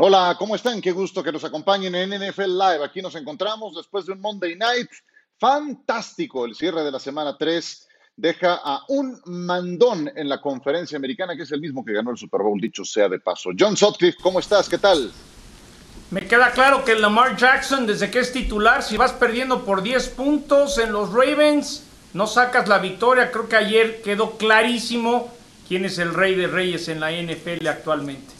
Hola, 0.00 0.36
¿cómo 0.38 0.54
están? 0.54 0.80
Qué 0.80 0.92
gusto 0.92 1.24
que 1.24 1.32
nos 1.32 1.42
acompañen 1.42 1.92
en 1.92 2.10
NFL 2.10 2.56
Live. 2.56 2.84
Aquí 2.84 3.02
nos 3.02 3.16
encontramos 3.16 3.74
después 3.74 4.06
de 4.06 4.12
un 4.12 4.20
Monday 4.20 4.54
Night 4.54 4.88
fantástico. 5.40 6.44
El 6.44 6.54
cierre 6.54 6.84
de 6.84 6.92
la 6.92 7.00
semana 7.00 7.36
3 7.36 7.88
deja 8.14 8.60
a 8.62 8.84
un 8.90 9.20
mandón 9.26 10.08
en 10.14 10.28
la 10.28 10.40
conferencia 10.40 10.96
americana, 10.96 11.34
que 11.34 11.42
es 11.42 11.50
el 11.50 11.60
mismo 11.60 11.84
que 11.84 11.94
ganó 11.94 12.12
el 12.12 12.16
Super 12.16 12.42
Bowl, 12.42 12.60
dicho 12.60 12.84
sea 12.84 13.08
de 13.08 13.18
paso. 13.18 13.50
John 13.58 13.76
Sutcliffe, 13.76 14.18
¿cómo 14.22 14.38
estás? 14.38 14.68
¿Qué 14.68 14.78
tal? 14.78 15.10
Me 16.12 16.28
queda 16.28 16.52
claro 16.52 16.84
que 16.84 16.94
Lamar 16.94 17.36
Jackson, 17.36 17.84
desde 17.84 18.08
que 18.08 18.20
es 18.20 18.32
titular, 18.32 18.84
si 18.84 18.96
vas 18.96 19.10
perdiendo 19.10 19.64
por 19.64 19.82
10 19.82 20.10
puntos 20.10 20.78
en 20.78 20.92
los 20.92 21.12
Ravens, 21.12 21.82
no 22.12 22.28
sacas 22.28 22.68
la 22.68 22.78
victoria. 22.78 23.32
Creo 23.32 23.48
que 23.48 23.56
ayer 23.56 24.00
quedó 24.02 24.38
clarísimo 24.38 25.34
quién 25.66 25.84
es 25.84 25.98
el 25.98 26.14
rey 26.14 26.36
de 26.36 26.46
reyes 26.46 26.86
en 26.86 27.00
la 27.00 27.10
NFL 27.10 27.66
actualmente 27.66 28.37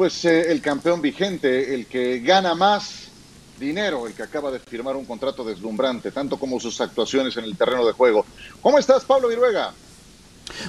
pues 0.00 0.24
eh, 0.24 0.50
el 0.50 0.62
campeón 0.62 1.02
vigente, 1.02 1.74
el 1.74 1.84
que 1.84 2.20
gana 2.20 2.54
más 2.54 3.10
dinero, 3.58 4.06
el 4.06 4.14
que 4.14 4.22
acaba 4.22 4.50
de 4.50 4.58
firmar 4.58 4.96
un 4.96 5.04
contrato 5.04 5.44
deslumbrante, 5.44 6.10
tanto 6.10 6.38
como 6.38 6.58
sus 6.58 6.80
actuaciones 6.80 7.36
en 7.36 7.44
el 7.44 7.54
terreno 7.54 7.84
de 7.84 7.92
juego. 7.92 8.24
¿Cómo 8.62 8.78
estás, 8.78 9.04
Pablo 9.04 9.28
Viruega? 9.28 9.74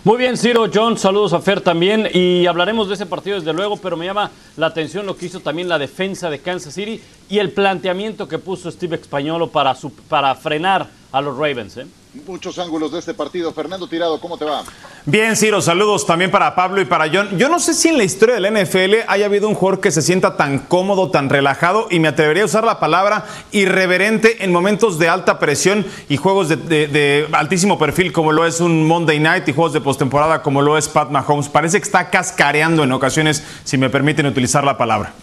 Muy 0.03 0.17
bien, 0.17 0.35
Ciro, 0.35 0.69
John, 0.73 0.97
saludos 0.97 1.31
a 1.31 1.39
Fer 1.39 1.61
también 1.61 2.09
y 2.13 2.45
hablaremos 2.45 2.89
de 2.89 2.95
ese 2.95 3.05
partido 3.05 3.37
desde 3.39 3.53
luego, 3.53 3.77
pero 3.77 3.95
me 3.95 4.03
llama 4.03 4.31
la 4.57 4.67
atención 4.67 5.05
lo 5.05 5.15
que 5.15 5.27
hizo 5.27 5.39
también 5.39 5.69
la 5.69 5.79
defensa 5.79 6.29
de 6.29 6.39
Kansas 6.39 6.73
City 6.73 7.01
y 7.29 7.39
el 7.39 7.51
planteamiento 7.51 8.27
que 8.27 8.37
puso 8.37 8.69
Steve 8.69 8.97
Españolo 8.97 9.49
para, 9.49 9.77
para 10.09 10.35
frenar 10.35 10.89
a 11.11 11.21
los 11.21 11.37
Ravens. 11.37 11.77
¿eh? 11.77 11.85
muchos 12.27 12.59
ángulos 12.59 12.91
de 12.91 12.99
este 12.99 13.13
partido. 13.13 13.53
Fernando 13.53 13.87
Tirado, 13.87 14.19
¿cómo 14.19 14.37
te 14.37 14.45
va? 14.45 14.63
Bien, 15.05 15.35
Ciro, 15.35 15.61
saludos 15.61 16.05
también 16.05 16.29
para 16.29 16.53
Pablo 16.55 16.81
y 16.81 16.85
para 16.85 17.09
John. 17.11 17.37
Yo 17.37 17.47
no 17.49 17.59
sé 17.59 17.73
si 17.73 17.87
en 17.87 17.97
la 17.97 18.03
historia 18.03 18.35
del 18.35 18.53
NFL 18.53 19.07
haya 19.07 19.25
habido 19.25 19.47
un 19.47 19.55
jugador 19.55 19.79
que 19.79 19.91
se 19.91 20.01
sienta 20.01 20.35
tan 20.35 20.59
cómodo, 20.59 21.09
tan 21.09 21.29
relajado, 21.29 21.87
y 21.89 21.99
me 21.99 22.09
atrevería 22.09 22.43
a 22.43 22.47
usar 22.47 22.63
la 22.63 22.79
palabra 22.79 23.25
irreverente 23.51 24.43
en 24.43 24.51
momentos 24.51 24.99
de 24.99 25.07
alta 25.07 25.39
presión 25.39 25.85
y 26.09 26.17
juegos 26.17 26.49
de, 26.49 27.27
altísimo 27.31 27.79
perfil, 27.79 28.11
como 28.11 28.31
lo 28.31 28.45
es 28.45 28.59
un 28.59 28.85
Monday 28.85 29.19
Night, 29.19 29.47
y 29.47 29.53
juegos 29.53 29.73
de 29.73 29.81
postemporada, 29.81 30.41
como 30.41 30.61
lo 30.61 30.77
es 30.77 30.89
Pat 30.89 31.09
Mahomes. 31.09 31.47
Parece 31.47 31.79
que 31.79 31.85
está 31.85 32.09
cascareando 32.09 32.83
en 32.83 32.91
ocasiones, 32.91 33.43
si 33.63 33.77
me 33.77 33.89
permiten 33.89 34.25
utilizar 34.25 34.63
la 34.63 34.77
palabra. 34.77 35.13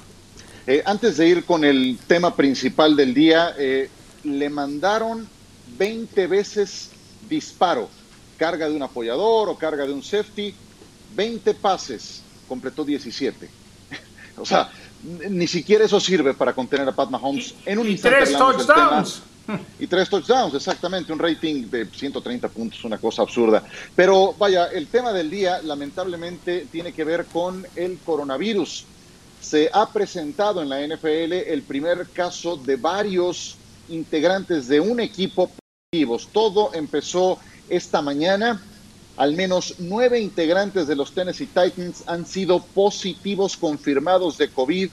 Eh, 0.66 0.82
antes 0.84 1.16
de 1.16 1.28
ir 1.28 1.44
con 1.44 1.64
el 1.64 1.98
tema 2.06 2.34
principal 2.34 2.96
del 2.96 3.14
día, 3.14 3.54
eh, 3.58 3.88
le 4.24 4.50
mandaron 4.50 5.26
20 5.76 6.26
veces 6.26 6.90
disparo, 7.28 7.88
carga 8.36 8.68
de 8.68 8.74
un 8.74 8.82
apoyador 8.82 9.48
o 9.48 9.56
carga 9.56 9.84
de 9.84 9.92
un 9.92 10.02
safety, 10.02 10.54
20 11.14 11.54
pases, 11.54 12.22
completó 12.46 12.84
17. 12.84 13.48
o 14.38 14.46
sea, 14.46 14.70
ni 15.02 15.46
siquiera 15.46 15.84
eso 15.84 16.00
sirve 16.00 16.34
para 16.34 16.52
contener 16.52 16.88
a 16.88 16.92
Pat 16.92 17.10
Mahomes 17.10 17.54
en 17.64 17.78
un 17.78 17.88
y 17.88 17.96
Tres 17.96 18.32
touchdowns. 18.32 19.22
Y 19.78 19.86
tres 19.86 20.10
touchdowns, 20.10 20.54
exactamente, 20.54 21.10
un 21.10 21.18
rating 21.18 21.70
de 21.70 21.86
130 21.86 22.48
puntos, 22.48 22.84
una 22.84 22.98
cosa 22.98 23.22
absurda. 23.22 23.64
Pero 23.96 24.34
vaya, 24.38 24.66
el 24.66 24.88
tema 24.88 25.10
del 25.12 25.30
día 25.30 25.62
lamentablemente 25.62 26.66
tiene 26.70 26.92
que 26.92 27.02
ver 27.02 27.24
con 27.24 27.66
el 27.74 27.98
coronavirus. 28.04 28.84
Se 29.40 29.70
ha 29.72 29.90
presentado 29.90 30.60
en 30.60 30.68
la 30.68 30.86
NFL 30.86 31.32
el 31.32 31.62
primer 31.62 32.08
caso 32.08 32.56
de 32.56 32.76
varios 32.76 33.56
integrantes 33.88 34.68
de 34.68 34.80
un 34.80 35.00
equipo 35.00 35.50
todo 36.34 36.74
empezó 36.74 37.38
esta 37.70 38.02
mañana. 38.02 38.60
Al 39.16 39.32
menos 39.32 39.76
nueve 39.78 40.20
integrantes 40.20 40.86
de 40.86 40.94
los 40.94 41.12
Tennessee 41.12 41.46
Titans 41.46 42.04
han 42.06 42.26
sido 42.26 42.62
positivos 42.62 43.56
confirmados 43.56 44.36
de 44.36 44.50
COVID 44.50 44.90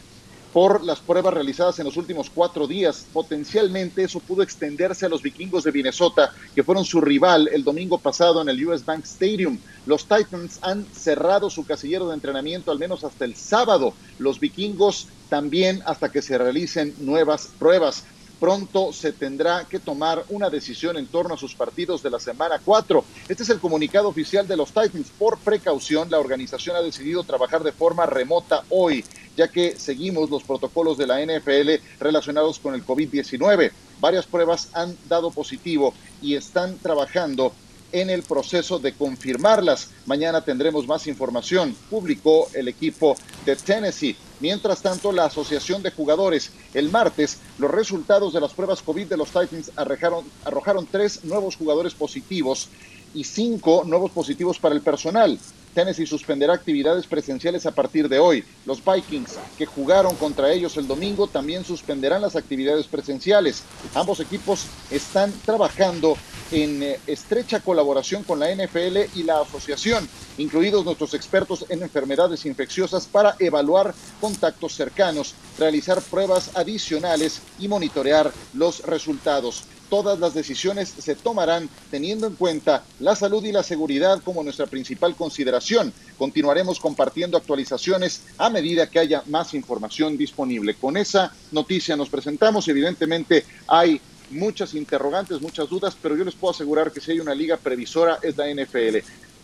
por 0.54 0.86
las 0.86 1.02
pruebas 1.02 1.34
realizadas 1.34 1.80
en 1.80 1.86
los 1.86 1.98
últimos 1.98 2.30
cuatro 2.30 2.66
días. 2.66 3.08
Potencialmente 3.12 4.06
eso 4.06 4.22
pudo 4.22 4.42
extenderse 4.42 5.06
a 5.06 5.10
los 5.10 5.22
vikingos 5.22 5.66
de 5.66 5.74
Minnesota, 5.74 6.32
que 6.56 6.64
fueron 6.64 6.86
su 6.86 7.02
rival 7.02 7.50
el 7.52 7.66
domingo 7.66 7.98
pasado 7.98 8.42
en 8.42 8.48
el 8.48 8.66
US 8.66 8.86
Bank 8.86 9.04
Stadium. 9.04 9.60
Los 9.86 10.04
Titans 10.04 10.60
han 10.62 10.86
cerrado 10.86 11.50
su 11.50 11.66
casillero 11.66 12.08
de 12.08 12.14
entrenamiento 12.14 12.72
al 12.72 12.80
menos 12.80 13.04
hasta 13.04 13.26
el 13.26 13.36
sábado. 13.36 13.94
Los 14.18 14.40
vikingos 14.40 15.10
también 15.28 15.84
hasta 15.86 16.10
que 16.10 16.22
se 16.22 16.38
realicen 16.38 16.96
nuevas 17.00 17.50
pruebas 17.60 18.06
pronto 18.36 18.94
se 18.94 19.12
tendrá 19.12 19.66
que 19.66 19.80
tomar 19.80 20.24
una 20.30 20.50
decisión 20.50 20.98
en 20.98 21.08
torno 21.08 21.34
a 21.34 21.38
sus 21.38 21.56
partidos 21.56 22.04
de 22.04 22.10
la 22.10 22.20
semana 22.20 22.60
4. 22.64 23.04
Este 23.28 23.44
es 23.44 23.50
el 23.50 23.60
comunicado 23.60 24.08
oficial 24.08 24.48
de 24.48 24.58
los 24.58 24.70
Titans. 24.70 25.12
Por 25.18 25.38
precaución, 25.40 26.10
la 26.12 26.20
organización 26.20 26.76
ha 26.76 26.82
decidido 26.82 27.24
trabajar 27.24 27.64
de 27.64 27.72
forma 27.72 28.06
remota 28.06 28.64
hoy, 28.70 29.04
ya 29.36 29.48
que 29.48 29.78
seguimos 29.78 30.30
los 30.30 30.44
protocolos 30.44 30.98
de 30.98 31.08
la 31.08 31.24
NFL 31.26 31.84
relacionados 32.00 32.60
con 32.60 32.74
el 32.74 32.86
COVID-19. 32.86 33.72
Varias 34.00 34.26
pruebas 34.26 34.70
han 34.74 34.98
dado 35.08 35.32
positivo 35.32 35.94
y 36.22 36.36
están 36.36 36.78
trabajando 36.78 37.54
en 38.02 38.10
el 38.10 38.24
proceso 38.24 38.78
de 38.78 38.94
confirmarlas. 38.94 39.90
Mañana 40.06 40.42
tendremos 40.42 40.86
más 40.86 41.08
información, 41.08 41.74
publicó 41.90 42.50
el 42.54 42.68
equipo 42.68 43.16
de 43.46 43.56
Tennessee. 43.56 44.18
Mientras 44.42 44.82
tanto, 44.82 45.14
la 45.14 45.26
Asociación 45.26 45.82
de 45.82 45.92
Jugadores, 45.92 46.52
el 46.74 46.90
martes, 46.92 47.38
los 47.58 47.72
resultados 47.72 48.34
de 48.34 48.42
las 48.42 48.54
pruebas 48.54 48.82
COVID 48.82 49.08
de 49.08 49.16
los 49.16 49.30
Titans 49.30 49.72
arrojaron, 49.78 50.88
tres 50.92 51.24
nuevos 51.24 51.56
jugadores 51.56 51.94
positivos 51.94 52.68
y 53.14 53.24
cinco 53.24 53.84
nuevos 53.86 54.12
positivos 54.12 54.60
para 54.60 54.76
el 54.76 54.82
personal. 54.82 55.40
Tennessee 55.76 56.08
suspenderá 56.08 56.54
actividades 56.54 57.06
presenciales 57.06 57.66
a 57.66 57.72
partir 57.72 58.10
de 58.10 58.18
hoy. 58.18 58.44
Los 58.66 58.82
Vikings, 58.84 59.36
que 59.58 59.66
jugaron 59.66 60.16
contra 60.16 60.52
ellos 60.52 60.78
el 60.78 60.88
domingo, 60.88 61.28
también 61.28 61.66
suspenderán 61.66 62.22
las 62.22 62.36
actividades 62.36 62.88
presenciales. 62.88 63.64
Ambos 63.94 64.22
equipos 64.22 64.68
están 64.90 65.32
trabajando 65.46 66.18
en 66.52 66.82
eh, 66.82 67.00
estrecha 67.08 67.60
colaboración 67.60 68.24
con 68.24 68.40
la 68.40 68.54
NFL 68.56 68.98
y 69.16 69.24
la 69.24 69.42
asociación, 69.42 70.08
incluidos 70.38 70.86
nuestros 70.86 71.14
expertos 71.14 71.66
en 71.70 71.84
enfermedades 71.84 72.46
infecciosas, 72.46 73.06
para 73.06 73.36
evaluar 73.40 73.94
contactos 74.22 74.74
cercanos, 74.76 75.36
realizar 75.60 76.02
pruebas 76.02 76.52
adicionales 76.56 77.42
y 77.60 77.68
monitorear 77.68 78.32
los 78.54 78.82
resultados 78.84 79.64
todas 79.90 80.20
las 80.20 80.34
decisiones 80.34 80.94
se 80.98 81.16
tomarán 81.16 81.70
teniendo 81.92 82.28
en 82.28 82.36
cuenta 82.36 82.84
la 83.00 83.16
salud 83.16 83.44
y 83.44 83.52
la 83.52 83.64
seguridad 83.64 84.22
como 84.24 84.44
nuestra 84.44 84.66
principal 84.68 85.16
consideración. 85.16 85.94
Continuaremos 86.18 86.80
compartiendo 86.80 87.38
actualizaciones 87.38 88.24
a 88.38 88.50
medida 88.50 88.90
que 88.90 89.00
haya 89.00 89.24
más 89.28 89.54
información 89.54 90.18
disponible. 90.18 90.76
Con 90.76 90.98
esa 90.98 91.32
noticia 91.52 91.96
nos 91.96 92.10
presentamos. 92.10 92.68
Evidentemente 92.68 93.46
hay 93.68 94.02
muchas 94.32 94.74
interrogantes, 94.74 95.42
muchas 95.42 95.70
dudas, 95.70 95.96
pero 96.02 96.16
yo 96.16 96.24
les 96.24 96.36
puedo 96.36 96.54
asegurar 96.54 96.92
que 96.92 97.02
si 97.02 97.12
hay 97.12 97.20
una 97.20 97.36
liga 97.36 97.58
previsora 97.58 98.20
es 98.22 98.36
la 98.38 98.48
NFL. 98.48 98.98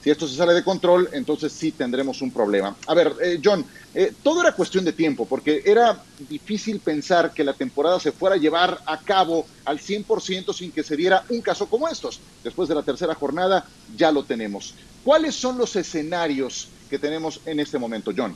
Si 0.04 0.10
esto 0.10 0.28
se 0.28 0.36
sale 0.36 0.54
de 0.54 0.64
control, 0.64 1.10
entonces 1.14 1.52
sí 1.52 1.72
tendremos 1.72 2.22
un 2.22 2.32
problema. 2.32 2.76
A 2.88 2.94
ver, 2.96 3.14
eh, 3.22 3.40
John, 3.44 3.64
eh, 3.94 4.14
todo 4.24 4.42
era 4.42 4.54
cuestión 4.54 4.84
de 4.84 4.94
tiempo, 4.94 5.28
porque 5.28 5.62
era 5.64 6.02
difícil 6.28 6.80
pensar 6.80 7.34
que 7.34 7.44
la 7.44 7.54
temporada 7.54 8.00
se 8.00 8.12
fuera 8.12 8.36
a 8.36 8.40
llevar 8.40 8.82
a 8.86 8.98
cabo 9.00 9.46
al 9.64 9.80
100% 9.80 10.54
sin 10.54 10.72
que 10.72 10.82
se 10.82 10.98
diera 10.98 11.24
un 11.30 11.42
caso 11.42 11.68
como 11.68 11.88
estos. 11.88 12.20
Después 12.44 12.68
de 12.68 12.76
la 12.76 12.84
tercera 12.84 13.14
jornada 13.14 13.66
ya 13.96 14.12
lo 14.12 14.24
tenemos. 14.24 14.74
¿Cuáles 15.04 15.36
son 15.36 15.58
los 15.58 15.76
escenarios 15.76 16.70
que 16.90 16.98
tenemos 16.98 17.42
en 17.46 17.60
este 17.60 17.78
momento, 17.78 18.12
John? 18.16 18.36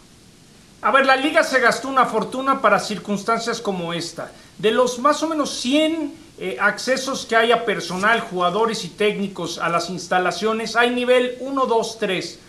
A 0.82 0.92
ver, 0.92 1.08
la 1.08 1.16
liga 1.16 1.44
se 1.44 1.59
gastó 1.59 1.88
una 1.88 2.06
fortuna 2.06 2.61
para 2.61 2.79
circunstancias 2.79 3.59
como 3.59 3.91
esta. 3.91 4.32
De 4.59 4.70
los 4.70 5.00
más 5.00 5.23
o 5.23 5.28
menos 5.28 5.50
100 5.61 6.24
eh, 6.37 6.58
accesos 6.59 7.26
que 7.26 7.35
haya 7.35 7.66
personal, 7.66 8.20
jugadores 8.20 8.84
y 8.84 8.90
técnicos 8.90 9.58
a 9.58 9.70
las 9.70 9.90
instalaciones, 9.90 10.76
hay 10.76 10.90
nivel 10.90 11.37
1, 11.40 11.66
2, 11.66 11.97
3. 11.97 12.40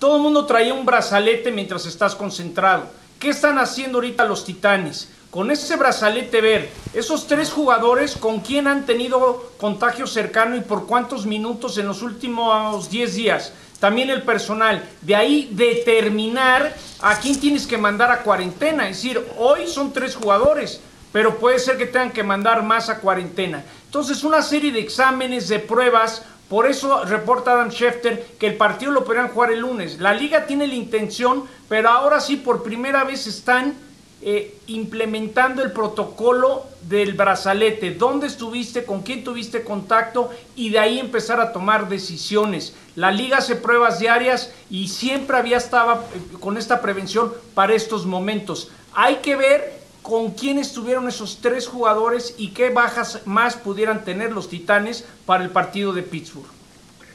Todo 0.00 0.16
el 0.16 0.22
mundo 0.22 0.46
traía 0.46 0.74
un 0.74 0.84
brazalete 0.84 1.52
mientras 1.52 1.86
estás 1.86 2.16
concentrado. 2.16 2.86
¿Qué 3.20 3.28
están 3.28 3.58
haciendo 3.58 3.98
ahorita 3.98 4.24
los 4.24 4.44
titanes? 4.44 5.10
Con 5.30 5.50
ese 5.50 5.76
brazalete 5.76 6.40
ver, 6.40 6.70
esos 6.92 7.26
tres 7.26 7.50
jugadores 7.50 8.16
con 8.16 8.40
quién 8.40 8.66
han 8.66 8.84
tenido 8.84 9.52
contagio 9.58 10.06
cercano 10.06 10.56
y 10.56 10.60
por 10.60 10.86
cuántos 10.86 11.24
minutos 11.24 11.78
en 11.78 11.86
los 11.86 12.02
últimos 12.02 12.90
10 12.90 13.14
días. 13.14 13.52
También 13.78 14.10
el 14.10 14.22
personal. 14.22 14.82
De 15.02 15.14
ahí 15.14 15.50
determinar 15.52 16.74
a 17.00 17.18
quién 17.20 17.38
tienes 17.38 17.66
que 17.66 17.78
mandar 17.78 18.10
a 18.10 18.22
cuarentena. 18.22 18.88
Es 18.88 18.96
decir, 18.96 19.24
hoy 19.38 19.66
son 19.66 19.92
tres 19.92 20.16
jugadores 20.16 20.80
pero 21.12 21.38
puede 21.38 21.58
ser 21.58 21.78
que 21.78 21.86
tengan 21.86 22.12
que 22.12 22.22
mandar 22.22 22.62
más 22.62 22.88
a 22.88 23.00
cuarentena. 23.00 23.64
Entonces, 23.86 24.24
una 24.24 24.42
serie 24.42 24.72
de 24.72 24.80
exámenes, 24.80 25.48
de 25.48 25.58
pruebas, 25.58 26.22
por 26.48 26.66
eso 26.66 27.04
reporta 27.04 27.52
Adam 27.52 27.70
Schefter 27.70 28.24
que 28.38 28.46
el 28.46 28.56
partido 28.56 28.92
lo 28.92 29.04
podrían 29.04 29.28
jugar 29.28 29.50
el 29.50 29.60
lunes. 29.60 29.98
La 29.98 30.14
liga 30.14 30.46
tiene 30.46 30.66
la 30.66 30.74
intención, 30.74 31.44
pero 31.68 31.88
ahora 31.88 32.20
sí 32.20 32.36
por 32.36 32.62
primera 32.62 33.04
vez 33.04 33.26
están 33.26 33.74
eh, 34.22 34.56
implementando 34.68 35.62
el 35.62 35.72
protocolo 35.72 36.64
del 36.82 37.14
brazalete, 37.14 37.94
dónde 37.94 38.28
estuviste, 38.28 38.84
con 38.84 39.02
quién 39.02 39.24
tuviste 39.24 39.62
contacto 39.62 40.30
y 40.54 40.70
de 40.70 40.78
ahí 40.78 40.98
empezar 40.98 41.40
a 41.40 41.52
tomar 41.52 41.88
decisiones. 41.88 42.74
La 42.94 43.10
liga 43.10 43.38
hace 43.38 43.56
pruebas 43.56 43.98
diarias 43.98 44.52
y 44.70 44.88
siempre 44.88 45.36
había 45.36 45.58
estado 45.58 46.04
eh, 46.14 46.38
con 46.40 46.56
esta 46.56 46.80
prevención 46.80 47.32
para 47.54 47.74
estos 47.74 48.06
momentos. 48.06 48.70
Hay 48.94 49.16
que 49.16 49.36
ver 49.36 49.75
con 50.06 50.30
quién 50.34 50.56
estuvieron 50.60 51.08
esos 51.08 51.38
tres 51.40 51.66
jugadores 51.66 52.36
y 52.38 52.50
qué 52.50 52.70
bajas 52.70 53.22
más 53.24 53.56
pudieran 53.56 54.04
tener 54.04 54.30
los 54.30 54.48
Titanes 54.48 55.04
para 55.24 55.42
el 55.42 55.50
partido 55.50 55.92
de 55.92 56.04
Pittsburgh. 56.04 56.46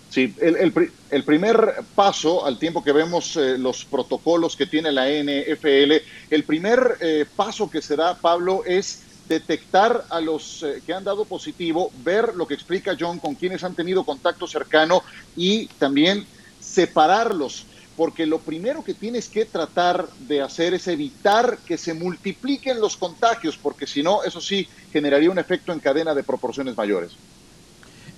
Sí, 0.10 0.36
el, 0.42 1.24
primer 1.24 1.86
paso, 1.96 2.46
al 2.46 2.60
tiempo 2.60 2.84
que 2.84 2.92
vemos 2.92 3.38
eh, 3.38 3.58
los 3.58 3.86
protocolos 3.86 4.58
que 4.58 4.66
tiene 4.66 4.92
la 4.92 5.06
NFL, 5.08 6.04
el 6.30 6.44
primer 6.44 6.98
eh, 7.00 7.26
paso 7.34 7.70
que 7.70 7.82
se 7.82 7.96
da, 7.96 8.16
Pablo, 8.16 8.64
es 8.66 9.04
detectar 9.30 10.04
a 10.10 10.20
los 10.20 10.62
eh, 10.64 10.82
que 10.86 10.94
han 10.94 11.06
dado 11.06 11.24
positivo, 11.24 11.94
ver 12.04 12.36
lo 12.36 12.46
que 12.46 12.56
explica 12.56 12.98
John 13.00 13.20
con 13.20 13.36
quienes 13.36 13.64
han 13.64 13.74
tenido 13.74 14.04
contacto 14.04 14.48
cercano 14.48 15.02
y 15.38 15.68
también 15.80 16.26
separarlos, 16.60 17.66
porque 18.02 18.26
lo 18.26 18.40
primero 18.40 18.84
que 18.84 18.96
tienes 18.96 19.30
que 19.30 19.46
tratar 19.46 20.10
de 20.22 20.42
hacer 20.42 20.74
es 20.74 20.88
evitar 20.88 21.60
que 21.68 21.78
se 21.78 21.94
multipliquen 21.94 22.82
los 22.82 22.98
contagios, 22.98 23.60
porque 23.60 23.86
si 23.86 24.02
no, 24.02 24.24
eso 24.24 24.42
sí 24.42 24.68
generaría 24.92 25.30
un 25.30 25.38
efecto 25.38 25.72
en 25.72 25.78
cadena 25.78 26.16
de 26.16 26.24
proporciones 26.24 26.76
mayores. 26.76 27.12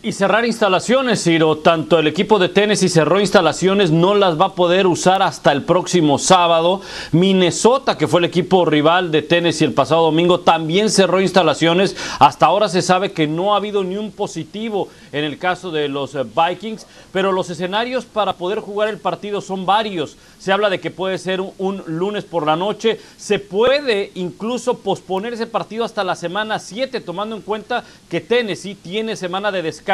Y 0.06 0.12
cerrar 0.12 0.44
instalaciones, 0.44 1.24
Ciro. 1.24 1.60
Tanto 1.60 1.98
el 1.98 2.08
equipo 2.08 2.38
de 2.38 2.50
Tennessee 2.50 2.90
cerró 2.90 3.22
instalaciones, 3.22 3.90
no 3.90 4.16
las 4.16 4.38
va 4.38 4.48
a 4.48 4.54
poder 4.54 4.86
usar 4.86 5.22
hasta 5.24 5.54
el 5.54 5.64
próximo 5.64 6.20
sábado. 6.20 6.82
Minnesota, 7.14 7.98
que 7.98 8.10
fue 8.10 8.20
el 8.20 8.26
equipo 8.26 8.66
rival 8.66 9.14
de 9.14 9.22
Tennessee 9.22 9.64
el 9.64 9.72
pasado 9.72 10.02
domingo, 10.02 10.42
también 10.42 10.90
cerró 10.90 11.22
instalaciones. 11.22 11.96
Hasta 12.20 12.48
ahora 12.48 12.68
se 12.68 12.82
sabe 12.82 13.14
que 13.14 13.28
no 13.28 13.54
ha 13.54 13.58
habido 13.58 13.86
ni 13.86 13.96
un 13.96 14.12
positivo 14.12 14.90
en 15.14 15.24
el 15.24 15.38
caso 15.38 15.72
de 15.72 15.88
los 15.88 16.16
eh, 16.16 16.26
Vikings, 16.26 16.86
pero 17.14 17.32
los 17.32 17.50
escenarios 17.50 18.04
para 18.04 18.34
poder 18.34 18.60
jugar 18.60 18.90
el 18.90 18.98
partido 18.98 19.40
son 19.40 19.66
varios. 19.66 20.18
Se 20.38 20.52
habla 20.52 20.70
de 20.70 20.82
que 20.82 20.92
puede 20.92 21.18
ser 21.18 21.40
un, 21.40 21.82
lunes 21.88 22.26
por 22.26 22.46
la 22.46 22.58
noche. 22.58 23.00
Se 23.16 23.40
puede 23.40 24.12
incluso 24.16 24.80
posponer 24.80 25.32
ese 25.32 25.48
partido 25.48 25.86
hasta 25.86 26.04
la 26.04 26.16
semana 26.16 26.60
7, 26.60 27.00
tomando 27.00 27.38
en 27.38 27.42
cuenta 27.42 27.86
que 28.10 28.20
Tennessee 28.20 28.76
tiene 28.76 29.16
semana 29.16 29.50
de 29.50 29.62
descanso 29.62 29.93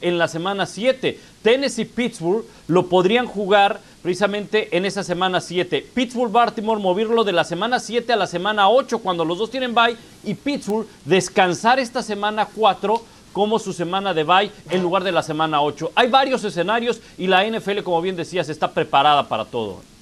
en 0.00 0.18
la 0.18 0.28
semana 0.28 0.66
7. 0.66 1.18
Tennessee 1.42 1.84
Pittsburgh 1.84 2.44
lo 2.68 2.86
podrían 2.86 3.26
jugar 3.26 3.80
precisamente 4.02 4.76
en 4.76 4.84
esa 4.84 5.02
semana 5.02 5.40
7. 5.40 5.86
Pittsburgh 5.94 6.32
Baltimore 6.32 6.80
moverlo 6.80 7.24
de 7.24 7.32
la 7.32 7.44
semana 7.44 7.80
7 7.80 8.12
a 8.12 8.16
la 8.16 8.26
semana 8.26 8.68
8 8.68 8.98
cuando 8.98 9.24
los 9.24 9.38
dos 9.38 9.50
tienen 9.50 9.74
bye 9.74 9.96
y 10.24 10.34
Pittsburgh 10.34 10.86
descansar 11.04 11.78
esta 11.78 12.02
semana 12.02 12.46
4 12.54 13.02
como 13.32 13.58
su 13.58 13.72
semana 13.72 14.14
de 14.14 14.24
bye 14.24 14.50
en 14.70 14.82
lugar 14.82 15.04
de 15.04 15.12
la 15.12 15.22
semana 15.22 15.60
8. 15.60 15.92
Hay 15.94 16.08
varios 16.08 16.44
escenarios 16.44 17.00
y 17.18 17.26
la 17.26 17.44
NFL, 17.44 17.82
como 17.82 18.00
bien 18.00 18.16
decías, 18.16 18.48
está 18.48 18.72
preparada 18.72 19.28
para 19.28 19.44
todo. 19.44 19.93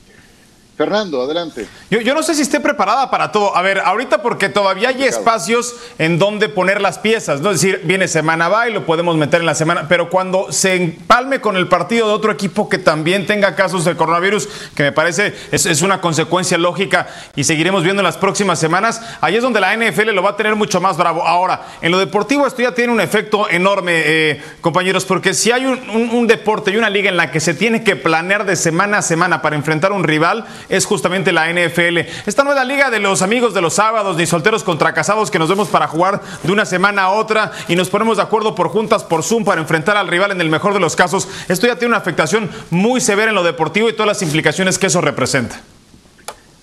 Fernando, 0.77 1.23
adelante. 1.23 1.69
Yo, 1.91 2.15
no 2.15 2.23
sé 2.23 2.35
si 2.35 2.41
esté 2.41 2.59
preparada 2.59 3.11
para 3.11 3.31
todo. 3.31 3.55
A 3.55 3.61
ver, 3.61 3.79
ahorita 3.81 4.23
porque 4.23 4.49
todavía 4.49 4.89
hay 4.89 5.05
espacios 5.05 5.75
en 5.99 6.19
donde 6.19 6.49
poner 6.49 6.81
las 6.81 6.99
piezas, 6.99 7.43
¿no? 7.43 7.51
Es 7.51 7.61
decir, 7.61 7.83
viene 7.85 8.09
semana 8.09 8.49
va 8.49 8.69
y 8.69 8.73
lo 8.73 8.87
podemos 8.87 9.17
meter 9.17 9.41
en 9.41 9.47
la 9.47 9.55
semana, 9.55 9.87
pero 9.87 10.09
cuando 10.09 10.51
se 10.51 10.75
empalme 10.75 11.43
con 11.43 11.57
el 11.57 11.69
partido 11.69 12.09
de 12.09 12.15
otro 12.15 12.33
equipo 12.33 12.71
que 12.71 12.79
también 12.79 13.27
tenga 13.27 13.55
casos 13.55 13.85
de 13.85 13.95
coronavirus, 13.97 14.49
que 14.75 14.85
me 14.85 14.93
parece 14.93 15.35
es, 15.51 15.83
una 15.83 16.01
consecuencia 16.01 16.57
lógica 16.57 17.07
y 17.37 17.45
seguiremos 17.45 17.83
viendo 17.83 18.01
en 18.01 18.05
las 18.05 18.17
próximas 18.17 18.59
semanas, 18.59 19.03
ahí 19.21 19.37
es 19.37 19.43
donde 19.43 19.61
la 19.61 19.77
NFL 19.77 20.11
lo 20.13 20.23
va 20.23 20.31
a 20.31 20.37
tener 20.37 20.57
mucho 20.57 20.81
más 20.81 20.97
bravo. 20.97 21.23
Ahora, 21.27 21.67
en 21.83 21.93
lo 21.93 21.99
deportivo 21.99 22.47
esto 22.47 22.63
ya 22.63 22.75
tiene 22.75 22.93
un 22.93 23.01
efecto 23.01 23.49
enorme, 23.51 24.03
eh, 24.05 24.43
compañeros, 24.63 25.05
porque 25.05 25.35
si 25.35 25.53
hay 25.53 25.67
un 25.67 26.27
deporte 26.27 26.71
y 26.71 26.79
una 26.79 26.89
liga 26.89 27.11
en 27.11 27.19
la 27.19 27.31
que 27.31 27.41
se 27.41 27.53
tiene 27.53 27.85
que 27.85 27.95
planear 27.95 28.47
de 28.47 28.57
semana 28.57 28.99
a 28.99 29.03
semana 29.03 29.43
para 29.43 29.55
enfrentar 29.55 29.93
a 29.93 29.95
un 29.95 30.05
rival, 30.05 30.47
es 30.69 30.87
justamente 30.87 31.33
la 31.33 31.53
NFL. 31.53 31.99
Esta 32.27 32.45
no 32.45 32.51
es 32.51 32.57
la 32.57 32.65
liga 32.65 32.91
de 32.91 33.01
los 33.01 33.23
amigos 33.23 33.55
de 33.55 33.61
los 33.61 33.75
sábados 33.75 34.17
ni 34.17 34.27
solteros 34.27 34.63
contra 34.63 34.93
casados 34.95 35.31
que 35.31 35.39
nos 35.39 35.49
vemos 35.49 35.69
para 35.69 35.89
jugar 35.89 36.21
de 36.43 36.53
una 36.53 36.65
semana 36.65 37.05
a 37.05 37.11
otra 37.11 37.53
y 37.69 37.77
nos 37.77 37.89
ponemos 37.89 38.17
de 38.17 38.23
acuerdo 38.23 38.55
por 38.55 38.69
juntas, 38.69 39.05
por 39.05 39.23
Zoom, 39.23 39.45
para 39.45 39.61
enfrentar 39.61 39.97
al 39.97 40.09
rival 40.09 40.33
en 40.33 40.41
el 40.41 40.49
mejor 40.49 40.75
de 40.75 40.81
los 40.81 40.97
casos. 40.97 41.29
Esto 41.49 41.67
ya 41.67 41.77
tiene 41.77 41.89
una 41.89 41.99
afectación 41.99 42.51
muy 42.71 43.01
severa 43.01 43.31
en 43.31 43.35
lo 43.35 43.43
deportivo 43.43 43.89
y 43.89 43.93
todas 43.93 44.09
las 44.09 44.23
implicaciones 44.23 44.79
que 44.79 44.87
eso 44.87 45.01
representa. 45.01 45.61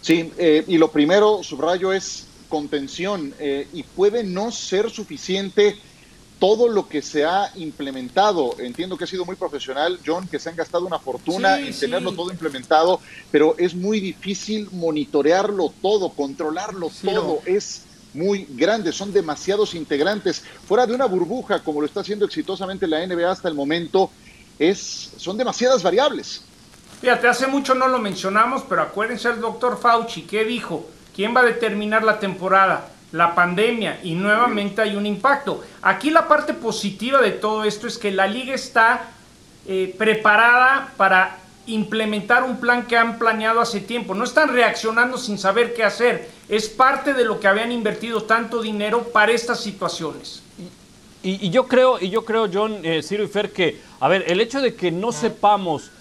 Sí, 0.02 0.32
eh, 0.38 0.64
y 0.68 0.78
lo 0.78 0.92
primero, 0.92 1.44
subrayo, 1.44 1.94
es 1.94 2.28
contención 2.48 3.34
eh, 3.40 3.68
y 3.74 3.84
puede 3.84 4.24
no 4.24 4.52
ser 4.52 4.90
suficiente 4.90 5.78
todo 6.40 6.70
lo 6.70 6.88
que 6.88 7.02
se 7.02 7.26
ha 7.26 7.52
implementado, 7.56 8.56
entiendo 8.60 8.98
que 8.98 9.04
ha 9.04 9.08
sido 9.08 9.26
muy 9.26 9.36
profesional, 9.36 10.00
John, 10.06 10.28
que 10.28 10.40
se 10.40 10.50
han 10.50 10.56
gastado 10.56 10.86
una 10.86 10.98
fortuna 10.98 11.60
en 11.60 11.78
tenerlo 11.78 12.14
todo 12.14 12.32
implementado, 12.32 13.02
pero 13.30 13.56
es 13.58 13.76
muy 13.76 14.00
difícil 14.00 14.70
monitorearlo 14.72 15.74
todo, 15.82 16.10
controlarlo 16.12 16.90
todo, 17.04 17.42
es 17.46 17.84
muy 18.14 18.48
grande, 18.52 18.94
son 18.94 19.12
demasiados 19.12 19.76
integrantes. 19.76 20.42
Fuera 20.68 20.88
de 20.88 20.96
una 20.96 21.06
burbuja, 21.06 21.60
como 21.60 21.82
lo 21.82 21.88
está 21.88 22.00
haciendo 22.00 22.26
exitosamente 22.26 22.88
la 22.88 23.06
NBA 23.06 23.30
hasta 23.30 23.50
el 23.50 23.54
momento, 23.54 24.10
es, 24.58 25.12
son 25.18 25.38
demasiadas 25.38 25.84
variables. 25.84 26.42
Fíjate, 27.02 27.28
hace 27.28 27.48
mucho 27.48 27.76
no 27.76 27.88
lo 27.88 28.00
mencionamos, 28.00 28.64
pero 28.68 28.82
acuérdense 28.82 29.30
el 29.30 29.42
doctor 29.42 29.78
Fauci, 29.80 30.24
¿qué 30.24 30.46
dijo? 30.46 30.88
¿Quién 31.14 31.36
va 31.36 31.42
a 31.42 31.46
determinar 31.46 32.04
la 32.04 32.20
temporada? 32.20 32.90
La 33.12 33.34
pandemia 33.34 34.00
y 34.04 34.14
nuevamente 34.14 34.82
hay 34.82 34.96
un 34.96 35.06
impacto. 35.06 35.64
Aquí 35.82 36.10
la 36.12 36.28
parte 36.28 36.54
positiva 36.54 37.22
de 37.22 37.32
todo 37.32 37.64
esto 37.64 37.88
es 37.88 37.98
que 37.98 38.12
la 38.12 38.28
liga 38.28 38.54
está 38.54 39.12
eh, 39.68 39.94
preparada 39.98 40.94
para 40.98 41.38
implementar 41.66 42.44
un 42.44 42.60
plan 42.60 42.86
que 42.86 42.98
han 42.98 43.20
planeado 43.20 43.62
hace 43.62 43.80
tiempo. 43.80 44.16
No 44.16 44.24
están 44.24 44.50
reaccionando 44.50 45.18
sin 45.18 45.38
saber 45.38 45.74
qué 45.74 45.84
hacer. 45.84 46.30
Es 46.48 46.68
parte 46.68 47.14
de 47.14 47.26
lo 47.26 47.40
que 47.40 47.48
habían 47.48 47.72
invertido 47.72 48.24
tanto 48.24 48.62
dinero 48.62 49.04
para 49.04 49.32
estas 49.32 49.60
situaciones. 49.60 50.42
Y, 51.22 51.50
yo 51.50 51.68
creo, 51.68 52.00
y 52.00 52.10
yo 52.10 52.24
creo, 52.24 52.50
John, 52.52 52.80
eh, 52.84 53.04
Ciro 53.04 53.24
y 53.24 53.28
Fer, 53.28 53.52
que, 53.52 53.82
a 54.00 54.08
ver, 54.08 54.24
el 54.28 54.40
hecho 54.40 54.62
de 54.62 54.74
que 54.74 54.90
no 54.90 55.12
sepamos 55.12 55.92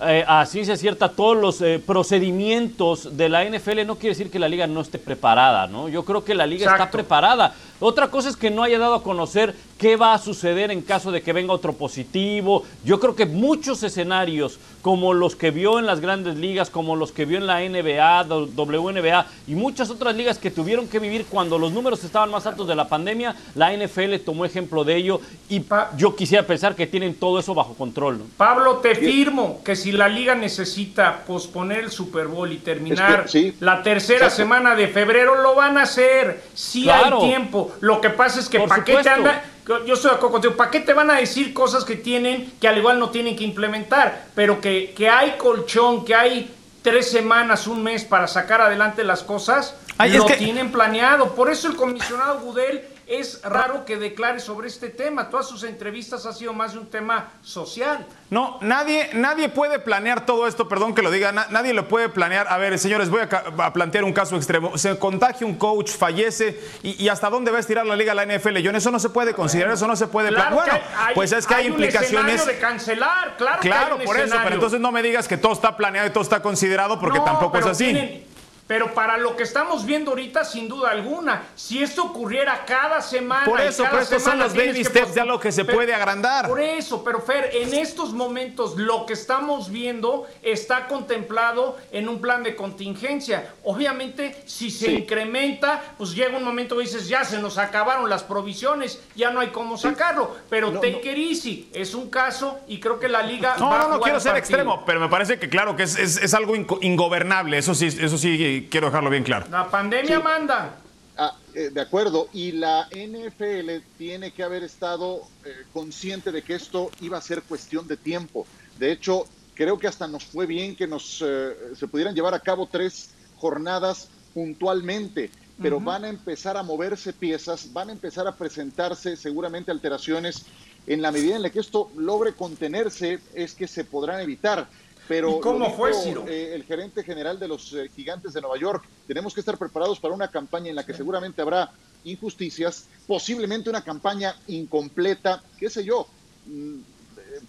eh, 0.00 0.24
a 0.26 0.44
ciencia 0.44 0.76
cierta 0.76 1.10
todos 1.10 1.36
los 1.36 1.60
eh, 1.60 1.80
procedimientos 1.84 3.16
de 3.16 3.28
la 3.28 3.44
NFL 3.44 3.86
no 3.86 3.94
quiere 3.94 4.16
decir 4.16 4.30
que 4.30 4.40
la 4.40 4.48
liga 4.48 4.66
no 4.66 4.80
esté 4.80 4.98
preparada, 4.98 5.68
¿no? 5.68 5.88
Yo 5.88 6.04
creo 6.04 6.24
que 6.24 6.34
la 6.34 6.46
liga 6.46 6.72
está 6.72 6.90
preparada. 6.90 7.54
Otra 7.78 8.08
cosa 8.08 8.28
es 8.28 8.36
que 8.36 8.50
no 8.50 8.64
haya 8.64 8.78
dado 8.78 8.94
a 8.94 9.02
conocer 9.02 9.54
qué 9.84 9.96
va 9.96 10.14
a 10.14 10.18
suceder 10.18 10.70
en 10.70 10.80
caso 10.80 11.12
de 11.12 11.20
que 11.20 11.34
venga 11.34 11.52
otro 11.52 11.74
positivo. 11.74 12.64
Yo 12.86 12.98
creo 12.98 13.14
que 13.14 13.26
muchos 13.26 13.82
escenarios, 13.82 14.58
como 14.80 15.12
los 15.12 15.36
que 15.36 15.50
vio 15.50 15.78
en 15.78 15.84
las 15.84 16.00
grandes 16.00 16.36
ligas, 16.36 16.70
como 16.70 16.96
los 16.96 17.12
que 17.12 17.26
vio 17.26 17.36
en 17.36 17.46
la 17.46 17.60
NBA, 17.60 18.22
WNBA 18.22 19.26
y 19.46 19.54
muchas 19.54 19.90
otras 19.90 20.16
ligas 20.16 20.38
que 20.38 20.50
tuvieron 20.50 20.88
que 20.88 21.00
vivir 21.00 21.26
cuando 21.26 21.58
los 21.58 21.70
números 21.70 22.02
estaban 22.02 22.30
más 22.30 22.46
altos 22.46 22.66
de 22.66 22.74
la 22.74 22.88
pandemia, 22.88 23.36
la 23.54 23.76
NFL 23.76 24.14
tomó 24.24 24.46
ejemplo 24.46 24.84
de 24.84 24.96
ello 24.96 25.20
y 25.50 25.62
yo 25.98 26.16
quisiera 26.16 26.46
pensar 26.46 26.74
que 26.74 26.86
tienen 26.86 27.14
todo 27.14 27.38
eso 27.38 27.52
bajo 27.52 27.74
control. 27.74 28.22
Pablo, 28.38 28.78
te 28.78 28.94
firmo 28.94 29.60
que 29.62 29.76
si 29.76 29.92
la 29.92 30.08
liga 30.08 30.34
necesita 30.34 31.24
posponer 31.26 31.80
el 31.80 31.90
Super 31.90 32.26
Bowl 32.26 32.50
y 32.50 32.56
terminar 32.56 33.26
la 33.60 33.82
tercera 33.82 34.30
semana 34.30 34.74
de 34.76 34.88
febrero, 34.88 35.42
lo 35.42 35.54
van 35.54 35.76
a 35.76 35.82
hacer. 35.82 36.42
Si 36.54 36.88
hay 36.88 37.12
tiempo. 37.20 37.72
Lo 37.80 38.00
que 38.00 38.08
pasa 38.08 38.40
es 38.40 38.48
que 38.48 38.60
¿para 38.60 38.82
qué 38.82 38.96
te 39.02 39.10
anda? 39.10 39.42
Yo 39.66 39.94
estoy 39.94 40.10
de 40.10 40.16
acuerdo 40.16 40.32
contigo. 40.32 40.54
¿Para 40.56 40.70
qué 40.70 40.80
te 40.80 40.92
van 40.92 41.10
a 41.10 41.14
decir 41.14 41.54
cosas 41.54 41.84
que 41.84 41.96
tienen, 41.96 42.52
que 42.60 42.68
al 42.68 42.76
igual 42.76 42.98
no 42.98 43.10
tienen 43.10 43.34
que 43.34 43.44
implementar? 43.44 44.26
Pero 44.34 44.60
que, 44.60 44.92
que 44.94 45.08
hay 45.08 45.36
colchón, 45.38 46.04
que 46.04 46.14
hay 46.14 46.54
tres 46.82 47.10
semanas, 47.10 47.66
un 47.66 47.82
mes 47.82 48.04
para 48.04 48.26
sacar 48.26 48.60
adelante 48.60 49.04
las 49.04 49.22
cosas, 49.22 49.74
lo 49.98 50.26
tienen 50.26 50.70
planeado. 50.70 51.34
Por 51.34 51.50
eso 51.50 51.68
el 51.68 51.76
comisionado 51.76 52.40
Gudel 52.40 52.84
es 53.06 53.42
raro 53.42 53.84
que 53.84 53.96
declare 53.96 54.40
sobre 54.40 54.68
este 54.68 54.88
tema. 54.88 55.28
Todas 55.28 55.48
sus 55.48 55.62
entrevistas 55.64 56.26
ha 56.26 56.32
sido 56.32 56.52
más 56.52 56.72
de 56.72 56.78
un 56.78 56.86
tema 56.86 57.30
social. 57.42 58.06
No, 58.30 58.58
nadie, 58.60 59.10
nadie 59.12 59.48
puede 59.48 59.78
planear 59.78 60.26
todo 60.26 60.46
esto, 60.46 60.68
perdón 60.68 60.94
que 60.94 61.02
lo 61.02 61.10
diga, 61.10 61.32
nadie 61.32 61.72
lo 61.74 61.88
puede 61.88 62.08
planear. 62.08 62.46
A 62.48 62.58
ver, 62.58 62.78
señores, 62.78 63.10
voy 63.10 63.20
a, 63.20 63.72
plantear 63.72 64.04
un 64.04 64.12
caso 64.12 64.36
extremo. 64.36 64.76
Se 64.78 64.98
contagia 64.98 65.46
un 65.46 65.56
coach, 65.56 65.90
fallece, 65.90 66.58
y, 66.82 67.08
hasta 67.08 67.30
dónde 67.30 67.50
va 67.50 67.58
a 67.58 67.60
estirar 67.60 67.86
la 67.86 67.96
liga 67.96 68.14
la 68.14 68.24
NFL? 68.24 68.58
Yo 68.58 68.70
eso 68.70 68.90
no 68.90 68.98
se 68.98 69.10
puede 69.10 69.34
considerar, 69.34 69.74
eso 69.74 69.86
no 69.86 69.96
se 69.96 70.06
puede 70.06 70.30
planear. 70.30 70.54
Bueno, 70.54 70.72
pues 71.14 71.32
es 71.32 71.46
que 71.46 71.54
hay, 71.54 71.66
implicaciones. 71.66 72.44
de 72.46 72.58
cancelar, 72.58 73.36
claro. 73.36 73.60
Claro, 73.60 73.98
por 74.04 74.18
eso, 74.18 74.36
pero 74.42 74.54
entonces 74.54 74.80
no 74.80 74.90
me 74.90 75.02
digas 75.02 75.28
que 75.28 75.36
todo 75.36 75.52
está 75.52 75.76
planeado 75.76 76.08
y 76.08 76.10
todo 76.10 76.22
está 76.22 76.42
considerado, 76.42 76.98
porque 76.98 77.20
tampoco 77.20 77.58
es 77.58 77.66
así. 77.66 78.24
Pero 78.66 78.94
para 78.94 79.18
lo 79.18 79.36
que 79.36 79.42
estamos 79.42 79.84
viendo 79.84 80.12
ahorita, 80.12 80.42
sin 80.44 80.68
duda 80.68 80.90
alguna, 80.90 81.48
si 81.54 81.82
esto 81.82 82.04
ocurriera 82.04 82.64
cada 82.66 83.02
semana. 83.02 83.44
Por 83.44 83.60
eso, 83.60 83.84
pero 83.90 84.02
estos 84.02 84.22
son 84.22 84.38
los 84.38 84.54
baby 84.54 84.82
steps 84.84 85.14
de 85.14 85.20
algo 85.20 85.38
que 85.38 85.52
se 85.52 85.66
puede 85.66 85.92
agrandar. 85.92 86.48
Por 86.48 86.60
eso, 86.60 87.04
pero 87.04 87.20
Fer, 87.20 87.50
en 87.52 87.74
estos 87.74 88.14
momentos 88.14 88.76
lo 88.76 89.04
que 89.04 89.12
estamos 89.12 89.70
viendo 89.70 90.26
está 90.42 90.86
contemplado 90.86 91.76
en 91.92 92.08
un 92.08 92.22
plan 92.22 92.42
de 92.42 92.56
contingencia. 92.56 93.52
Obviamente, 93.64 94.42
si 94.46 94.70
se 94.70 94.90
incrementa, 94.92 95.82
pues 95.98 96.14
llega 96.14 96.38
un 96.38 96.44
momento 96.44 96.76
que 96.76 96.82
dices, 96.82 97.06
ya 97.06 97.24
se 97.24 97.38
nos 97.38 97.58
acabaron 97.58 98.08
las 98.08 98.22
provisiones, 98.22 99.02
ya 99.14 99.30
no 99.30 99.40
hay 99.40 99.48
cómo 99.48 99.76
sacarlo. 99.76 100.36
Pero 100.48 100.70
no, 100.70 100.80
take 100.80 101.12
it 101.12 101.18
easy, 101.18 101.68
es 101.74 101.94
un 101.94 102.08
caso 102.08 102.60
y 102.66 102.80
creo 102.80 102.98
que 102.98 103.08
la 103.08 103.22
liga. 103.22 103.56
No, 103.58 103.76
no, 103.76 103.88
no 103.88 104.00
quiero 104.00 104.20
ser 104.20 104.36
extremo, 104.36 104.84
pero 104.86 105.00
me 105.00 105.08
parece 105.08 105.38
que 105.38 105.50
claro 105.50 105.76
que 105.76 105.82
es, 105.82 105.98
es, 105.98 106.16
es 106.16 106.32
algo 106.32 106.54
ingobernable. 106.80 107.58
Eso 107.58 107.74
sí, 107.74 107.86
eso 107.86 108.16
sí 108.16 108.53
quiero 108.62 108.88
dejarlo 108.88 109.10
bien 109.10 109.24
claro. 109.24 109.46
La 109.50 109.70
pandemia 109.70 110.20
manda. 110.20 110.76
Ah, 111.16 111.36
eh, 111.54 111.70
de 111.72 111.80
acuerdo, 111.80 112.28
y 112.32 112.52
la 112.52 112.88
NFL 112.90 113.70
tiene 113.96 114.32
que 114.32 114.42
haber 114.42 114.64
estado 114.64 115.22
eh, 115.44 115.64
consciente 115.72 116.32
de 116.32 116.42
que 116.42 116.56
esto 116.56 116.90
iba 117.00 117.16
a 117.16 117.20
ser 117.20 117.42
cuestión 117.42 117.86
de 117.86 117.96
tiempo. 117.96 118.46
De 118.80 118.90
hecho, 118.90 119.26
creo 119.54 119.78
que 119.78 119.86
hasta 119.86 120.08
nos 120.08 120.24
fue 120.24 120.46
bien 120.46 120.74
que 120.74 120.88
nos 120.88 121.22
eh, 121.24 121.54
se 121.76 121.86
pudieran 121.86 122.16
llevar 122.16 122.34
a 122.34 122.40
cabo 122.40 122.66
tres 122.66 123.10
jornadas 123.36 124.08
puntualmente, 124.32 125.30
pero 125.62 125.78
van 125.78 126.04
a 126.04 126.08
empezar 126.08 126.56
a 126.56 126.64
moverse 126.64 127.12
piezas, 127.12 127.72
van 127.72 127.90
a 127.90 127.92
empezar 127.92 128.26
a 128.26 128.34
presentarse 128.34 129.16
seguramente 129.16 129.70
alteraciones. 129.70 130.46
En 130.88 131.00
la 131.00 131.12
medida 131.12 131.36
en 131.36 131.42
la 131.42 131.50
que 131.50 131.60
esto 131.60 131.92
logre 131.96 132.32
contenerse, 132.32 133.20
es 133.34 133.54
que 133.54 133.68
se 133.68 133.84
podrán 133.84 134.20
evitar. 134.20 134.68
Pero 135.06 135.40
cómo 135.40 135.74
fue, 135.74 135.92
Ciro? 135.92 136.24
Eh, 136.26 136.54
el 136.54 136.64
gerente 136.64 137.02
general 137.02 137.38
de 137.38 137.48
los 137.48 137.72
eh, 137.74 137.90
gigantes 137.94 138.32
de 138.32 138.40
Nueva 138.40 138.58
York, 138.58 138.84
tenemos 139.06 139.34
que 139.34 139.40
estar 139.40 139.58
preparados 139.58 140.00
para 140.00 140.14
una 140.14 140.28
campaña 140.28 140.70
en 140.70 140.76
la 140.76 140.86
que 140.86 140.94
seguramente 140.94 141.42
habrá 141.42 141.72
injusticias, 142.04 142.86
posiblemente 143.06 143.68
una 143.68 143.82
campaña 143.82 144.34
incompleta, 144.46 145.42
qué 145.58 145.68
sé 145.68 145.84
yo. 145.84 146.06
Mm, 146.46 146.80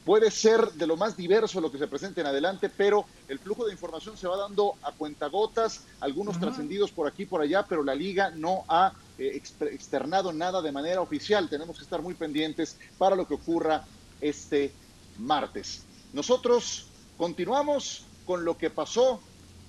puede 0.03 0.31
ser 0.31 0.71
de 0.73 0.87
lo 0.87 0.97
más 0.97 1.15
diverso 1.15 1.61
lo 1.61 1.71
que 1.71 1.77
se 1.77 1.87
presente 1.87 2.21
en 2.21 2.27
adelante, 2.27 2.69
pero 2.69 3.05
el 3.27 3.39
flujo 3.39 3.65
de 3.65 3.71
información 3.71 4.17
se 4.17 4.27
va 4.27 4.37
dando 4.37 4.75
a 4.81 4.91
cuentagotas, 4.91 5.81
algunos 5.99 6.39
trascendidos 6.39 6.91
por 6.91 7.07
aquí 7.07 7.23
y 7.23 7.25
por 7.25 7.41
allá, 7.41 7.63
pero 7.67 7.83
la 7.83 7.95
liga 7.95 8.31
no 8.31 8.63
ha 8.67 8.93
eh, 9.17 9.41
externado 9.71 10.33
nada 10.33 10.61
de 10.61 10.71
manera 10.71 11.01
oficial. 11.01 11.49
Tenemos 11.49 11.77
que 11.77 11.83
estar 11.83 12.01
muy 12.01 12.15
pendientes 12.15 12.77
para 12.97 13.15
lo 13.15 13.27
que 13.27 13.35
ocurra 13.35 13.85
este 14.21 14.73
martes. 15.19 15.83
Nosotros 16.13 16.87
Continuamos 17.17 18.03
con 18.25 18.43
lo 18.43 18.57
que 18.57 18.69
pasó 18.69 19.19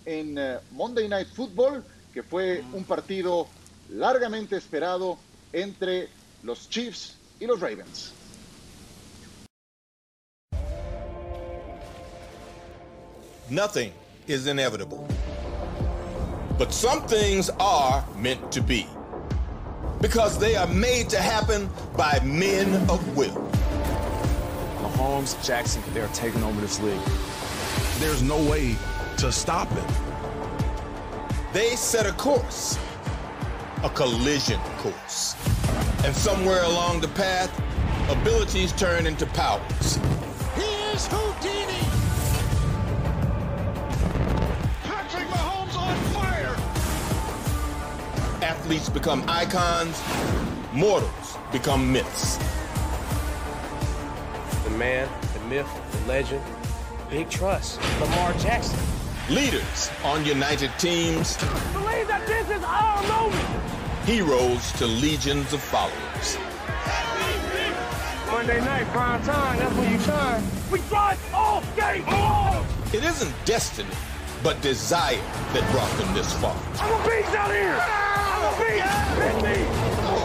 en 0.04 0.36
eh, 0.36 0.58
Monday 0.72 1.08
Night 1.08 1.28
Football, 1.28 1.84
que 2.12 2.22
fue 2.22 2.64
un 2.72 2.84
partido 2.84 3.46
largamente 3.90 4.56
esperado 4.56 5.18
entre 5.52 6.08
los 6.42 6.68
Chiefs 6.68 7.14
y 7.38 7.46
los 7.46 7.60
Ravens. 7.60 8.12
Nothing 13.48 13.92
is 14.26 14.48
inevitable. 14.48 15.06
But 16.58 16.72
some 16.72 17.06
things 17.06 17.48
are 17.60 18.04
meant 18.18 18.50
to 18.52 18.60
be. 18.60 18.86
Because 20.00 20.38
they 20.38 20.56
are 20.56 20.66
made 20.66 21.08
to 21.10 21.18
happen 21.20 21.68
by 21.96 22.18
men 22.24 22.74
of 22.90 23.16
will. 23.16 23.48
Mahomes, 24.82 25.36
Jackson, 25.46 25.82
they're 25.92 26.08
taking 26.08 26.42
over 26.42 26.60
this 26.60 26.80
league. 26.80 27.00
There's 27.98 28.22
no 28.22 28.36
way 28.50 28.76
to 29.16 29.32
stop 29.32 29.68
him. 29.70 29.86
They 31.54 31.76
set 31.76 32.04
a 32.04 32.12
course, 32.12 32.78
a 33.82 33.88
collision 33.88 34.60
course. 34.76 35.34
And 36.04 36.14
somewhere 36.14 36.62
along 36.64 37.00
the 37.00 37.08
path, 37.08 37.50
abilities 38.10 38.72
turn 38.72 39.06
into 39.06 39.24
powers. 39.24 39.96
He 40.54 40.68
is 40.92 41.06
Houdini! 41.06 41.80
Patrick 44.84 45.26
Mahomes 45.28 45.76
on 45.78 45.96
fire! 46.12 46.54
Athletes 48.42 48.90
become 48.90 49.24
icons, 49.26 49.98
mortals 50.74 51.38
become 51.50 51.90
myths. 51.90 52.36
The 54.64 54.70
man, 54.76 55.08
the 55.32 55.40
myth, 55.48 55.68
the 55.92 56.08
legend, 56.08 56.42
Big 57.10 57.30
trust. 57.30 57.80
Lamar 58.00 58.32
Jackson. 58.34 58.78
Leaders 59.30 59.90
on 60.04 60.24
united 60.24 60.70
teams. 60.78 61.36
Believe 61.72 62.08
that 62.08 62.24
this 62.26 62.50
is 62.50 62.62
our 62.64 63.02
moment. 63.06 64.04
Heroes 64.04 64.72
to 64.72 64.86
legions 64.86 65.52
of 65.52 65.60
followers. 65.60 66.36
Monday 68.26 68.60
night, 68.60 68.86
prime 68.88 69.22
time, 69.22 69.58
that's 69.58 69.74
when 69.76 69.92
you 69.92 70.00
shine. 70.00 70.42
We 70.70 70.80
drive 70.88 71.18
all 71.32 71.62
game 71.76 72.04
long. 72.06 72.66
It 72.92 73.04
isn't 73.04 73.32
destiny, 73.44 73.88
but 74.42 74.60
desire 74.60 75.16
that 75.52 75.70
brought 75.70 75.90
them 75.98 76.12
this 76.12 76.32
far. 76.34 76.56
I'm 76.80 76.92
a 76.92 77.08
beast 77.08 77.34
out 77.36 77.50
here. 77.50 77.78
I'm 77.78 78.50
a 78.50 78.58
beast. 78.58 78.86
Hit 79.22 79.36
me. 79.46 79.58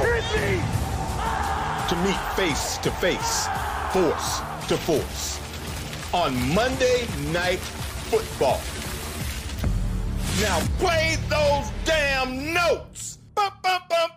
Hit 0.01 0.25
me. 0.33 0.61
To 1.89 1.95
meet 2.03 2.21
face 2.35 2.77
to 2.79 2.89
face, 2.89 3.47
force 3.93 4.41
to 4.67 4.77
force 4.77 5.40
on 6.13 6.33
Monday 6.53 7.07
Night 7.31 7.59
Football. 8.09 8.59
Now 10.41 10.59
play 10.77 11.17
those 11.29 11.71
damn 11.85 12.53
notes. 12.53 13.19
Bum, 13.33 13.51
bum, 13.63 13.81
bum, 13.89 14.09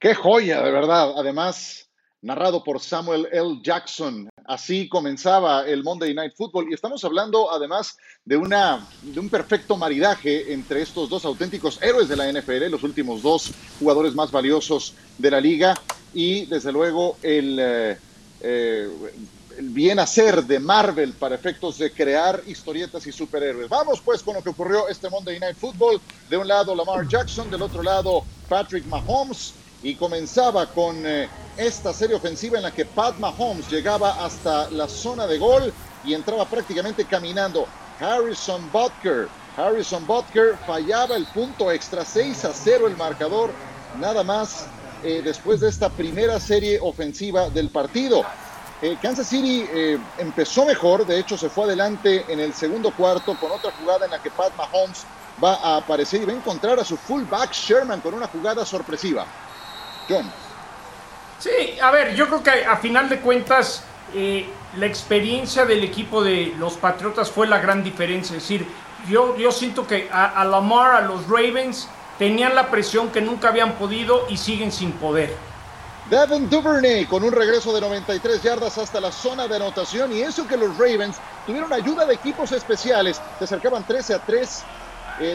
Qué 0.00 0.14
joya, 0.14 0.62
de 0.62 0.70
verdad. 0.72 1.12
Además, 1.16 1.88
narrado 2.22 2.62
por 2.62 2.80
Samuel 2.80 3.28
L. 3.32 3.58
Jackson. 3.62 4.28
Así 4.44 4.88
comenzaba 4.88 5.66
el 5.66 5.82
Monday 5.82 6.14
Night 6.14 6.34
Football 6.36 6.68
y 6.70 6.74
estamos 6.74 7.04
hablando 7.04 7.52
además 7.52 7.96
de, 8.24 8.36
una, 8.36 8.86
de 9.02 9.20
un 9.20 9.28
perfecto 9.28 9.76
maridaje 9.76 10.52
entre 10.52 10.82
estos 10.82 11.08
dos 11.08 11.24
auténticos 11.24 11.82
héroes 11.82 12.08
de 12.08 12.16
la 12.16 12.32
NFL, 12.32 12.70
los 12.70 12.82
últimos 12.84 13.22
dos 13.22 13.52
jugadores 13.78 14.14
más 14.14 14.30
valiosos 14.30 14.94
de 15.18 15.30
la 15.30 15.40
liga 15.40 15.74
y 16.14 16.46
desde 16.46 16.72
luego 16.72 17.16
el, 17.22 17.58
eh, 17.60 17.98
eh, 18.40 18.88
el 19.58 19.68
bien 19.70 19.98
hacer 19.98 20.44
de 20.44 20.60
Marvel 20.60 21.12
para 21.14 21.34
efectos 21.34 21.78
de 21.78 21.92
crear 21.92 22.42
historietas 22.46 23.06
y 23.06 23.12
superhéroes. 23.12 23.68
Vamos 23.68 24.00
pues 24.00 24.22
con 24.22 24.34
lo 24.34 24.42
que 24.42 24.50
ocurrió 24.50 24.88
este 24.88 25.10
Monday 25.10 25.40
Night 25.40 25.56
Football. 25.56 26.00
De 26.30 26.36
un 26.36 26.46
lado 26.46 26.74
Lamar 26.74 27.06
Jackson, 27.08 27.50
del 27.50 27.62
otro 27.62 27.82
lado 27.82 28.24
Patrick 28.48 28.86
Mahomes 28.86 29.54
y 29.82 29.94
comenzaba 29.96 30.66
con 30.66 31.04
eh, 31.04 31.28
esta 31.56 31.92
serie 31.92 32.16
ofensiva 32.16 32.56
en 32.56 32.64
la 32.64 32.70
que 32.70 32.84
Pat 32.84 33.18
Mahomes 33.18 33.68
llegaba 33.70 34.24
hasta 34.24 34.70
la 34.70 34.88
zona 34.88 35.26
de 35.26 35.38
gol 35.38 35.72
y 36.04 36.14
entraba 36.14 36.44
prácticamente 36.44 37.04
caminando. 37.04 37.66
Harrison 38.00 38.70
Butker, 38.72 39.28
Harrison 39.56 40.06
Butker 40.06 40.56
fallaba 40.66 41.16
el 41.16 41.26
punto 41.26 41.70
extra, 41.70 42.04
6 42.04 42.44
a 42.44 42.52
0 42.52 42.88
el 42.88 42.96
marcador, 42.96 43.50
nada 44.00 44.22
más 44.22 44.66
eh, 45.04 45.20
después 45.22 45.60
de 45.60 45.68
esta 45.68 45.88
primera 45.88 46.40
serie 46.40 46.78
ofensiva 46.80 47.50
del 47.50 47.68
partido. 47.68 48.24
Eh, 48.80 48.96
Kansas 49.00 49.28
City 49.28 49.64
empezó 50.18 50.64
mejor, 50.64 51.06
de 51.06 51.20
hecho 51.20 51.38
se 51.38 51.48
fue 51.48 51.64
adelante 51.64 52.24
en 52.28 52.40
el 52.40 52.52
segundo 52.52 52.90
cuarto 52.90 53.36
con 53.38 53.52
otra 53.52 53.70
jugada 53.78 54.06
en 54.06 54.10
la 54.10 54.20
que 54.20 54.30
Pat 54.30 54.52
Mahomes 54.56 55.04
va 55.42 55.54
a 55.54 55.76
aparecer 55.76 56.22
y 56.22 56.24
va 56.24 56.32
a 56.32 56.36
encontrar 56.36 56.80
a 56.80 56.84
su 56.84 56.96
fullback 56.96 57.52
Sherman 57.52 58.00
con 58.00 58.14
una 58.14 58.26
jugada 58.26 58.64
sorpresiva. 58.64 59.26
John. 60.08 60.41
Sí, 61.42 61.76
a 61.82 61.90
ver, 61.90 62.14
yo 62.14 62.28
creo 62.28 62.40
que 62.40 62.64
a 62.64 62.76
final 62.76 63.08
de 63.08 63.18
cuentas 63.18 63.82
eh, 64.14 64.48
la 64.76 64.86
experiencia 64.86 65.64
del 65.64 65.82
equipo 65.82 66.22
de 66.22 66.54
los 66.56 66.74
Patriotas 66.74 67.32
fue 67.32 67.48
la 67.48 67.58
gran 67.58 67.82
diferencia. 67.82 68.36
Es 68.36 68.44
decir, 68.44 68.64
yo, 69.08 69.36
yo 69.36 69.50
siento 69.50 69.84
que 69.84 70.08
a, 70.12 70.44
Lamar, 70.44 70.92
a 70.92 71.00
los 71.00 71.26
Ravens, 71.26 71.88
tenían 72.16 72.54
la 72.54 72.70
presión 72.70 73.08
que 73.08 73.20
nunca 73.20 73.48
habían 73.48 73.72
podido 73.72 74.26
y 74.28 74.36
siguen 74.36 74.70
sin 74.70 74.92
poder. 74.92 75.34
Devin 76.08 76.48
Duvernay 76.48 77.06
con 77.06 77.24
un 77.24 77.32
regreso 77.32 77.74
de 77.74 77.80
93 77.80 78.40
yardas 78.40 78.78
hasta 78.78 79.00
la 79.00 79.10
zona 79.10 79.48
de 79.48 79.56
anotación 79.56 80.12
y 80.12 80.20
eso 80.20 80.46
que 80.46 80.56
los 80.56 80.78
Ravens 80.78 81.16
tuvieron 81.44 81.72
ayuda 81.72 82.06
de 82.06 82.14
equipos 82.14 82.52
especiales, 82.52 83.20
se 83.38 83.44
acercaban 83.44 83.84
13 83.84 84.14
a 84.14 84.18
3 84.20 84.64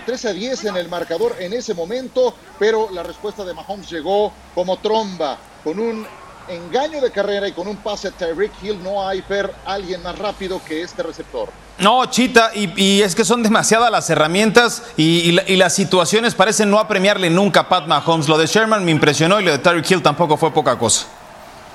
13 0.06 0.28
eh, 0.28 0.32
a 0.32 0.34
10 0.34 0.66
en 0.66 0.78
el 0.78 0.90
marcador 0.90 1.36
en 1.40 1.54
ese 1.54 1.74
momento, 1.74 2.34
pero 2.58 2.90
la 2.92 3.04
respuesta 3.04 3.44
de 3.44 3.54
Mahomes 3.54 3.90
llegó 3.90 4.34
como 4.56 4.78
tromba, 4.78 5.38
con 5.68 5.80
un 5.80 6.08
engaño 6.48 7.02
de 7.02 7.12
carrera 7.12 7.46
y 7.46 7.52
con 7.52 7.68
un 7.68 7.76
pase 7.76 8.08
a 8.08 8.12
Tyreek 8.12 8.54
Hill. 8.64 8.82
No 8.82 9.06
hay 9.06 9.22
per 9.22 9.54
alguien 9.66 10.02
más 10.02 10.18
rápido 10.18 10.62
que 10.64 10.82
este 10.82 11.04
receptor. 11.04 11.50
No, 11.80 12.06
Chita, 12.06 12.52
y, 12.56 13.02
es 13.02 13.14
que 13.14 13.26
son 13.26 13.44
demasiadas 13.44 13.92
las 13.92 14.10
herramientas 14.10 14.82
y, 14.96 15.34
las 15.58 15.76
situaciones 15.76 16.36
parecen 16.36 16.72
no 16.72 16.80
apremiarle 16.80 17.30
nunca 17.30 17.62
a 17.62 17.70
Pat 17.70 17.88
Mahomes. 17.88 18.30
Lo 18.30 18.38
de 18.38 18.48
Sherman 18.48 18.86
me 18.86 18.92
impresionó 18.92 19.42
y 19.42 19.44
lo 19.44 19.52
de 19.52 19.58
Tyreek 19.58 19.92
Hill 19.92 20.02
tampoco 20.02 20.38
fue 20.38 20.52
poca 20.52 20.80
cosa. 20.80 21.06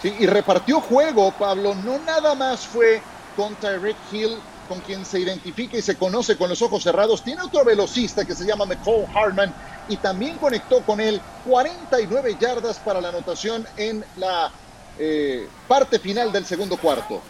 Sí, 0.00 0.14
y 0.18 0.24
repartió 0.24 0.80
juego, 0.80 1.30
Pablo. 1.32 1.74
No 1.74 1.98
nada 1.98 2.34
más 2.34 2.60
fue 2.60 3.02
con 3.36 3.54
Tyreek 3.56 3.96
Hill, 4.10 4.38
con 4.70 4.80
quien 4.80 5.04
se 5.04 5.20
identifica 5.20 5.76
y 5.76 5.82
se 5.82 5.96
conoce 5.96 6.38
con 6.38 6.48
los 6.48 6.62
ojos 6.62 6.82
cerrados. 6.82 7.22
Tiene 7.22 7.42
otro 7.42 7.62
velocista 7.62 8.24
que 8.24 8.34
se 8.34 8.46
llama 8.46 8.64
McCall 8.64 9.04
Hartman 9.14 9.52
y 9.88 9.96
también 9.96 10.36
conectó 10.38 10.80
con 10.82 11.00
él 11.00 11.20
49 11.46 12.36
yardas 12.40 12.78
para 12.78 13.00
la 13.00 13.08
anotación 13.08 13.66
en 13.76 14.04
la 14.16 14.50
eh, 14.98 15.48
parte 15.68 15.98
final 15.98 16.30
del 16.32 16.44
segundo 16.44 16.76
cuarto. 16.76 17.20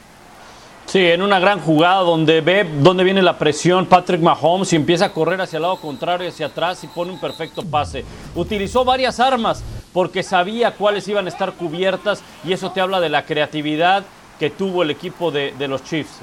Sí, 0.87 0.99
en 0.99 1.23
una 1.23 1.39
gran 1.39 1.61
jugada 1.61 2.01
donde 2.01 2.41
ve 2.41 2.69
dónde 2.81 3.05
viene 3.05 3.23
la 3.23 3.39
presión 3.39 3.87
Patrick 3.87 4.21
Mahomes 4.21 4.73
y 4.73 4.77
empieza 4.77 5.07
a 5.07 5.13
correr 5.13 5.41
hacia 5.41 5.57
el 5.57 5.63
lado 5.63 5.77
contrario, 5.77 6.29
hacia 6.29 6.47
atrás 6.47 6.83
y 6.85 6.89
pone 6.89 7.13
un 7.13 7.21
perfecto 7.21 7.65
pase. 7.65 8.05
Utilizó 8.35 8.85
varias 8.85 9.21
armas 9.21 9.63
porque 9.93 10.23
sabía 10.23 10.75
cuáles 10.75 11.07
iban 11.09 11.27
a 11.27 11.29
estar 11.29 11.53
cubiertas 11.53 12.23
y 12.45 12.53
eso 12.53 12.73
te 12.73 12.81
habla 12.81 13.01
de 13.01 13.09
la 13.09 13.25
creatividad 13.25 14.05
que 14.39 14.51
tuvo 14.51 14.83
el 14.83 14.91
equipo 14.91 15.31
de, 15.31 15.55
de 15.57 15.69
los 15.69 15.85
Chiefs. 15.85 16.19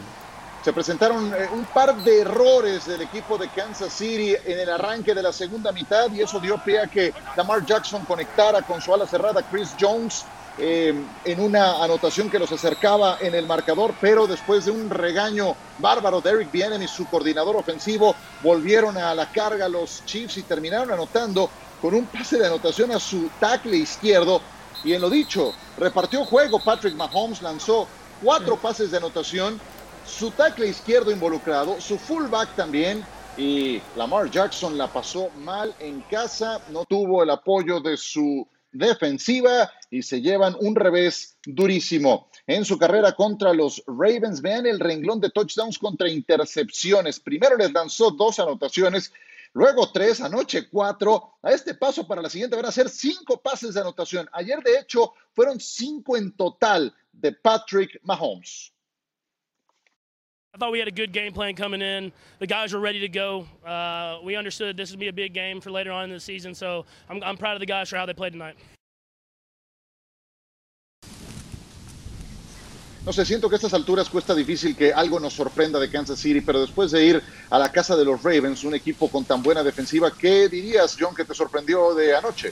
Se 0.64 0.74
presentaron 0.74 1.34
eh, 1.34 1.48
un 1.54 1.66
par 1.66 1.96
de 2.04 2.22
errores 2.22 2.86
del 2.86 3.02
equipo 3.02 3.38
de 3.38 3.48
Kansas 3.50 3.94
City 3.94 4.36
en 4.46 4.60
el 4.60 4.70
arranque 4.70 5.14
de 5.14 5.24
la 5.24 5.32
segunda 5.32 5.72
mitad 5.72 6.12
y 6.12 6.22
eso 6.22 6.40
dio 6.40 6.58
pie 6.64 6.80
a 6.80 6.88
que 6.88 7.14
Lamar 7.38 7.66
Jackson 7.66 8.04
conectara 8.06 8.62
con 8.64 8.82
su 8.82 8.94
ala 8.94 9.08
cerrada 9.08 9.42
Chris 9.50 9.74
Jones 9.80 10.26
eh, 10.62 10.94
en 11.24 11.40
una 11.40 11.82
anotación 11.82 12.30
que 12.30 12.38
los 12.38 12.52
acercaba 12.52 13.18
en 13.22 13.34
el 13.34 13.48
marcador, 13.48 13.94
pero 14.02 14.28
después 14.28 14.66
de 14.66 14.72
un 14.72 14.90
regaño 14.90 15.56
bárbaro 15.78 16.20
de 16.20 16.32
Eric 16.32 16.52
Bienen 16.52 16.84
y 16.84 16.88
su 16.90 17.06
coordinador 17.06 17.56
ofensivo, 17.56 18.14
volvieron 18.44 18.98
a 18.98 19.16
la 19.16 19.32
carga 19.32 19.70
los 19.70 20.04
Chiefs 20.06 20.36
y 20.36 20.44
terminaron 20.44 20.92
anotando 20.92 21.50
con 21.82 21.94
un 21.94 22.06
pase 22.08 22.38
de 22.38 22.48
anotación 22.48 22.92
a 22.92 23.00
su 23.00 23.30
tackle 23.40 23.78
izquierdo. 23.78 24.42
Y 24.84 24.92
en 24.92 25.02
lo 25.02 25.10
dicho, 25.10 25.54
repartió 25.78 26.26
juego 26.26 26.60
Patrick 26.60 26.96
Mahomes, 26.96 27.42
lanzó 27.42 27.88
cuatro 28.22 28.58
pases 28.58 28.92
de 28.92 28.98
anotación, 28.98 29.62
su 30.10 30.32
tackle 30.32 30.68
izquierdo 30.68 31.12
involucrado, 31.12 31.80
su 31.80 31.98
fullback 31.98 32.56
también, 32.56 33.06
y 33.38 33.82
Lamar 33.96 34.30
Jackson 34.30 34.78
la 34.78 34.92
pasó 34.92 35.30
mal 35.38 35.74
en 35.80 36.02
casa, 36.02 36.62
no 36.72 36.84
tuvo 36.86 37.24
el 37.24 37.30
apoyo 37.30 37.80
de 37.80 37.96
su 37.96 38.46
defensiva 38.72 39.72
y 39.90 40.02
se 40.04 40.22
llevan 40.22 40.56
un 40.60 40.76
revés 40.76 41.38
durísimo. 41.46 42.30
En 42.46 42.66
su 42.66 42.78
carrera 42.78 43.14
contra 43.14 43.54
los 43.54 43.84
Ravens, 43.88 44.42
vean 44.42 44.66
el 44.66 44.80
renglón 44.80 45.22
de 45.22 45.30
touchdowns 45.30 45.78
contra 45.78 46.10
intercepciones. 46.10 47.20
Primero 47.20 47.56
les 47.56 47.72
lanzó 47.72 48.12
dos 48.12 48.40
anotaciones, 48.40 49.14
luego 49.54 49.92
tres, 49.92 50.20
anoche 50.22 50.68
cuatro. 50.70 51.36
A 51.42 51.52
este 51.52 51.76
paso 51.76 52.06
para 52.08 52.22
la 52.22 52.30
siguiente 52.30 52.56
van 52.56 52.66
a 52.66 52.72
ser 52.72 52.90
cinco 52.90 53.38
pases 53.38 53.74
de 53.74 53.82
anotación. 53.82 54.28
Ayer, 54.34 54.62
de 54.62 54.80
hecho, 54.80 55.14
fueron 55.34 55.60
cinco 55.60 56.18
en 56.18 56.36
total 56.36 56.94
de 57.14 57.32
Patrick 57.32 58.00
Mahomes. 58.04 58.74
I 60.54 60.58
thought 60.58 60.72
we 60.72 60.80
had 60.80 60.88
a 60.88 60.92
good 60.92 61.14
game 61.14 61.32
plan 61.32 61.56
coming 61.56 61.82
in. 61.82 62.12
The 62.40 62.48
guys 62.48 62.74
were 62.74 62.80
ready 62.80 63.00
to 63.00 63.08
go. 63.08 63.46
Uh, 63.66 64.18
we 64.24 64.36
understood 64.36 64.76
this 64.76 64.90
would 64.90 65.00
be 65.00 65.08
a 65.08 65.14
big 65.14 65.32
game 65.32 65.62
for 65.62 65.70
later 65.70 65.92
on 65.92 66.06
in 66.06 66.10
the 66.10 66.20
season, 66.20 66.56
so 66.56 66.86
I'm, 67.08 67.22
I'm 67.24 67.38
proud 67.38 67.54
of 67.54 67.60
the 67.60 67.68
guys 67.68 67.90
for 67.90 67.98
how 67.98 68.06
they 68.06 68.14
played 68.14 68.34
tonight. 68.34 68.56
No 73.06 73.14
sé, 73.14 73.26
siento 73.26 73.48
que 73.48 73.56
a 73.56 73.58
estas 73.58 73.74
alturas 73.74 74.10
cuesta 74.10 74.36
difícil 74.36 74.76
que 74.76 74.92
algo 74.92 75.20
nos 75.20 75.34
sorprenda 75.34 75.80
de 75.80 75.90
Kansas 75.90 76.20
City, 76.20 76.42
pero 76.42 76.60
después 76.60 76.92
de 76.92 77.06
ir 77.06 77.24
a 77.50 77.58
la 77.58 77.72
casa 77.72 77.96
de 77.96 78.04
los 78.04 78.22
Ravens, 78.24 78.64
un 78.64 78.76
equipo 78.76 79.10
con 79.10 79.26
tan 79.26 79.42
buena 79.42 79.64
defensiva, 79.64 80.12
¿qué 80.12 80.50
dirías, 80.50 80.98
John, 81.00 81.16
que 81.16 81.26
te 81.26 81.34
sorprendió 81.34 81.94
de 81.94 82.16
anoche? 82.16 82.52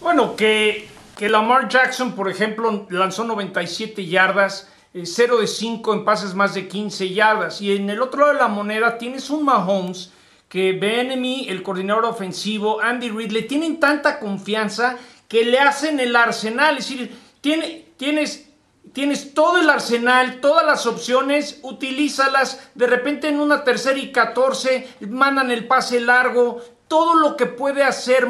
Bueno, 0.00 0.34
que, 0.34 0.88
que 1.16 1.28
Lamar 1.28 1.68
Jackson, 1.68 2.14
por 2.14 2.30
ejemplo, 2.30 2.86
lanzó 2.90 3.24
97 3.24 4.06
yardas, 4.06 4.68
0 4.92 5.36
eh, 5.38 5.40
de 5.40 5.46
5 5.46 5.94
en 5.94 6.04
pases 6.04 6.34
más 6.34 6.54
de 6.54 6.68
15 6.68 7.10
yardas. 7.10 7.60
Y 7.60 7.74
en 7.74 7.90
el 7.90 8.02
otro 8.02 8.20
lado 8.20 8.32
de 8.32 8.38
la 8.38 8.48
moneda 8.48 8.98
tienes 8.98 9.30
un 9.30 9.44
Mahomes 9.44 10.12
que 10.48 10.72
Benemy, 10.72 11.48
el 11.48 11.62
coordinador 11.62 12.06
ofensivo, 12.06 12.80
Andy 12.80 13.08
Reid, 13.10 13.30
le 13.30 13.42
tienen 13.42 13.78
tanta 13.78 14.18
confianza 14.18 14.96
que 15.28 15.44
le 15.44 15.58
hacen 15.60 16.00
el 16.00 16.16
arsenal. 16.16 16.78
Es 16.78 16.88
decir, 16.88 17.16
tiene, 17.40 17.86
tienes 17.96 18.50
Tienes 18.92 19.34
todo 19.34 19.58
el 19.58 19.70
arsenal, 19.70 20.40
todas 20.40 20.66
las 20.66 20.84
opciones, 20.86 21.60
utilízalas. 21.62 22.70
De 22.74 22.88
repente 22.88 23.28
en 23.28 23.38
una 23.38 23.62
tercera 23.62 23.98
y 23.98 24.10
14 24.10 24.96
mandan 25.08 25.50
el 25.52 25.68
pase 25.68 26.00
largo. 26.00 26.60
Todo 26.88 27.14
lo 27.14 27.36
que 27.36 27.46
puede 27.46 27.84
hacer. 27.84 28.26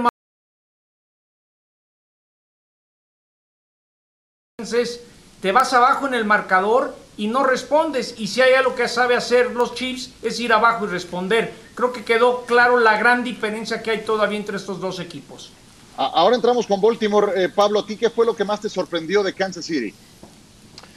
Entonces, 4.59 5.03
te 5.40 5.53
vas 5.53 5.72
abajo 5.72 6.07
en 6.07 6.14
el 6.14 6.24
marcador 6.24 6.94
y 7.16 7.26
no 7.26 7.44
respondes. 7.44 8.14
Y 8.18 8.29
si 8.29 8.40
hay 8.42 8.55
algo 8.55 8.74
que 8.74 8.88
sabe 8.88 9.16
hacer 9.16 9.53
los 9.53 9.74
Chiefs 9.74 10.11
es 10.22 10.38
ir 10.40 10.53
abajo 10.53 10.87
y 10.87 10.88
responder. 10.88 11.53
Creo 11.74 11.92
que 11.92 12.05
quedó 12.05 12.42
claro 12.42 12.79
la 12.79 12.98
gran 12.98 13.24
diferencia 13.24 13.83
que 13.83 13.90
hay 13.90 14.05
todavía 14.05 14.38
entre 14.38 14.57
estos 14.57 14.81
dos 14.81 15.00
equipos. 15.00 15.50
Ahora 15.96 16.37
entramos 16.37 16.66
con 16.66 16.81
Baltimore. 16.81 17.33
Eh, 17.44 17.48
Pablo, 17.48 17.81
¿a 17.81 17.87
ti 17.87 17.96
qué 17.96 18.11
fue 18.11 18.24
lo 18.24 18.35
que 18.35 18.44
más 18.44 18.61
te 18.61 18.68
sorprendió 18.68 19.22
de 19.22 19.35
Kansas 19.35 19.64
City? 19.64 19.94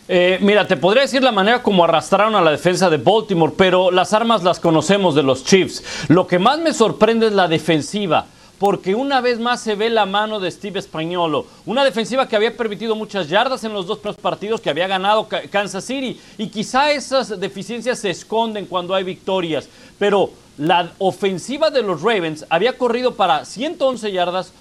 Eh, 0.08 0.38
mira, 0.42 0.68
te 0.68 0.76
podría 0.76 1.04
decir 1.04 1.24
la 1.24 1.32
manera 1.32 1.64
como 1.64 1.84
arrastraron 1.84 2.36
a 2.36 2.42
la 2.42 2.52
defensa 2.52 2.90
de 2.90 2.98
Baltimore, 2.98 3.54
pero 3.58 3.92
las 3.92 4.14
armas 4.14 4.44
las 4.44 4.60
conocemos 4.60 5.16
de 5.16 5.24
los 5.24 5.46
Chiefs. 5.46 5.84
Lo 6.10 6.28
que 6.28 6.40
más 6.40 6.60
me 6.60 6.74
sorprende 6.74 7.28
es 7.28 7.34
la 7.34 7.48
defensiva 7.48 8.28
porque 8.64 8.96
una 8.96 9.20
vez 9.20 9.42
más 9.42 9.60
se 9.60 9.76
ve 9.76 9.90
la 9.90 10.06
mano 10.06 10.40
de 10.40 10.50
Steve 10.50 10.80
Españolo. 10.80 11.46
Una 11.66 11.84
defensiva 11.84 12.30
que 12.30 12.38
había 12.38 12.56
permitido 12.56 12.96
muchas 12.96 13.28
yardas 13.28 13.66
en 13.66 13.74
los 13.74 13.86
dos 13.88 14.00
partidos, 14.16 14.62
que 14.62 14.70
había 14.70 14.88
ganado 14.88 15.28
Kansas 15.52 15.84
City. 15.84 16.18
Y 16.38 16.48
quizá 16.48 16.90
esas 16.94 17.38
deficiencias 17.42 18.00
se 18.00 18.10
esconden 18.10 18.66
cuando 18.66 18.96
hay 18.96 19.04
victorias. 19.04 19.68
Pero 20.00 20.32
la 20.58 20.94
ofensiva 21.00 21.72
de 21.72 21.82
los 21.82 22.04
Ravens 22.04 22.46
había 22.48 22.78
corrido 22.78 23.16
para 23.16 23.44
111 23.44 24.14
yardas, 24.14 24.54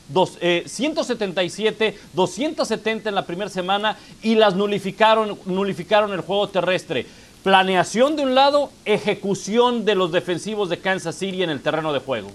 177, 0.66 1.96
270 2.12 2.90
eh, 2.90 3.08
en 3.08 3.14
la 3.14 3.24
primera 3.24 3.50
semana 3.50 3.96
y 4.20 4.34
las 4.34 4.56
nulificaron, 4.56 5.38
nulificaron 5.46 6.12
el 6.12 6.22
juego 6.22 6.48
terrestre. 6.48 7.06
Planeación 7.44 8.16
de 8.16 8.24
un 8.24 8.34
lado, 8.34 8.72
ejecución 8.84 9.84
de 9.84 9.94
los 9.94 10.10
defensivos 10.10 10.70
de 10.70 10.80
Kansas 10.80 11.14
City 11.14 11.44
en 11.44 11.50
el 11.50 11.62
terreno 11.62 11.92
de 11.92 12.00
juego. 12.00 12.32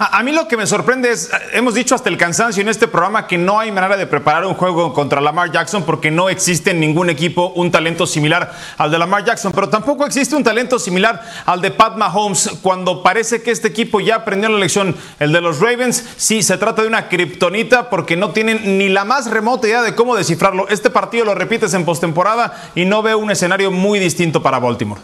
A, 0.00 0.22
mí 0.22 0.30
lo 0.30 0.46
que 0.46 0.56
me 0.56 0.64
sorprende 0.64 1.10
es, 1.10 1.28
hemos 1.52 1.74
dicho 1.74 1.92
hasta 1.92 2.08
el 2.08 2.16
cansancio 2.16 2.60
en 2.60 2.68
este 2.68 2.86
programa 2.86 3.26
que 3.26 3.36
no 3.36 3.58
hay 3.58 3.72
manera 3.72 3.96
de 3.96 4.06
preparar 4.06 4.46
un 4.46 4.54
juego 4.54 4.94
contra 4.94 5.20
Lamar 5.20 5.50
Jackson 5.50 5.82
porque 5.82 6.08
no 6.12 6.28
existe 6.28 6.70
en 6.70 6.78
ningún 6.78 7.10
equipo 7.10 7.48
un 7.56 7.72
talento 7.72 8.06
similar 8.06 8.54
al 8.76 8.92
de 8.92 8.98
Lamar 9.00 9.24
Jackson, 9.24 9.50
pero 9.50 9.68
tampoco 9.68 10.06
existe 10.06 10.36
un 10.36 10.44
talento 10.44 10.78
similar 10.78 11.20
al 11.44 11.60
de 11.60 11.72
Pat 11.72 11.96
Mahomes 11.96 12.48
cuando 12.62 13.02
parece 13.02 13.42
que 13.42 13.50
este 13.50 13.66
equipo 13.66 13.98
ya 13.98 14.14
aprendió 14.14 14.48
la 14.48 14.58
lección. 14.58 14.94
El 15.18 15.32
de 15.32 15.40
los 15.40 15.58
Ravens, 15.58 16.04
sí, 16.16 16.44
se 16.44 16.58
trata 16.58 16.82
de 16.82 16.88
una 16.88 17.08
kriptonita 17.08 17.90
porque 17.90 18.16
no 18.16 18.30
tienen 18.30 18.78
ni 18.78 18.88
la 18.88 19.04
más 19.04 19.28
remota 19.28 19.66
idea 19.66 19.82
de 19.82 19.96
cómo 19.96 20.14
descifrarlo. 20.14 20.68
Este 20.68 20.90
partido 20.90 21.24
lo 21.24 21.34
repites 21.34 21.74
en 21.74 21.84
postemporada 21.84 22.70
y 22.76 22.84
no 22.84 23.02
veo 23.02 23.18
un 23.18 23.32
escenario 23.32 23.72
muy 23.72 23.98
distinto 23.98 24.44
para 24.44 24.60
Baltimore. 24.60 25.00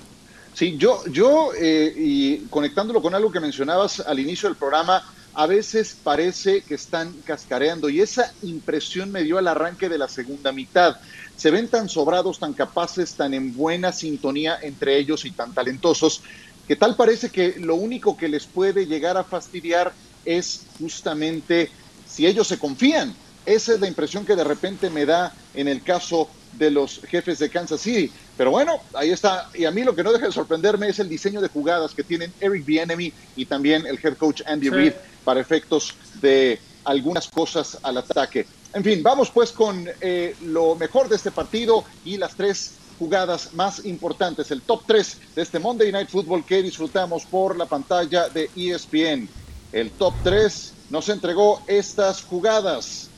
Sí, 0.54 0.78
yo, 0.78 1.02
yo 1.10 1.50
eh, 1.60 1.92
y 1.96 2.48
conectándolo 2.48 3.02
con 3.02 3.12
algo 3.14 3.32
que 3.32 3.40
mencionabas 3.40 3.98
al 3.98 4.20
inicio 4.20 4.48
del 4.48 4.56
programa, 4.56 5.02
a 5.32 5.46
veces 5.48 5.98
parece 6.00 6.62
que 6.62 6.74
están 6.74 7.22
cascareando 7.22 7.88
y 7.88 8.00
esa 8.00 8.32
impresión 8.42 9.10
me 9.10 9.24
dio 9.24 9.36
al 9.36 9.48
arranque 9.48 9.88
de 9.88 9.98
la 9.98 10.06
segunda 10.08 10.52
mitad. 10.52 10.94
Se 11.34 11.50
ven 11.50 11.68
tan 11.70 11.88
sobrados, 11.88 12.38
tan 12.38 12.54
capaces, 12.54 13.16
tan 13.16 13.34
en 13.34 13.52
buena 13.52 13.90
sintonía 13.92 14.56
entre 14.62 14.96
ellos 14.96 15.24
y 15.24 15.34
tan 15.34 15.52
talentosos, 15.54 16.22
que 16.68 16.76
tal 16.76 16.94
parece 16.94 17.32
que 17.32 17.56
lo 17.58 17.74
único 17.74 18.16
que 18.16 18.28
les 18.28 18.46
puede 18.46 18.86
llegar 18.86 19.16
a 19.16 19.24
fastidiar 19.24 19.96
es 20.24 20.70
justamente 20.78 21.72
si 22.04 22.26
ellos 22.28 22.46
se 22.46 22.60
confían. 22.60 23.20
Esa 23.44 23.74
es 23.74 23.80
la 23.80 23.88
impresión 23.88 24.24
que 24.24 24.36
de 24.36 24.44
repente 24.44 24.88
me 24.88 25.04
da 25.04 25.36
en 25.52 25.66
el 25.66 25.82
caso 25.82 26.36
de 26.50 26.70
los 26.70 27.00
jefes 27.02 27.38
de 27.40 27.50
Kansas 27.50 27.80
City. 27.80 28.14
Pero 28.36 28.50
bueno, 28.50 28.80
ahí 28.94 29.10
está. 29.10 29.48
Y 29.54 29.64
a 29.64 29.70
mí 29.70 29.84
lo 29.84 29.94
que 29.94 30.02
no 30.02 30.12
deja 30.12 30.26
de 30.26 30.32
sorprenderme 30.32 30.88
es 30.88 30.98
el 30.98 31.08
diseño 31.08 31.40
de 31.40 31.48
jugadas 31.48 31.94
que 31.94 32.02
tienen 32.02 32.32
Eric 32.40 32.64
Bienemy 32.64 33.12
y 33.36 33.46
también 33.46 33.86
el 33.86 33.98
head 34.02 34.16
coach 34.16 34.42
Andy 34.46 34.70
Reid 34.70 34.92
para 35.24 35.40
efectos 35.40 35.94
de 36.20 36.58
algunas 36.84 37.28
cosas 37.28 37.78
al 37.82 37.98
ataque. 37.98 38.46
En 38.72 38.82
fin, 38.82 39.02
vamos 39.02 39.30
pues 39.30 39.52
con 39.52 39.88
eh, 40.00 40.34
lo 40.42 40.74
mejor 40.74 41.08
de 41.08 41.16
este 41.16 41.30
partido 41.30 41.84
y 42.04 42.16
las 42.16 42.34
tres 42.34 42.74
jugadas 42.98 43.52
más 43.54 43.84
importantes, 43.84 44.50
el 44.50 44.62
top 44.62 44.82
3 44.86 45.16
de 45.34 45.42
este 45.42 45.58
Monday 45.58 45.90
Night 45.90 46.08
Football 46.08 46.44
que 46.44 46.62
disfrutamos 46.62 47.24
por 47.24 47.56
la 47.56 47.66
pantalla 47.66 48.28
de 48.28 48.50
ESPN. 48.56 49.28
El 49.72 49.90
top 49.92 50.14
3 50.22 50.72
nos 50.90 51.08
entregó 51.08 51.62
estas 51.66 52.22
jugadas. 52.22 53.08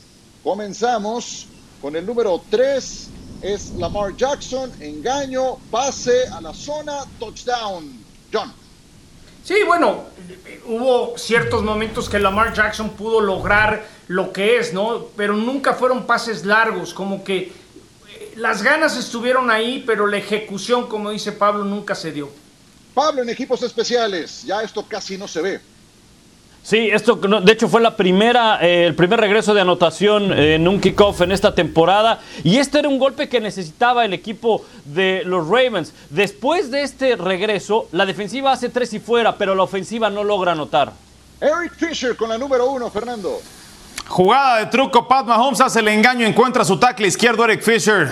Comenzamos 0.43 1.47
con 1.81 1.95
el 1.95 2.05
número 2.05 2.41
3, 2.49 3.06
es 3.41 3.71
Lamar 3.71 4.15
Jackson, 4.15 4.71
engaño, 4.79 5.57
pase 5.71 6.27
a 6.27 6.41
la 6.41 6.53
zona, 6.53 7.05
touchdown. 7.19 8.03
John. 8.31 8.53
Sí, 9.43 9.55
bueno, 9.65 10.03
hubo 10.65 11.17
ciertos 11.17 11.63
momentos 11.63 12.09
que 12.09 12.19
Lamar 12.19 12.53
Jackson 12.53 12.89
pudo 12.89 13.21
lograr 13.21 13.85
lo 14.07 14.33
que 14.33 14.57
es, 14.57 14.73
¿no? 14.73 15.05
Pero 15.15 15.33
nunca 15.33 15.73
fueron 15.73 16.05
pases 16.05 16.43
largos, 16.45 16.93
como 16.93 17.23
que 17.23 17.37
eh, 17.37 18.33
las 18.35 18.61
ganas 18.61 18.97
estuvieron 18.97 19.49
ahí, 19.49 19.83
pero 19.87 20.05
la 20.07 20.17
ejecución, 20.17 20.87
como 20.89 21.11
dice 21.11 21.31
Pablo, 21.31 21.63
nunca 21.63 21.95
se 21.95 22.11
dio. 22.11 22.29
Pablo, 22.93 23.21
en 23.21 23.29
equipos 23.29 23.61
especiales, 23.63 24.43
ya 24.43 24.61
esto 24.63 24.85
casi 24.85 25.17
no 25.17 25.27
se 25.27 25.41
ve. 25.41 25.61
Sí, 26.63 26.89
esto 26.91 27.15
de 27.15 27.51
hecho 27.53 27.69
fue 27.69 27.79
la 27.79 27.95
primera, 27.95 28.59
eh, 28.61 28.85
el 28.85 28.93
primer 28.93 29.21
regreso 29.21 29.53
de 29.53 29.61
anotación 29.61 30.33
en 30.33 30.67
un 30.67 30.81
kickoff 30.81 31.21
en 31.21 31.31
esta 31.31 31.55
temporada 31.55 32.19
y 32.43 32.57
este 32.57 32.79
era 32.79 32.89
un 32.89 32.99
golpe 32.99 33.29
que 33.29 33.39
necesitaba 33.39 34.03
el 34.03 34.13
equipo 34.13 34.65
de 34.83 35.23
los 35.25 35.47
Ravens. 35.47 35.93
Después 36.09 36.69
de 36.69 36.81
este 36.81 37.15
regreso, 37.15 37.87
la 37.93 38.05
defensiva 38.05 38.51
hace 38.51 38.67
tres 38.67 38.91
y 38.91 38.99
fuera, 38.99 39.37
pero 39.37 39.55
la 39.55 39.63
ofensiva 39.63 40.09
no 40.09 40.25
logra 40.25 40.51
anotar. 40.51 40.91
Eric 41.39 41.73
Fisher 41.77 42.17
con 42.17 42.27
la 42.27 42.37
número 42.37 42.69
uno, 42.69 42.89
Fernando. 42.91 43.39
Jugada 44.07 44.59
de 44.59 44.65
truco, 44.65 45.07
Pat 45.07 45.25
Mahomes 45.25 45.61
hace 45.61 45.79
el 45.79 45.87
engaño, 45.87 46.25
encuentra 46.25 46.65
su 46.65 46.77
tackle 46.77 47.07
izquierdo 47.07 47.45
Eric 47.45 47.61
Fisher. 47.61 48.09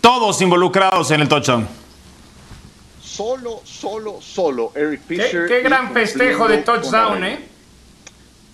Todos 0.00 0.40
involucrados 0.40 1.10
en 1.10 1.20
el 1.20 1.28
touchdown. 1.28 1.68
Solo, 3.02 3.60
solo, 3.64 4.18
solo 4.20 4.72
Eric 4.74 5.02
Fisher. 5.06 5.46
Qué, 5.46 5.56
qué 5.56 5.60
gran 5.62 5.92
festejo 5.92 6.48
de 6.48 6.58
touchdown, 6.58 7.24
¿eh? 7.24 7.57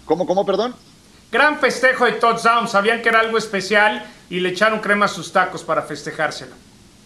¿Cómo, 0.04 0.26
cómo, 0.26 0.44
perdón? 0.44 0.74
Gran 1.32 1.58
festejo 1.58 2.04
de 2.04 2.12
touchdown. 2.12 2.68
Sabían 2.68 3.02
que 3.02 3.08
era 3.08 3.20
algo 3.20 3.38
especial 3.38 4.04
y 4.30 4.40
le 4.40 4.50
echaron 4.50 4.80
crema 4.80 5.06
a 5.06 5.08
sus 5.08 5.32
tacos 5.32 5.62
para 5.62 5.82
festejárselo. 5.82 6.52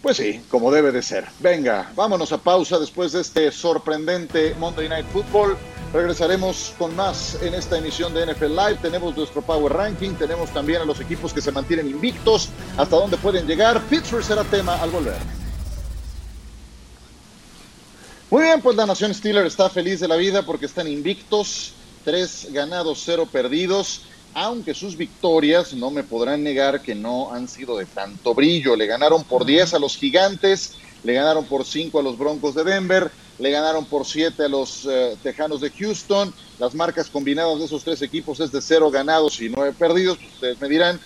Pues 0.02 0.16
sí, 0.16 0.40
como 0.48 0.70
debe 0.70 0.92
de 0.92 1.02
ser. 1.02 1.26
Venga, 1.40 1.90
vámonos 1.96 2.30
a 2.32 2.38
pausa 2.38 2.78
después 2.78 3.12
de 3.12 3.20
este 3.20 3.50
sorprendente 3.50 4.54
Monday 4.58 4.88
Night 4.88 5.06
Football. 5.12 5.56
Regresaremos 5.92 6.74
con 6.78 6.94
más 6.94 7.36
en 7.42 7.54
esta 7.54 7.78
emisión 7.78 8.14
de 8.14 8.26
NFL 8.26 8.54
Live. 8.54 8.78
Tenemos 8.80 9.16
nuestro 9.16 9.42
Power 9.42 9.72
Ranking, 9.72 10.12
tenemos 10.12 10.50
también 10.50 10.82
a 10.82 10.84
los 10.84 11.00
equipos 11.00 11.32
que 11.32 11.40
se 11.40 11.50
mantienen 11.50 11.88
invictos, 11.88 12.50
hasta 12.76 12.94
dónde 12.94 13.16
pueden 13.16 13.46
llegar. 13.46 13.80
Pittsburgh 13.82 14.22
será 14.22 14.44
tema 14.44 14.80
al 14.80 14.90
volver. 14.90 15.16
Muy 18.30 18.42
bien, 18.42 18.60
pues 18.60 18.76
la 18.76 18.84
Nación 18.84 19.12
Steeler 19.14 19.46
está 19.46 19.70
feliz 19.70 20.00
de 20.00 20.08
la 20.08 20.16
vida 20.16 20.42
porque 20.42 20.66
están 20.66 20.86
invictos 20.86 21.72
tres 22.08 22.48
ganados, 22.52 23.02
cero 23.04 23.28
perdidos, 23.30 24.06
aunque 24.32 24.72
sus 24.72 24.96
victorias 24.96 25.74
no 25.74 25.90
me 25.90 26.04
podrán 26.04 26.42
negar 26.42 26.80
que 26.80 26.94
no 26.94 27.34
han 27.34 27.48
sido 27.48 27.76
de 27.76 27.84
tanto 27.84 28.34
brillo. 28.34 28.76
Le 28.76 28.86
ganaron 28.86 29.24
por 29.24 29.44
10 29.44 29.74
a 29.74 29.78
los 29.78 29.94
Gigantes, 29.98 30.72
le 31.04 31.12
ganaron 31.12 31.44
por 31.44 31.66
5 31.66 31.98
a 31.98 32.02
los 32.02 32.16
Broncos 32.16 32.54
de 32.54 32.64
Denver, 32.64 33.10
le 33.38 33.50
ganaron 33.50 33.84
por 33.84 34.06
7 34.06 34.42
a 34.42 34.48
los 34.48 34.86
uh, 34.86 35.18
Tejanos 35.22 35.60
de 35.60 35.70
Houston. 35.70 36.32
Las 36.58 36.74
marcas 36.74 37.10
combinadas 37.10 37.58
de 37.58 37.66
esos 37.66 37.84
tres 37.84 38.00
equipos 38.00 38.40
es 38.40 38.50
de 38.52 38.62
cero 38.62 38.90
ganados 38.90 39.38
y 39.42 39.50
nueve 39.50 39.74
perdidos. 39.78 40.18
Ustedes 40.32 40.58
me 40.62 40.68
dirán, 40.70 40.98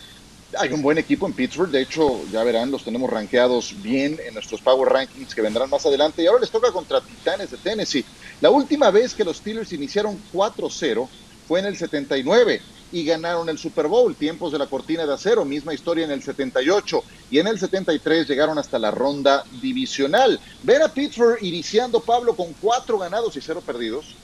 hay 0.59 0.73
un 0.73 0.83
buen 0.83 0.99
equipo 0.99 1.27
en 1.27 1.33
Pittsburgh, 1.33 1.71
de 1.71 1.83
hecho, 1.83 2.25
ya 2.31 2.43
verán, 2.45 2.71
los 2.71 2.85
tenemos 2.85 3.11
rankeados 3.11 3.75
bien 3.83 4.19
en 4.27 4.35
nuestros 4.35 4.61
Power 4.61 4.93
Rankings 4.93 5.35
que 5.35 5.43
vendrán 5.43 5.71
más 5.71 5.85
adelante. 5.87 6.23
Y 6.23 6.27
ahora 6.27 6.41
les 6.41 6.51
toca 6.51 6.71
contra 6.73 7.01
Titanes 7.01 7.51
de 7.51 7.57
Tennessee. 7.59 8.05
La 8.41 8.51
última 8.51 8.91
vez 8.91 9.15
que 9.15 9.25
los 9.25 9.38
Steelers 9.38 9.73
iniciaron 9.73 10.19
4-0 10.33 11.09
fue 11.47 11.61
en 11.61 11.67
el 11.67 11.77
79 11.77 12.61
y 12.93 13.05
ganaron 13.05 13.49
el 13.49 13.59
Super 13.59 13.88
Bowl, 13.88 14.15
tiempos 14.15 14.53
de 14.53 14.59
la 14.59 14.67
cortina 14.67 15.07
de 15.07 15.15
acero, 15.15 15.45
misma 15.45 15.73
historia 15.73 16.05
en 16.05 16.11
el 16.11 16.23
78 16.23 17.03
y 17.31 17.38
en 17.38 17.47
el 17.47 17.59
73 17.59 18.29
llegaron 18.29 18.59
hasta 18.59 18.79
la 18.79 18.91
ronda 18.91 19.45
divisional. 19.62 20.38
Ver 20.62 20.83
a 20.83 20.88
Pittsburgh 20.88 21.38
iniciando 21.41 22.01
Pablo 22.01 22.37
con 22.37 22.53
cuatro 22.55 22.99
ganados 22.99 23.35
y 23.37 23.41
cero 23.41 23.62
perdidos 23.65 24.15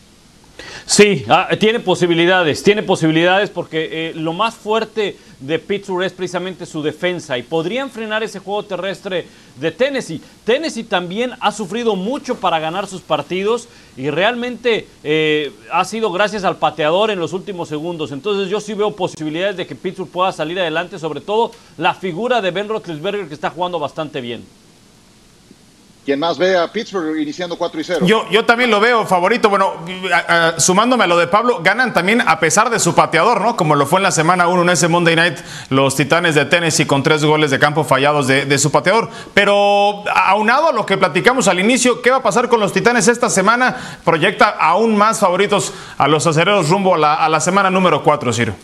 Sí, 0.87 1.25
ah, 1.29 1.49
tiene 1.59 1.81
posibilidades, 1.81 2.63
tiene 2.63 2.83
posibilidades 2.83 3.51
porque 3.51 3.89
eh, 3.91 4.13
lo 4.15 4.33
más 4.33 4.55
fuerte 4.55 5.17
de 5.41 5.59
Pittsburgh 5.59 6.05
es 6.05 6.13
precisamente 6.13 6.67
su 6.67 6.83
defensa 6.83 7.39
y 7.39 7.43
podrían 7.43 7.91
frenar 7.91 8.23
ese 8.23 8.41
juego 8.41 8.65
terrestre 8.65 9.27
de 9.61 9.71
Tennessee. 9.71 10.21
Tennessee 10.45 10.85
también 10.85 11.33
ha 11.41 11.53
sufrido 11.53 11.95
mucho 11.95 12.37
para 12.37 12.59
ganar 12.59 12.87
sus 12.87 13.03
partidos 13.03 13.69
y 13.97 14.11
realmente 14.11 14.87
eh, 15.05 15.53
ha 15.71 15.85
sido 15.85 16.11
gracias 16.11 16.45
al 16.45 16.57
pateador 16.57 17.11
en 17.11 17.21
los 17.21 17.33
últimos 17.33 17.69
segundos. 17.69 18.11
Entonces 18.11 18.49
yo 18.49 18.61
sí 18.61 18.75
veo 18.75 18.97
posibilidades 18.97 19.57
de 19.57 19.67
que 19.67 19.75
Pittsburgh 19.75 20.11
pueda 20.11 20.33
salir 20.33 20.59
adelante, 20.59 20.99
sobre 20.99 21.21
todo 21.21 21.53
la 21.77 21.95
figura 21.95 22.41
de 22.41 22.51
Ben 22.51 22.69
Roethlisberger 22.69 23.29
que 23.29 23.35
está 23.35 23.51
jugando 23.51 23.79
bastante 23.79 24.21
bien. 24.21 24.45
¿Quién 26.09 26.21
más 26.21 26.39
ve 26.39 26.57
a 26.57 26.73
Pittsburgh 26.73 27.19
iniciando 27.19 27.59
4 27.59 27.81
y 27.83 27.85
0? 27.85 28.07
Yo, 28.07 28.27
yo 28.31 28.47
también 28.47 28.71
lo 28.71 28.81
veo 28.81 29.05
favorito. 29.05 29.51
Bueno, 29.51 29.75
a, 30.11 30.47
a, 30.57 30.59
sumándome 30.59 31.05
a 31.05 31.07
lo 31.07 31.19
de 31.19 31.27
Pablo, 31.27 31.61
ganan 31.63 31.93
también 31.93 32.23
a 32.23 32.41
pesar 32.41 32.71
de 32.71 32.79
su 32.79 32.95
pateador, 32.95 33.43
¿no? 33.43 33.57
Como 33.57 33.75
lo 33.75 33.85
fue 33.85 33.99
en 33.99 34.05
la 34.05 34.11
semana 34.11 34.49
1 34.49 34.63
en 34.63 34.71
ese 34.71 34.89
Monday 34.89 35.17
Night, 35.17 35.41
los 35.69 35.97
Titanes 35.97 36.35
de 36.35 36.47
Tennessee 36.47 36.87
con 36.87 37.03
tres 37.03 37.23
goles 37.23 37.51
de 37.51 37.59
campo 37.59 37.85
fallados 37.85 38.27
de, 38.27 38.47
de, 38.47 38.59
su 38.59 38.73
pateador. 38.73 39.11
Pero 39.35 40.03
aunado 40.15 40.69
a 40.69 40.73
lo 40.73 40.87
que 40.87 40.97
platicamos 40.97 41.47
al 41.47 41.61
inicio, 41.61 42.01
¿qué 42.01 42.11
va 42.11 42.17
a 42.17 42.23
pasar 42.23 42.49
con 42.49 42.59
los 42.59 42.73
Titanes 42.73 43.07
esta 43.07 43.29
semana? 43.29 43.77
Proyecta 44.03 44.49
aún 44.49 44.97
más 44.97 45.21
favoritos 45.21 45.75
a 45.99 46.09
los 46.09 46.27
acereros 46.27 46.71
rumbo 46.71 46.95
a 46.95 46.99
la, 46.99 47.15
a 47.17 47.29
la 47.29 47.41
semana 47.41 47.69
número 47.69 48.03
4, 48.03 48.33
Ciro. 48.33 48.55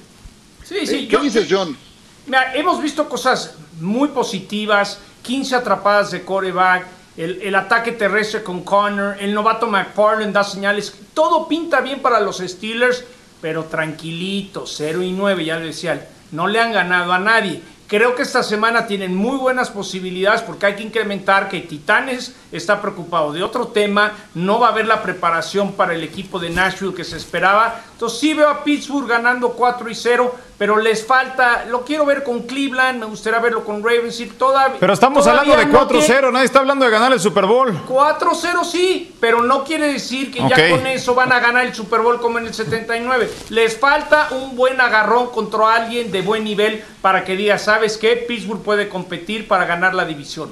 Sí, 0.63 0.87
sí. 0.87 1.07
¿Qué 1.09 1.13
yo, 1.13 1.21
dices, 1.21 1.47
John? 1.51 1.77
Mira, 2.25 2.55
hemos 2.55 2.81
visto 2.81 3.07
cosas 3.07 3.57
muy 3.83 4.09
positivas, 4.09 4.99
15 5.23 5.57
atrapadas 5.57 6.11
de 6.11 6.25
coreback 6.25 7.04
el, 7.17 7.55
ataque 7.55 7.93
terrestre 7.93 8.43
con 8.43 8.63
Connor, 8.63 9.17
el 9.21 9.33
novato 9.33 9.67
McFarland 9.67 10.33
da 10.33 10.43
señales, 10.43 10.95
todo 11.15 11.47
pinta 11.47 11.81
bien 11.81 12.03
para 12.03 12.21
los 12.21 12.39
Steelers, 12.39 13.05
pero 13.41 13.65
tranquilito, 13.65 14.65
0 14.67 15.03
y 15.03 15.13
9, 15.13 15.45
ya 15.45 15.57
le 15.59 15.67
decía, 15.67 16.09
no 16.33 16.49
le 16.49 16.61
han 16.61 16.73
ganado 16.73 17.13
a 17.13 17.19
nadie. 17.19 17.63
Creo 17.87 18.15
que 18.15 18.23
esta 18.23 18.43
semana 18.43 18.87
tienen 18.87 19.15
muy 19.15 19.37
buenas 19.37 19.71
posibilidades 19.71 20.41
porque 20.41 20.67
hay 20.67 20.75
que 20.75 20.83
incrementar 20.83 21.51
que 21.51 21.61
Titanes 21.61 22.35
está 22.51 22.81
preocupado 22.81 23.33
de 23.33 23.43
otro 23.43 23.69
tema, 23.69 24.13
no 24.35 24.59
va 24.59 24.69
a 24.69 24.71
haber 24.71 24.87
la 24.87 25.03
preparación 25.03 25.75
para 25.75 25.95
el 25.95 26.03
equipo 26.03 26.39
de 26.39 26.49
Nashville 26.49 26.95
que 26.95 27.05
se 27.05 27.19
esperaba. 27.19 27.83
Entonces 27.95 28.19
sí 28.19 28.35
veo 28.35 28.49
a 28.49 28.65
Pittsburgh 28.65 29.09
ganando 29.09 29.51
4 29.51 29.89
y 29.89 29.95
0, 29.95 30.35
pero 30.59 30.79
les 30.79 31.07
falta, 31.07 31.65
lo 31.67 31.85
quiero 31.85 32.05
ver 32.05 32.25
con 32.25 32.43
Cleveland, 32.43 32.99
me 32.99 33.07
gustaría 33.07 33.39
verlo 33.39 33.65
con 33.65 33.85
Ravens 33.85 34.19
y 34.19 34.27
todavía. 34.27 34.79
Pero 34.81 34.93
estamos 34.93 35.25
hablando 35.29 35.57
de 35.57 35.69
4-0, 35.69 36.23
no 36.23 36.33
nadie 36.33 36.47
está 36.47 36.59
hablando 36.59 36.85
de 36.85 36.91
ganar 36.91 37.13
el 37.13 37.21
Super 37.21 37.47
Bowl. 37.47 37.73
4-0 37.89 38.65
sí, 38.65 39.15
pero 39.21 39.45
no 39.45 39.63
quiere 39.63 39.93
decir 39.93 40.33
que 40.33 40.43
okay. 40.43 40.71
ya 40.71 40.77
con 40.77 40.87
eso 40.89 41.15
van 41.15 41.33
a 41.33 41.39
ganar 41.39 41.65
el 41.65 41.73
Super 41.73 42.01
Bowl 42.01 42.21
como 42.21 42.39
en 42.39 42.49
el 42.49 42.55
79. 42.55 43.31
Les 43.51 43.79
falta 43.79 44.29
un 44.33 44.57
buen 44.57 44.81
agarrón 44.81 45.29
contra 45.31 45.73
alguien 45.73 46.11
de 46.11 46.21
buen 46.21 46.43
nivel 46.43 46.83
para 47.01 47.25
que 47.25 47.37
diga, 47.37 47.59
¿sabes 47.59 47.97
qué? 47.97 48.17
Pittsburgh 48.17 48.63
puede 48.63 48.89
competir 48.89 49.47
para 49.47 49.67
ganar 49.67 49.95
la 49.95 50.05
división. 50.05 50.51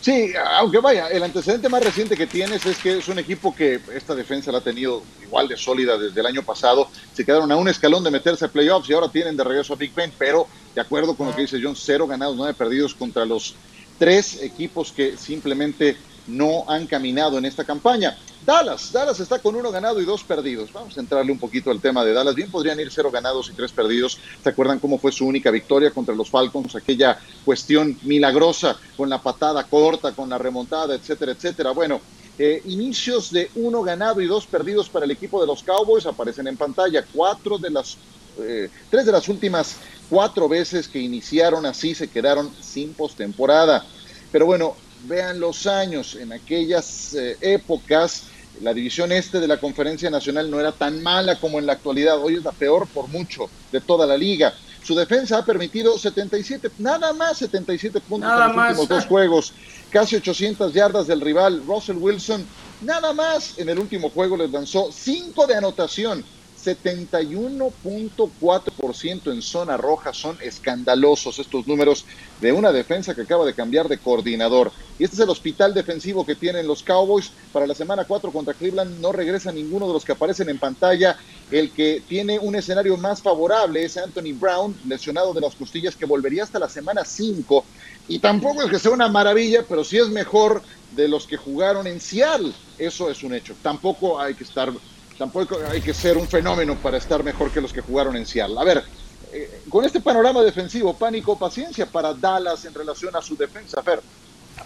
Sí, 0.00 0.32
aunque 0.52 0.78
vaya, 0.78 1.08
el 1.08 1.22
antecedente 1.24 1.68
más 1.68 1.82
reciente 1.82 2.16
que 2.16 2.26
tienes 2.26 2.64
es 2.64 2.78
que 2.78 2.98
es 2.98 3.08
un 3.08 3.18
equipo 3.18 3.54
que 3.54 3.80
esta 3.94 4.14
defensa 4.14 4.52
la 4.52 4.58
ha 4.58 4.60
tenido 4.62 5.02
igual 5.22 5.48
de 5.48 5.56
sólida 5.56 5.98
desde 5.98 6.20
el 6.20 6.26
año 6.26 6.42
pasado. 6.44 6.88
Se 7.12 7.24
quedaron 7.24 7.50
a 7.50 7.56
un 7.56 7.68
escalón 7.68 8.04
de 8.04 8.10
meterse 8.10 8.44
a 8.44 8.48
playoffs 8.48 8.88
y 8.88 8.92
ahora 8.92 9.10
tienen 9.10 9.36
de 9.36 9.42
regreso 9.42 9.72
a 9.72 9.76
Big 9.76 9.92
Ben, 9.94 10.12
pero 10.16 10.46
de 10.74 10.80
acuerdo 10.80 11.16
con 11.16 11.26
lo 11.26 11.34
que 11.34 11.42
dice 11.42 11.58
John, 11.60 11.74
cero 11.74 12.06
ganados, 12.06 12.36
nueve 12.36 12.54
perdidos 12.54 12.94
contra 12.94 13.24
los 13.24 13.56
tres 13.98 14.40
equipos 14.40 14.92
que 14.92 15.16
simplemente 15.16 15.96
no 16.28 16.64
han 16.68 16.86
caminado 16.86 17.36
en 17.38 17.46
esta 17.46 17.64
campaña. 17.64 18.16
Dallas, 18.40 18.92
Dallas 18.92 19.20
está 19.20 19.40
con 19.40 19.56
uno 19.56 19.70
ganado 19.70 20.00
y 20.00 20.04
dos 20.04 20.22
perdidos. 20.24 20.72
Vamos 20.72 20.96
a 20.96 21.00
entrarle 21.00 21.32
un 21.32 21.38
poquito 21.38 21.70
al 21.70 21.80
tema 21.80 22.04
de 22.04 22.12
Dallas. 22.12 22.34
Bien 22.34 22.50
podrían 22.50 22.78
ir 22.80 22.90
cero 22.90 23.10
ganados 23.10 23.50
y 23.50 23.52
tres 23.52 23.72
perdidos. 23.72 24.18
¿Se 24.42 24.48
acuerdan 24.48 24.78
cómo 24.78 24.98
fue 24.98 25.12
su 25.12 25.26
única 25.26 25.50
victoria 25.50 25.90
contra 25.90 26.14
los 26.14 26.30
Falcons? 26.30 26.74
Aquella 26.74 27.18
cuestión 27.44 27.98
milagrosa 28.02 28.78
con 28.96 29.10
la 29.10 29.20
patada 29.20 29.64
corta, 29.64 30.12
con 30.12 30.28
la 30.28 30.38
remontada, 30.38 30.94
etcétera, 30.94 31.32
etcétera. 31.32 31.72
Bueno, 31.72 32.00
eh, 32.38 32.62
inicios 32.66 33.30
de 33.32 33.50
uno 33.56 33.82
ganado 33.82 34.20
y 34.20 34.26
dos 34.26 34.46
perdidos 34.46 34.88
para 34.88 35.04
el 35.04 35.10
equipo 35.10 35.40
de 35.40 35.46
los 35.46 35.62
Cowboys 35.62 36.06
aparecen 36.06 36.46
en 36.46 36.56
pantalla. 36.56 37.04
Cuatro 37.12 37.58
de 37.58 37.70
las, 37.70 37.98
eh, 38.40 38.70
tres 38.88 39.04
de 39.04 39.12
las 39.12 39.28
últimas 39.28 39.76
cuatro 40.08 40.48
veces 40.48 40.88
que 40.88 41.00
iniciaron 41.00 41.66
así 41.66 41.94
se 41.94 42.08
quedaron 42.08 42.54
sin 42.62 42.94
postemporada. 42.94 43.84
Pero 44.30 44.46
bueno, 44.46 44.76
vean 45.04 45.40
los 45.40 45.66
años, 45.66 46.14
en 46.14 46.32
aquellas 46.32 47.14
eh, 47.14 47.36
épocas 47.40 48.24
la 48.62 48.74
división 48.74 49.12
este 49.12 49.40
de 49.40 49.46
la 49.46 49.58
Conferencia 49.58 50.10
Nacional 50.10 50.50
no 50.50 50.58
era 50.58 50.72
tan 50.72 51.02
mala 51.02 51.38
como 51.38 51.58
en 51.58 51.66
la 51.66 51.74
actualidad, 51.74 52.18
hoy 52.18 52.36
es 52.36 52.44
la 52.44 52.52
peor 52.52 52.88
por 52.88 53.08
mucho 53.08 53.48
de 53.70 53.80
toda 53.80 54.06
la 54.06 54.16
liga. 54.16 54.52
Su 54.82 54.94
defensa 54.94 55.38
ha 55.38 55.44
permitido 55.44 55.98
77, 55.98 56.70
nada 56.78 57.12
más 57.12 57.38
77 57.38 58.00
puntos 58.00 58.28
nada 58.28 58.44
en 58.44 58.48
los 58.48 58.56
más. 58.56 58.70
últimos 58.70 58.88
dos 58.88 59.06
juegos, 59.06 59.52
casi 59.90 60.16
800 60.16 60.72
yardas 60.72 61.06
del 61.06 61.20
rival. 61.20 61.62
Russell 61.66 61.96
Wilson, 61.98 62.44
nada 62.82 63.12
más 63.12 63.58
en 63.58 63.68
el 63.68 63.78
último 63.78 64.10
juego 64.10 64.36
les 64.36 64.50
lanzó 64.50 64.90
5 64.90 65.46
de 65.46 65.56
anotación, 65.56 66.24
71.4% 66.64 69.32
en 69.32 69.42
zona 69.42 69.76
roja. 69.76 70.12
Son 70.12 70.36
escandalosos 70.42 71.38
estos 71.38 71.66
números 71.66 72.04
de 72.40 72.52
una 72.52 72.72
defensa 72.72 73.14
que 73.14 73.22
acaba 73.22 73.46
de 73.46 73.54
cambiar 73.54 73.88
de 73.88 73.98
coordinador. 73.98 74.72
Y 74.98 75.04
este 75.04 75.16
es 75.16 75.20
el 75.20 75.30
hospital 75.30 75.74
defensivo 75.74 76.26
que 76.26 76.34
tienen 76.34 76.66
los 76.66 76.82
Cowboys. 76.82 77.30
Para 77.52 77.66
la 77.66 77.74
semana 77.74 78.04
4 78.04 78.32
contra 78.32 78.54
Cleveland 78.54 79.00
no 79.00 79.12
regresa 79.12 79.52
ninguno 79.52 79.86
de 79.86 79.92
los 79.92 80.04
que 80.04 80.12
aparecen 80.12 80.48
en 80.48 80.58
pantalla. 80.58 81.16
El 81.50 81.70
que 81.70 82.02
tiene 82.06 82.38
un 82.38 82.56
escenario 82.56 82.96
más 82.96 83.22
favorable 83.22 83.84
es 83.84 83.96
Anthony 83.96 84.32
Brown, 84.38 84.76
lesionado 84.86 85.32
de 85.32 85.40
las 85.40 85.54
costillas, 85.54 85.96
que 85.96 86.06
volvería 86.06 86.42
hasta 86.42 86.58
la 86.58 86.68
semana 86.68 87.04
5. 87.04 87.64
Y 88.08 88.18
tampoco 88.18 88.62
es 88.62 88.70
que 88.70 88.78
sea 88.78 88.90
una 88.90 89.08
maravilla, 89.08 89.64
pero 89.68 89.84
sí 89.84 89.98
es 89.98 90.08
mejor 90.08 90.62
de 90.96 91.08
los 91.08 91.26
que 91.26 91.36
jugaron 91.36 91.86
en 91.86 92.00
Seattle. 92.00 92.52
Eso 92.78 93.10
es 93.10 93.22
un 93.22 93.34
hecho. 93.34 93.54
Tampoco 93.62 94.20
hay 94.20 94.34
que 94.34 94.44
estar 94.44 94.72
tampoco 95.18 95.58
hay 95.70 95.80
que 95.80 95.92
ser 95.92 96.16
un 96.16 96.28
fenómeno 96.28 96.76
para 96.76 96.96
estar 96.96 97.22
mejor 97.24 97.50
que 97.50 97.60
los 97.60 97.72
que 97.72 97.80
jugaron 97.80 98.16
en 98.16 98.24
Seattle. 98.24 98.58
A 98.58 98.64
ver, 98.64 98.84
eh, 99.32 99.62
con 99.68 99.84
este 99.84 100.00
panorama 100.00 100.40
defensivo, 100.42 100.94
pánico, 100.94 101.36
paciencia 101.36 101.84
para 101.86 102.14
Dallas 102.14 102.64
en 102.64 102.72
relación 102.72 103.14
a 103.16 103.20
su 103.20 103.36
defensa, 103.36 103.82
Fer. 103.82 104.00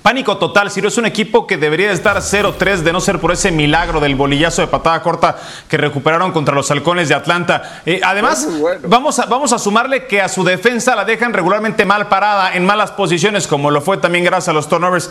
Pánico 0.02 0.36
total, 0.36 0.70
Ciro 0.70 0.88
es 0.88 0.98
un 0.98 1.06
equipo 1.06 1.46
que 1.46 1.56
debería 1.56 1.92
estar 1.92 2.16
0-3 2.16 2.78
de 2.78 2.92
no 2.92 3.00
ser 3.00 3.20
por 3.20 3.30
ese 3.30 3.52
milagro 3.52 4.00
del 4.00 4.16
bolillazo 4.16 4.62
de 4.62 4.68
patada 4.68 5.00
corta 5.02 5.36
que 5.68 5.76
recuperaron 5.76 6.32
contra 6.32 6.54
los 6.54 6.70
halcones 6.70 7.08
de 7.08 7.14
Atlanta. 7.14 7.82
Eh, 7.86 8.00
además, 8.02 8.48
vamos, 8.82 9.18
a, 9.18 9.26
vamos 9.26 9.52
a 9.52 9.58
sumarle 9.58 10.06
que 10.06 10.20
a 10.20 10.28
su 10.28 10.42
defensa 10.42 10.96
la 10.96 11.04
dejan 11.04 11.32
regularmente 11.32 11.84
mal 11.84 12.08
parada, 12.08 12.54
en 12.54 12.64
malas 12.64 12.90
posiciones, 12.92 13.46
como 13.46 13.70
lo 13.70 13.80
fue 13.80 13.98
también 13.98 14.24
gracias 14.24 14.48
a 14.48 14.52
los 14.52 14.68
turnovers 14.68 15.10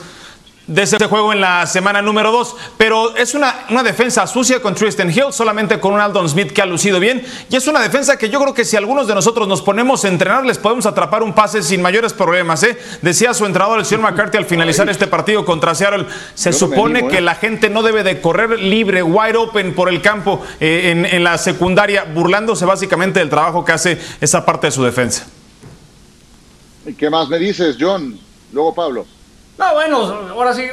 de 0.67 0.83
ese 0.83 0.97
juego 1.07 1.33
en 1.33 1.41
la 1.41 1.65
semana 1.65 2.01
número 2.01 2.31
2, 2.31 2.55
pero 2.77 3.15
es 3.15 3.33
una, 3.33 3.65
una, 3.69 3.81
defensa 3.83 4.27
sucia 4.27 4.61
con 4.61 4.75
Tristan 4.75 5.09
Hill, 5.09 5.31
solamente 5.31 5.79
con 5.79 5.93
un 5.93 5.99
Aldon 5.99 6.29
Smith 6.29 6.51
que 6.51 6.61
ha 6.61 6.65
lucido 6.65 6.99
bien, 6.99 7.25
y 7.49 7.55
es 7.55 7.67
una 7.67 7.81
defensa 7.81 8.17
que 8.17 8.29
yo 8.29 8.39
creo 8.39 8.53
que 8.53 8.63
si 8.63 8.77
algunos 8.77 9.07
de 9.07 9.15
nosotros 9.15 9.47
nos 9.47 9.61
ponemos 9.61 10.05
a 10.05 10.07
entrenar, 10.07 10.45
les 10.45 10.59
podemos 10.59 10.85
atrapar 10.85 11.23
un 11.23 11.33
pase 11.33 11.63
sin 11.63 11.81
mayores 11.81 12.13
problemas. 12.13 12.61
¿eh? 12.63 12.77
Decía 13.01 13.33
su 13.33 13.45
entrenador, 13.45 13.79
el 13.79 13.85
señor 13.85 14.03
McCarthy, 14.03 14.37
al 14.37 14.45
finalizar 14.45 14.87
este 14.89 15.07
partido 15.07 15.43
contra 15.45 15.73
Seattle, 15.73 16.05
se 16.35 16.53
supone 16.53 17.07
que 17.07 17.17
¿eh? 17.17 17.21
la 17.21 17.35
gente 17.35 17.69
no 17.69 17.81
debe 17.81 18.03
de 18.03 18.21
correr 18.21 18.59
libre, 18.59 19.01
wide 19.01 19.37
open 19.37 19.73
por 19.73 19.89
el 19.89 20.01
campo 20.01 20.41
eh, 20.59 20.91
en, 20.91 21.05
en 21.05 21.23
la 21.23 21.37
secundaria, 21.37 22.03
burlándose 22.03 22.65
básicamente 22.65 23.19
del 23.19 23.29
trabajo 23.29 23.65
que 23.65 23.71
hace 23.71 23.99
esa 24.21 24.45
parte 24.45 24.67
de 24.67 24.71
su 24.71 24.83
defensa. 24.83 25.25
¿Y 26.85 26.93
qué 26.93 27.09
más 27.09 27.27
me 27.29 27.39
dices, 27.39 27.77
John? 27.79 28.19
Luego 28.51 28.73
Pablo. 28.73 29.05
No, 29.61 29.73
bueno, 29.75 29.97
ahora 30.31 30.55
sí. 30.55 30.63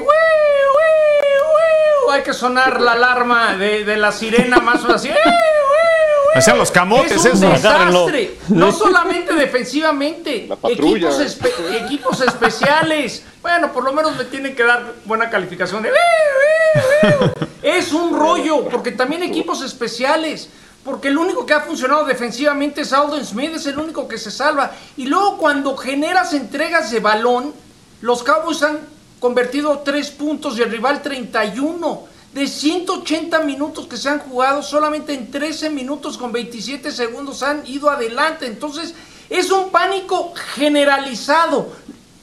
Hay 2.10 2.22
que 2.22 2.32
sonar 2.32 2.80
la 2.80 2.92
alarma 2.92 3.54
de, 3.54 3.96
la 3.98 4.10
sirena 4.10 4.60
más 4.60 4.82
o 4.84 4.94
así. 4.94 5.10
Hacían 6.34 6.56
los 6.56 6.70
camotes, 6.70 7.22
es 7.22 7.34
un 7.34 7.40
desastre. 7.40 8.38
No 8.48 8.72
solamente 8.72 9.34
defensivamente, 9.34 10.48
equipos, 10.70 11.20
equipos, 11.70 12.20
especiales. 12.22 13.24
Bueno, 13.42 13.72
por 13.74 13.84
lo 13.84 13.92
menos 13.92 14.16
me 14.16 14.24
tienen 14.24 14.56
que 14.56 14.62
dar 14.64 14.94
buena 15.04 15.28
calificación 15.28 15.82
de. 15.82 15.90
Es 17.62 17.92
un 17.92 18.18
rollo, 18.18 18.68
porque 18.70 18.92
también 18.92 19.22
equipos 19.22 19.60
especiales. 19.62 20.48
Porque 20.82 21.08
el 21.08 21.18
único 21.18 21.44
que 21.44 21.52
ha 21.52 21.60
funcionado 21.60 22.06
defensivamente 22.06 22.80
es 22.80 22.94
Alden 22.94 23.26
Smith, 23.26 23.52
es 23.54 23.66
el 23.66 23.78
único 23.78 24.08
que 24.08 24.16
se 24.16 24.30
salva. 24.30 24.70
Y 24.96 25.04
luego 25.04 25.36
cuando 25.36 25.76
generas 25.76 26.32
entregas 26.32 26.90
de 26.90 27.00
balón, 27.00 27.52
los 28.00 28.22
Cowboys 28.22 28.62
han 28.62 28.78
convertido 29.18 29.80
tres 29.80 30.10
puntos 30.10 30.58
y 30.58 30.62
el 30.62 30.70
rival 30.70 31.02
31. 31.02 32.06
De 32.32 32.46
180 32.46 33.40
minutos 33.40 33.86
que 33.86 33.96
se 33.96 34.08
han 34.08 34.18
jugado, 34.20 34.62
solamente 34.62 35.14
en 35.14 35.30
13 35.30 35.70
minutos 35.70 36.18
con 36.18 36.30
27 36.30 36.92
segundos 36.92 37.42
han 37.42 37.66
ido 37.66 37.90
adelante. 37.90 38.46
Entonces, 38.46 38.94
es 39.30 39.50
un 39.50 39.70
pánico 39.70 40.32
generalizado. 40.54 41.72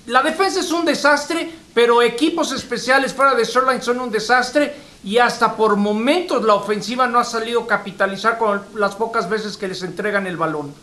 La 0.07 0.21
defensa 0.21 0.59
es 0.59 0.71
un 0.71 0.85
desastre, 0.85 1.51
pero 1.73 2.01
equipos 2.01 2.51
especiales 2.51 3.13
fuera 3.13 3.33
de 3.33 3.43
Shoreline 3.43 3.81
son 3.81 3.99
un 3.99 4.11
desastre 4.11 4.75
y 5.03 5.17
hasta 5.17 5.55
por 5.55 5.75
momentos 5.75 6.43
la 6.43 6.53
ofensiva 6.53 7.07
no 7.07 7.19
ha 7.19 7.23
salido 7.23 7.61
a 7.61 7.67
capitalizar 7.67 8.37
con 8.37 8.61
las 8.75 8.95
pocas 8.95 9.29
veces 9.29 9.57
que 9.57 9.67
les 9.67 9.81
entregan 9.83 10.27
el 10.27 10.37
balón. 10.37 10.73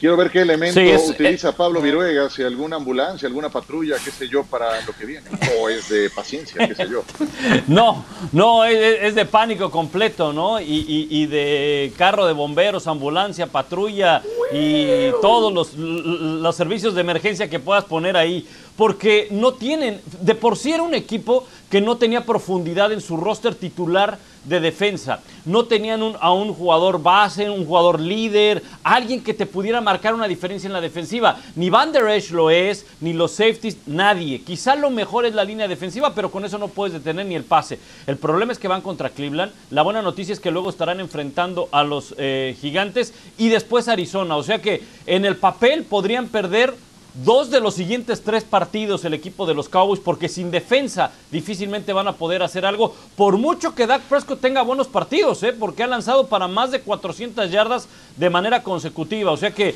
Quiero 0.00 0.16
ver 0.16 0.30
qué 0.30 0.40
elemento 0.40 0.80
utiliza 1.10 1.52
Pablo 1.52 1.82
Viruega, 1.82 2.30
si 2.30 2.42
alguna 2.42 2.76
ambulancia, 2.76 3.28
alguna 3.28 3.50
patrulla, 3.50 3.96
qué 4.02 4.10
sé 4.10 4.30
yo, 4.30 4.44
para 4.44 4.80
lo 4.86 4.94
que 4.94 5.04
viene. 5.04 5.28
O 5.60 5.68
es 5.68 5.90
de 5.90 6.08
paciencia, 6.08 6.66
qué 6.66 6.74
sé 6.74 6.88
yo. 6.90 7.04
No, 7.66 8.04
no, 8.32 8.64
es, 8.64 9.14
de 9.14 9.26
pánico 9.26 9.70
completo, 9.70 10.32
¿no? 10.32 10.58
Y, 10.58 11.26
de 11.26 11.92
carro 11.98 12.26
de 12.26 12.32
bomberos, 12.32 12.86
ambulancia, 12.86 13.46
patrulla 13.46 14.22
y 14.52 15.10
todos 15.20 15.52
los, 15.52 15.74
los 15.74 16.56
servicios 16.56 16.94
de 16.94 17.02
emergencia 17.02 17.50
que 17.50 17.60
puedas 17.60 17.84
poner 17.84 18.16
ahí. 18.16 18.46
Porque 18.76 19.28
no 19.30 19.52
tienen, 19.52 20.00
de 20.22 20.34
por 20.34 20.56
sí 20.56 20.72
era 20.72 20.82
un 20.82 20.94
equipo 20.94 21.46
que 21.70 21.82
no 21.82 21.98
tenía 21.98 22.24
profundidad 22.24 22.90
en 22.92 23.02
su 23.02 23.18
roster 23.18 23.54
titular 23.54 24.18
de 24.44 24.60
defensa. 24.60 25.20
No 25.44 25.64
tenían 25.64 26.00
a 26.20 26.32
un 26.32 26.52
jugador 26.54 27.02
base, 27.02 27.50
un 27.50 27.66
jugador 27.66 28.00
líder, 28.00 28.62
alguien 28.82 29.22
que 29.22 29.34
te 29.34 29.46
pudiera 29.46 29.80
marcar 29.80 30.14
una 30.14 30.28
diferencia 30.28 30.66
en 30.66 30.72
la 30.72 30.80
defensiva. 30.80 31.38
Ni 31.56 31.70
Van 31.70 31.92
Der 31.92 32.08
Esch 32.08 32.30
lo 32.30 32.50
es, 32.50 32.86
ni 33.00 33.12
los 33.12 33.32
safeties, 33.32 33.78
nadie. 33.86 34.42
Quizá 34.42 34.74
lo 34.74 34.90
mejor 34.90 35.26
es 35.26 35.34
la 35.34 35.44
línea 35.44 35.68
defensiva, 35.68 36.14
pero 36.14 36.30
con 36.30 36.44
eso 36.44 36.58
no 36.58 36.68
puedes 36.68 36.94
detener 36.94 37.26
ni 37.26 37.34
el 37.34 37.44
pase. 37.44 37.78
El 38.06 38.16
problema 38.16 38.52
es 38.52 38.58
que 38.58 38.68
van 38.68 38.82
contra 38.82 39.10
Cleveland. 39.10 39.52
La 39.70 39.82
buena 39.82 40.02
noticia 40.02 40.32
es 40.32 40.40
que 40.40 40.50
luego 40.50 40.70
estarán 40.70 41.00
enfrentando 41.00 41.68
a 41.72 41.84
los 41.84 42.14
eh, 42.18 42.56
gigantes 42.60 43.14
y 43.38 43.48
después 43.48 43.88
Arizona. 43.88 44.36
O 44.36 44.42
sea 44.42 44.60
que 44.60 44.82
en 45.06 45.24
el 45.24 45.36
papel 45.36 45.84
podrían 45.84 46.28
perder 46.28 46.74
dos 47.14 47.50
de 47.50 47.60
los 47.60 47.74
siguientes 47.74 48.22
tres 48.22 48.44
partidos 48.44 49.04
el 49.04 49.14
equipo 49.14 49.46
de 49.46 49.54
los 49.54 49.68
Cowboys, 49.68 50.00
porque 50.00 50.28
sin 50.28 50.50
defensa 50.50 51.12
difícilmente 51.30 51.92
van 51.92 52.08
a 52.08 52.14
poder 52.14 52.42
hacer 52.42 52.64
algo, 52.64 52.94
por 53.16 53.36
mucho 53.36 53.74
que 53.74 53.86
Dak 53.86 54.02
Prescott 54.02 54.40
tenga 54.40 54.62
buenos 54.62 54.88
partidos, 54.88 55.42
¿eh? 55.42 55.52
porque 55.52 55.82
ha 55.82 55.86
lanzado 55.86 56.26
para 56.26 56.48
más 56.48 56.70
de 56.70 56.80
400 56.80 57.50
yardas 57.50 57.88
de 58.16 58.30
manera 58.30 58.62
consecutiva, 58.62 59.30
o 59.32 59.36
sea 59.36 59.50
que 59.50 59.74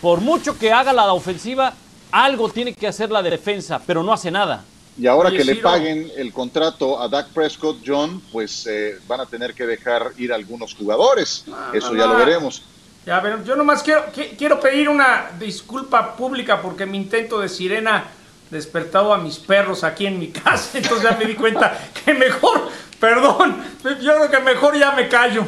por 0.00 0.20
mucho 0.20 0.58
que 0.58 0.72
haga 0.72 0.92
la 0.92 1.12
ofensiva, 1.12 1.74
algo 2.10 2.48
tiene 2.48 2.74
que 2.74 2.86
hacer 2.86 3.10
la 3.10 3.22
defensa, 3.22 3.80
pero 3.86 4.02
no 4.02 4.12
hace 4.12 4.30
nada. 4.30 4.64
Y 4.96 5.08
ahora 5.08 5.30
que 5.30 5.44
le 5.44 5.56
paguen 5.56 6.12
el 6.16 6.32
contrato 6.32 7.00
a 7.00 7.08
Dak 7.08 7.28
Prescott, 7.30 7.78
John, 7.84 8.22
pues 8.30 8.66
eh, 8.68 8.98
van 9.08 9.20
a 9.20 9.26
tener 9.26 9.54
que 9.54 9.66
dejar 9.66 10.12
ir 10.18 10.32
algunos 10.32 10.74
jugadores. 10.74 11.44
Eso 11.72 11.96
ya 11.96 12.06
lo 12.06 12.16
veremos. 12.16 12.62
Ya, 13.06 13.20
ver, 13.20 13.44
yo 13.44 13.54
nomás 13.54 13.82
quiero, 13.82 14.04
quiero 14.38 14.60
pedir 14.60 14.88
una 14.88 15.30
disculpa 15.38 16.16
pública 16.16 16.62
porque 16.62 16.86
mi 16.86 16.96
intento 16.96 17.38
de 17.38 17.50
sirena 17.50 18.04
despertado 18.50 19.12
a 19.12 19.18
mis 19.18 19.38
perros 19.38 19.84
aquí 19.84 20.06
en 20.06 20.18
mi 20.18 20.28
casa. 20.32 20.78
Entonces 20.78 21.10
ya 21.10 21.16
me 21.16 21.26
di 21.26 21.34
cuenta 21.34 21.78
que 22.04 22.14
mejor, 22.14 22.68
perdón, 22.98 23.62
yo 24.00 24.16
creo 24.16 24.30
que 24.30 24.40
mejor 24.40 24.78
ya 24.78 24.92
me 24.92 25.08
callo. 25.08 25.44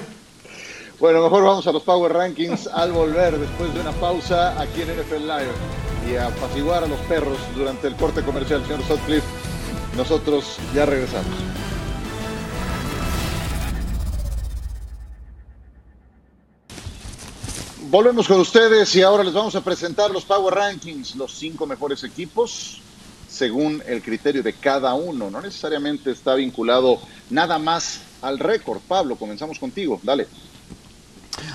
Bueno, 0.98 1.22
mejor 1.22 1.44
vamos 1.44 1.66
a 1.66 1.72
los 1.72 1.82
Power 1.82 2.12
Rankings 2.12 2.66
al 2.68 2.92
volver 2.92 3.38
después 3.38 3.72
de 3.74 3.80
una 3.80 3.92
pausa 3.92 4.60
aquí 4.60 4.82
en 4.82 4.88
NFL 4.88 5.26
Live 5.26 5.52
y 6.10 6.16
a 6.16 6.28
apaciguar 6.28 6.84
a 6.84 6.86
los 6.86 6.98
perros 7.00 7.38
durante 7.54 7.86
el 7.86 7.96
corte 7.96 8.22
comercial, 8.22 8.62
señor 8.64 8.82
Sutcliffe. 8.84 9.26
Nosotros 9.96 10.58
ya 10.74 10.86
regresamos. 10.86 11.55
Volvemos 17.88 18.26
con 18.26 18.40
ustedes 18.40 18.92
y 18.96 19.02
ahora 19.02 19.22
les 19.22 19.32
vamos 19.32 19.54
a 19.54 19.62
presentar 19.62 20.10
los 20.10 20.24
Power 20.24 20.52
Rankings, 20.52 21.14
los 21.14 21.38
cinco 21.38 21.68
mejores 21.68 22.02
equipos 22.02 22.82
según 23.28 23.80
el 23.86 24.02
criterio 24.02 24.42
de 24.42 24.58
cada 24.58 24.92
uno. 24.94 25.30
No 25.30 25.40
necesariamente 25.40 26.10
está 26.10 26.34
vinculado 26.34 26.98
nada 27.30 27.60
más 27.60 28.00
al 28.22 28.40
récord. 28.40 28.80
Pablo, 28.88 29.16
comenzamos 29.16 29.60
contigo. 29.60 30.00
Dale. 30.02 30.26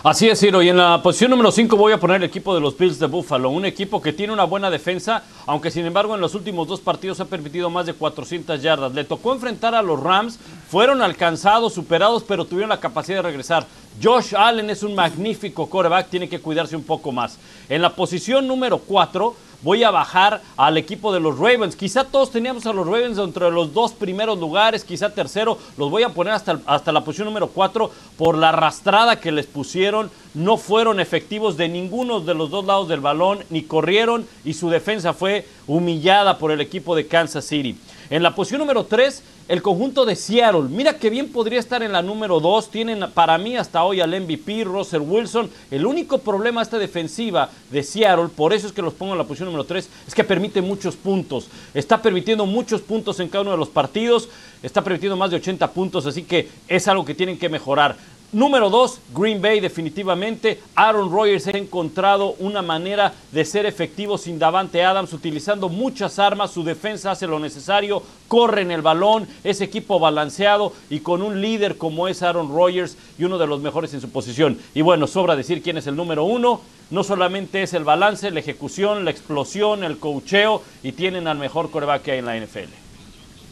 Así 0.04 0.28
es, 0.28 0.39
Ciro. 0.39 0.62
Y 0.62 0.70
en 0.70 0.78
la 0.78 1.02
posición 1.02 1.32
número 1.32 1.52
5 1.52 1.76
voy 1.76 1.94
a 1.94 2.00
poner 2.00 2.17
el 2.17 2.24
equipo 2.24 2.56
de 2.56 2.62
los 2.62 2.78
Bills 2.78 3.00
de 3.00 3.08
Buffalo. 3.08 3.50
Un 3.50 3.65
equipo 3.65 4.02
que 4.02 4.13
tiene 4.13 4.34
una 4.34 4.46
buena 4.46 4.70
defensa, 4.70 5.24
aunque 5.46 5.72
sin 5.72 5.86
embargo 5.86 6.15
en 6.15 6.22
los 6.22 6.34
últimos 6.36 6.67
dos 6.67 6.80
partidos 6.80 7.20
ha 7.20 7.26
permitido 7.26 7.70
más 7.70 7.86
de 7.86 7.94
400 7.94 8.62
yardas. 8.62 8.94
Le 8.94 9.04
tocó 9.04 9.34
enfrentar 9.34 9.76
a 9.76 9.82
los 9.82 10.00
Rams. 10.00 10.39
Fueron 10.70 11.02
alcanzados, 11.02 11.74
superados, 11.74 12.24
pero 12.24 12.46
tuvieron 12.46 12.70
la 12.70 12.80
capacidad 12.80 13.17
de 13.17 13.24
regresar. 13.24 13.67
Josh 14.02 14.36
Allen 14.36 14.70
es 14.70 14.84
un 14.84 14.96
magnífico 14.96 15.70
coreback, 15.70 16.10
tiene 16.10 16.30
que 16.30 16.39
cuidarse 16.39 16.76
un 16.76 16.84
poco 16.84 17.12
más. 17.12 17.38
En 17.70 17.82
la 17.82 17.94
posición 17.94 18.48
número 18.48 18.80
4 18.80 19.36
voy 19.62 19.84
a 19.84 19.91
bajar 19.91 20.41
al 20.58 20.78
equipo 20.78 21.13
de 21.13 21.19
los 21.19 21.38
Ravens. 21.38 21.76
Quizá 21.76 22.04
todos 22.04 22.32
teníamos 22.32 22.65
a 22.65 22.74
los 22.74 22.86
Ravens 22.86 23.17
entre 23.17 23.52
los 23.52 23.74
dos 23.74 23.93
primeros 23.93 24.39
lugares, 24.39 24.84
quizá 24.84 25.13
tercero. 25.13 25.58
Los 25.78 25.89
voy 25.89 26.04
a 26.04 26.10
poner 26.10 26.34
hasta, 26.34 26.60
hasta 26.65 26.91
la 26.91 27.04
posición 27.04 27.28
número 27.28 27.47
4 27.47 27.91
por 28.17 28.38
la 28.38 28.50
arrastrada 28.50 29.19
que 29.19 29.32
les 29.32 29.45
pusieron. 29.45 30.10
No 30.34 30.58
fueron 30.58 31.00
efectivos 31.00 31.58
de 31.58 31.69
ninguno 31.69 32.19
de 32.19 32.34
los 32.34 32.50
dos 32.50 32.65
lados 32.65 32.88
del 32.88 33.02
balón, 33.02 33.39
ni 33.50 33.63
corrieron 33.63 34.26
y 34.45 34.54
su 34.54 34.69
defensa 34.69 35.13
fue 35.13 35.45
humillada 35.67 36.38
por 36.38 36.52
el 36.52 36.62
equipo 36.62 36.95
de 36.95 37.08
Kansas 37.08 37.45
City. 37.45 37.78
En 38.12 38.24
la 38.24 38.36
posición 38.36 38.60
número 38.60 38.84
3, 38.84 39.24
el 39.47 39.62
conjunto 39.62 40.04
de 40.04 40.17
Seattle. 40.17 40.63
Mira 40.63 40.97
que 40.97 41.10
bien 41.10 41.32
podría 41.32 41.62
estar 41.62 41.82
en 41.82 41.93
la 41.93 42.02
número 42.02 42.41
2. 42.41 42.69
Tienen 42.69 43.10
para 43.13 43.38
mí 43.38 43.56
hasta 43.56 43.86
hoy 43.86 44.02
al 44.02 44.12
MVP, 44.12 44.65
Russell 44.65 45.00
Wilson. 45.00 45.50
El 45.71 45.86
único 45.86 46.17
problema 46.17 46.62
esta 46.62 46.78
defensiva 46.78 47.50
de 47.69 47.82
Seattle, 47.84 48.28
por 48.28 48.52
eso 48.52 48.67
es 48.67 48.74
que 48.74 48.82
los 48.82 48.93
pongo 48.95 49.13
en 49.13 49.17
la 49.17 49.24
posición 49.24 49.45
número 49.45 49.63
3, 49.63 49.89
es 50.10 50.13
que 50.13 50.26
permite 50.26 50.62
muchos 50.62 50.97
puntos. 50.97 51.47
Está 51.74 52.02
permitiendo 52.02 52.45
muchos 52.45 52.82
puntos 52.82 53.17
en 53.21 53.30
cada 53.30 53.43
uno 53.43 53.52
de 53.52 53.58
los 53.58 53.69
partidos. 53.69 54.28
Está 54.62 54.84
permitiendo 54.84 55.15
más 55.15 55.32
de 55.32 55.38
80 55.38 55.71
puntos, 55.71 56.06
así 56.06 56.24
que 56.24 56.50
es 56.67 56.89
algo 56.89 57.06
que 57.06 57.15
tienen 57.15 57.39
que 57.39 57.47
mejorar. 57.47 57.95
Número 58.34 58.70
dos, 58.70 59.02
Green 59.13 59.41
Bay 59.41 59.60
definitivamente. 59.60 60.62
Aaron 60.76 61.12
Rodgers 61.12 61.48
ha 61.48 61.58
encontrado 61.58 62.36
una 62.39 62.62
manera 62.62 63.13
de 63.34 63.44
ser 63.44 63.65
efectivo 63.65 64.17
sin 64.17 64.39
Davante 64.39 64.86
Adams, 64.86 65.12
utilizando 65.12 65.67
muchas 65.67 66.17
armas. 66.17 66.52
Su 66.52 66.63
defensa 66.63 67.12
hace 67.12 67.28
lo 67.28 67.39
necesario, 67.39 68.02
corre 68.30 68.62
en 68.62 68.72
el 68.72 68.82
balón, 68.82 69.28
es 69.44 69.60
equipo 69.60 70.00
balanceado 70.00 70.72
y 70.89 71.02
con 71.02 71.22
un 71.22 71.41
líder 71.41 71.78
como 71.78 72.08
es 72.08 72.24
Aaron 72.24 72.56
Rodgers 72.56 72.96
y 73.20 73.26
uno 73.26 73.38
de 73.38 73.48
los 73.48 73.60
mejores 73.60 73.94
en 73.94 74.00
su 74.00 74.10
posición. 74.10 74.58
Y 74.74 74.82
bueno, 74.82 75.08
sobra 75.08 75.36
decir 75.36 75.62
quién 75.62 75.78
es 75.78 75.88
el 75.88 75.98
número 75.98 76.24
uno. 76.24 76.62
No 76.89 77.04
solamente 77.04 77.63
es 77.63 77.74
el 77.74 77.84
balance, 77.84 78.32
la 78.32 78.39
ejecución, 78.39 79.04
la 79.04 79.12
explosión, 79.12 79.84
el 79.84 79.98
cocheo 79.98 80.62
y 80.84 80.94
tienen 80.94 81.28
al 81.28 81.38
mejor 81.38 81.70
coreback 81.70 82.04
que 82.04 82.12
hay 82.13 82.20
en 82.20 82.26
la 82.26 82.38
NFL. 82.38 82.81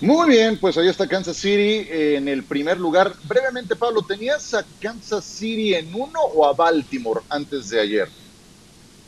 Muy 0.01 0.29
bien, 0.29 0.57
pues 0.57 0.77
ahí 0.77 0.87
está 0.87 1.07
Kansas 1.07 1.35
City 1.35 1.85
en 1.89 2.27
el 2.29 2.43
primer 2.43 2.79
lugar. 2.79 3.11
Brevemente, 3.23 3.75
Pablo, 3.75 4.01
¿tenías 4.01 4.53
a 4.53 4.63
Kansas 4.81 5.25
City 5.25 5.73
en 5.73 5.93
uno 5.93 6.21
o 6.21 6.45
a 6.45 6.53
Baltimore 6.53 7.21
antes 7.29 7.69
de 7.69 7.81
ayer? 7.81 8.09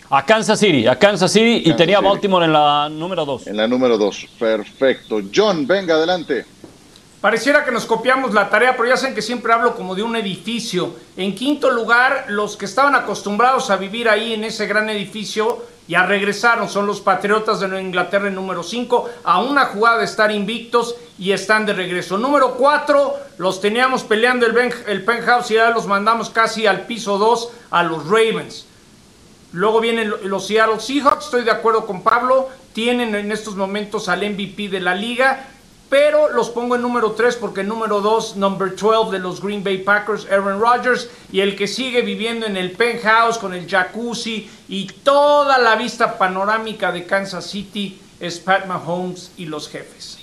A 0.10 0.25
Kansas 0.25 0.60
City, 0.60 0.88
a 0.88 0.99
Kansas 0.99 1.32
City 1.32 1.69
y 1.69 1.73
tenía 1.77 1.99
a 1.99 2.01
Baltimore 2.01 2.45
en 2.45 2.51
la 2.51 2.89
número 2.89 3.23
dos. 3.23 3.47
En 3.47 3.56
la 3.56 3.67
número 3.69 3.97
dos, 3.97 4.27
perfecto. 4.38 5.21
John, 5.34 5.65
venga 5.65 5.95
adelante. 5.95 6.45
Pareciera 7.21 7.63
que 7.63 7.71
nos 7.71 7.86
copiamos 7.86 8.34
la 8.34 8.49
tarea, 8.49 8.75
pero 8.75 8.89
ya 8.89 8.97
saben 8.97 9.15
que 9.15 9.21
siempre 9.21 9.54
hablo 9.54 9.75
como 9.75 9.95
de 9.95 10.04
un 10.04 10.15
edificio. 10.17 10.95
En 11.15 11.34
quinto 11.34 11.69
lugar, 11.69 12.25
los 12.27 12.58
que 12.58 12.65
estaban 12.65 12.95
acostumbrados 12.95 13.69
a 13.69 13.77
vivir 13.77 14.10
ahí 14.10 14.34
en 14.34 14.43
ese 14.43 14.65
gran 14.65 14.89
edificio 14.89 15.63
ya 15.87 16.05
regresaron. 16.05 16.69
Son 16.69 16.87
los 16.87 17.01
Patriotas 17.01 17.59
de 17.59 17.81
Inglaterra 17.81 18.27
en 18.27 18.35
número 18.35 18.63
5, 18.63 19.09
a 19.23 19.41
una 19.41 19.65
jugada 19.65 19.99
de 19.99 20.05
estar 20.05 20.31
invictos 20.31 20.95
y 21.17 21.31
están 21.31 21.65
de 21.65 21.73
regreso. 21.73 22.17
Número 22.17 22.55
4, 22.55 23.15
los 23.37 23.61
teníamos 23.61 24.03
peleando 24.03 24.45
el, 24.45 24.73
el 24.87 25.03
penthouse 25.03 25.51
y 25.51 25.55
ya 25.55 25.69
los 25.71 25.87
mandamos 25.87 26.29
casi 26.29 26.67
al 26.67 26.85
piso 26.85 27.17
2 27.17 27.49
a 27.71 27.83
los 27.83 28.05
Ravens. 28.05 28.65
Luego 29.53 29.81
vienen 29.81 30.13
los 30.23 30.47
Seattle 30.47 30.79
Seahawks, 30.79 31.25
estoy 31.25 31.43
de 31.43 31.51
acuerdo 31.51 31.85
con 31.85 32.03
Pablo, 32.03 32.49
tienen 32.73 33.13
en 33.15 33.31
estos 33.31 33.55
momentos 33.55 34.07
al 34.07 34.19
MVP 34.19 34.69
de 34.69 34.79
la 34.79 34.95
liga 34.95 35.47
pero 35.91 36.31
los 36.31 36.49
pongo 36.49 36.75
en 36.77 36.81
número 36.81 37.11
3 37.11 37.35
porque 37.35 37.65
número 37.65 37.99
2, 37.99 38.37
number 38.37 38.77
12 38.77 39.11
de 39.11 39.19
los 39.19 39.43
Green 39.43 39.61
Bay 39.61 39.79
Packers, 39.79 40.25
Aaron 40.31 40.61
Rodgers, 40.61 41.09
y 41.33 41.41
el 41.41 41.57
que 41.57 41.67
sigue 41.67 42.01
viviendo 42.01 42.45
en 42.45 42.55
el 42.55 42.71
penthouse 42.71 43.37
con 43.37 43.53
el 43.53 43.67
jacuzzi 43.67 44.49
y 44.71 44.88
toda 44.88 45.57
la 45.57 45.75
vista 45.75 46.17
panorámica 46.17 46.93
de 46.93 47.05
Kansas 47.05 47.45
City 47.45 48.01
es 48.21 48.39
Pat 48.39 48.67
Mahomes 48.67 49.34
y 49.36 49.45
los 49.45 49.67
jefes 49.67 50.20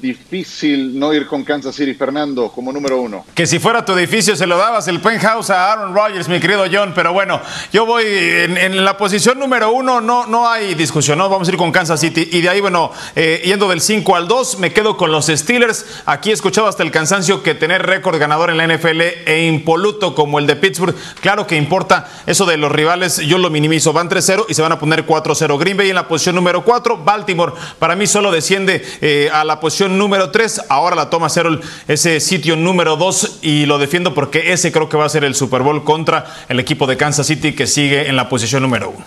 difícil 0.00 0.98
no 0.98 1.12
ir 1.12 1.26
con 1.26 1.44
Kansas 1.44 1.74
City, 1.74 1.94
Fernando, 1.94 2.50
como 2.50 2.72
número 2.72 3.00
uno. 3.00 3.24
Que 3.34 3.46
si 3.46 3.58
fuera 3.58 3.84
tu 3.84 3.92
edificio 3.92 4.36
se 4.36 4.46
lo 4.46 4.56
dabas 4.56 4.88
el 4.88 5.00
penthouse 5.00 5.50
a 5.50 5.72
Aaron 5.72 5.94
Rodgers, 5.94 6.28
mi 6.28 6.40
querido 6.40 6.64
John, 6.70 6.92
pero 6.94 7.12
bueno, 7.12 7.40
yo 7.72 7.86
voy 7.86 8.04
en, 8.06 8.84
la 8.84 8.96
posición 8.96 9.38
número 9.38 9.72
uno, 9.72 10.00
no, 10.00 10.26
no 10.26 10.48
hay 10.48 10.74
discusión, 10.74 11.18
¿no? 11.18 11.28
Vamos 11.28 11.48
a 11.48 11.50
ir 11.50 11.56
con 11.56 11.72
Kansas 11.72 12.00
City 12.00 12.28
y 12.32 12.40
de 12.40 12.48
ahí, 12.48 12.60
bueno, 12.60 12.92
eh, 13.14 13.42
yendo 13.44 13.68
del 13.68 13.80
5 13.80 14.16
al 14.16 14.28
2, 14.28 14.58
me 14.58 14.72
quedo 14.72 14.96
con 14.96 15.10
los 15.10 15.26
Steelers. 15.26 16.02
Aquí 16.06 16.30
he 16.30 16.32
escuchado 16.32 16.68
hasta 16.68 16.82
el 16.82 16.90
cansancio 16.90 17.42
que 17.42 17.54
tener 17.54 17.84
récord 17.84 18.18
ganador 18.18 18.50
en 18.50 18.56
la 18.56 18.66
NFL 18.66 19.00
e 19.26 19.46
impoluto 19.46 20.14
como 20.14 20.38
el 20.38 20.46
de 20.46 20.56
Pittsburgh, 20.56 20.94
claro 21.20 21.46
que 21.46 21.56
importa 21.56 22.08
eso 22.26 22.46
de 22.46 22.56
los 22.56 22.70
rivales, 22.70 23.18
yo 23.18 23.38
lo 23.38 23.50
minimizo, 23.50 23.92
van 23.92 24.08
3-0 24.08 24.46
y 24.48 24.54
se 24.54 24.62
van 24.62 24.72
a 24.72 24.78
poner 24.78 25.06
4-0. 25.06 25.58
Green 25.58 25.76
Bay 25.76 25.88
en 25.88 25.96
la 25.96 26.08
posición 26.08 26.34
número 26.34 26.64
4, 26.64 26.98
Baltimore, 26.98 27.52
para 27.78 27.96
mí 27.96 28.06
solo 28.06 28.30
desciende 28.30 28.84
eh, 29.00 29.30
a 29.32 29.44
la 29.44 29.60
posición 29.60 29.67
posición 29.68 29.98
número 29.98 30.30
3. 30.30 30.62
Ahora 30.70 30.96
la 30.96 31.10
toma 31.10 31.28
cero 31.28 31.60
ese 31.86 32.20
sitio 32.20 32.56
número 32.56 32.96
2 32.96 33.40
y 33.42 33.66
lo 33.66 33.76
defiendo 33.76 34.14
porque 34.14 34.54
ese 34.54 34.72
creo 34.72 34.88
que 34.88 34.96
va 34.96 35.04
a 35.04 35.10
ser 35.10 35.24
el 35.24 35.34
Super 35.34 35.60
Bowl 35.60 35.84
contra 35.84 36.24
el 36.48 36.58
equipo 36.58 36.86
de 36.86 36.96
Kansas 36.96 37.26
City 37.26 37.54
que 37.54 37.66
sigue 37.66 38.08
en 38.08 38.16
la 38.16 38.30
posición 38.30 38.62
número 38.62 38.88
1. 38.88 39.04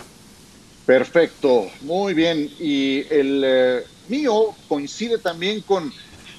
Perfecto, 0.86 1.66
muy 1.82 2.14
bien. 2.14 2.48
Y 2.60 3.00
el 3.10 3.42
eh, 3.44 3.84
mío 4.08 4.54
coincide 4.68 5.18
también 5.18 5.62
con, 5.62 5.92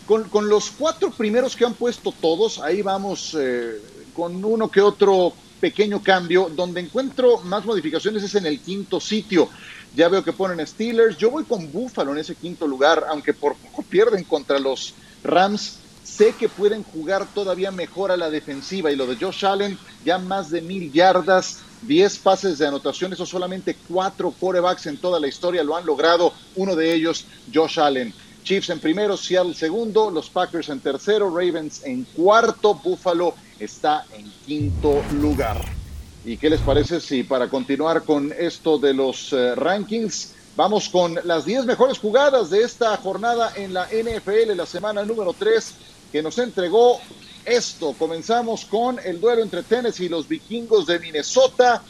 con, 0.07 0.49
los 0.49 0.71
cuatro 0.71 1.11
primeros 1.11 1.57
que 1.57 1.65
han 1.65 1.75
puesto 1.75 2.13
todos. 2.13 2.61
Ahí 2.61 2.81
vamos 2.81 3.37
eh, 3.37 3.81
con 4.15 4.45
uno 4.45 4.71
que 4.71 4.81
otro 4.81 5.33
pequeño 5.59 6.01
cambio. 6.01 6.49
Donde 6.55 6.81
encuentro 6.81 7.39
más 7.41 7.65
modificaciones 7.65 8.23
es 8.23 8.37
en 8.37 8.47
el 8.47 8.61
quinto 8.61 9.01
sitio. 9.01 9.49
Ya 9.95 10.09
veo 10.09 10.25
que 10.25 10.33
ponen 10.33 10.67
Steelers. 10.67 11.17
Yo 11.19 11.31
voy 11.31 11.45
con 11.45 11.71
Buffalo 11.71 12.13
en 12.13 12.19
ese 12.19 12.35
quinto 12.35 12.67
lugar, 12.67 13.05
aunque 13.09 13.35
por 13.35 13.57
poco 13.57 13.83
pierden 13.83 14.25
contra 14.25 14.59
los 14.59 14.95
Rams. 15.23 15.79
Sé 16.03 16.35
que 16.39 16.49
pueden 16.49 16.83
jugar 16.83 17.27
todavía 17.33 17.71
mejor 17.71 18.11
a 18.11 18.17
la 18.17 18.29
defensiva 18.29 18.91
y 18.91 18.97
lo 18.97 19.07
de 19.07 19.17
Josh 19.17 19.47
Allen, 19.47 19.79
ya 20.05 20.19
más 20.19 20.51
de 20.51 20.61
mil 20.61 20.93
yardas, 20.93 21.61
10 21.83 22.19
pases 22.19 22.59
de 22.59 22.67
anotación, 22.67 23.13
eso 23.13 23.25
solamente 23.25 23.77
cuatro 23.89 24.33
quarterbacks 24.39 24.87
en 24.87 24.99
toda 24.99 25.19
la 25.21 25.29
historia 25.29 25.63
lo 25.63 25.77
han 25.77 25.87
logrado, 25.87 26.33
uno 26.57 26.77
de 26.77 26.93
ellos 26.93 27.25
Josh 27.53 27.79
Allen. 27.81 28.13
Chiefs 28.43 28.71
en 28.71 28.81
primero, 28.81 29.17
Seattle 29.17 29.55
segundo, 29.55 30.11
los 30.11 30.29
Packers 30.29 30.69
en 30.69 30.81
tercero, 30.81 31.31
Ravens 31.31 31.85
en 31.85 32.05
cuarto, 32.05 32.75
Buffalo 32.75 33.35
está 33.59 34.05
en 34.13 34.31
quinto 34.45 35.03
lugar. 35.21 35.82
¿Y 36.25 36.37
qué 36.37 36.49
les 36.49 36.61
parece 36.61 37.01
si 37.01 37.25
para 37.25 37.49
continuar 37.49 38.05
con 38.05 38.33
esto 38.39 38.79
de 38.79 38.95
los 38.95 39.33
eh, 39.33 39.57
rankings, 39.57 40.35
vamos 40.57 40.89
con 40.89 41.19
las 41.25 41.45
10 41.45 41.67
mejores 41.67 41.99
jugadas 41.99 42.51
de 42.51 42.63
esta 42.63 42.97
jornada 42.97 43.53
en 43.57 43.75
la 43.75 43.87
NFL, 43.87 44.55
la 44.55 44.67
semana 44.67 45.05
número 45.05 45.35
3, 45.37 45.75
que 46.13 46.23
nos 46.23 46.39
entregó 46.39 47.01
esto? 47.45 47.93
Comenzamos 47.99 48.65
con 48.65 49.01
el 49.05 49.21
duelo 49.21 49.43
entre 49.43 49.65
Tennessee 49.65 50.05
y 50.05 50.09
los 50.09 50.29
vikingos 50.29 50.87
de 50.87 51.01
Minnesota 51.01 51.83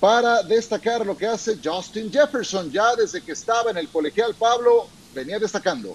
para 0.00 0.42
destacar 0.42 1.04
lo 1.04 1.14
que 1.14 1.26
hace 1.26 1.58
Justin 1.62 2.10
Jefferson. 2.10 2.70
Ya 2.72 2.96
desde 2.96 3.20
que 3.20 3.32
estaba 3.32 3.70
en 3.70 3.76
el 3.76 3.88
colegial 3.88 4.34
Pablo, 4.38 4.88
venía 5.14 5.38
destacando. 5.38 5.94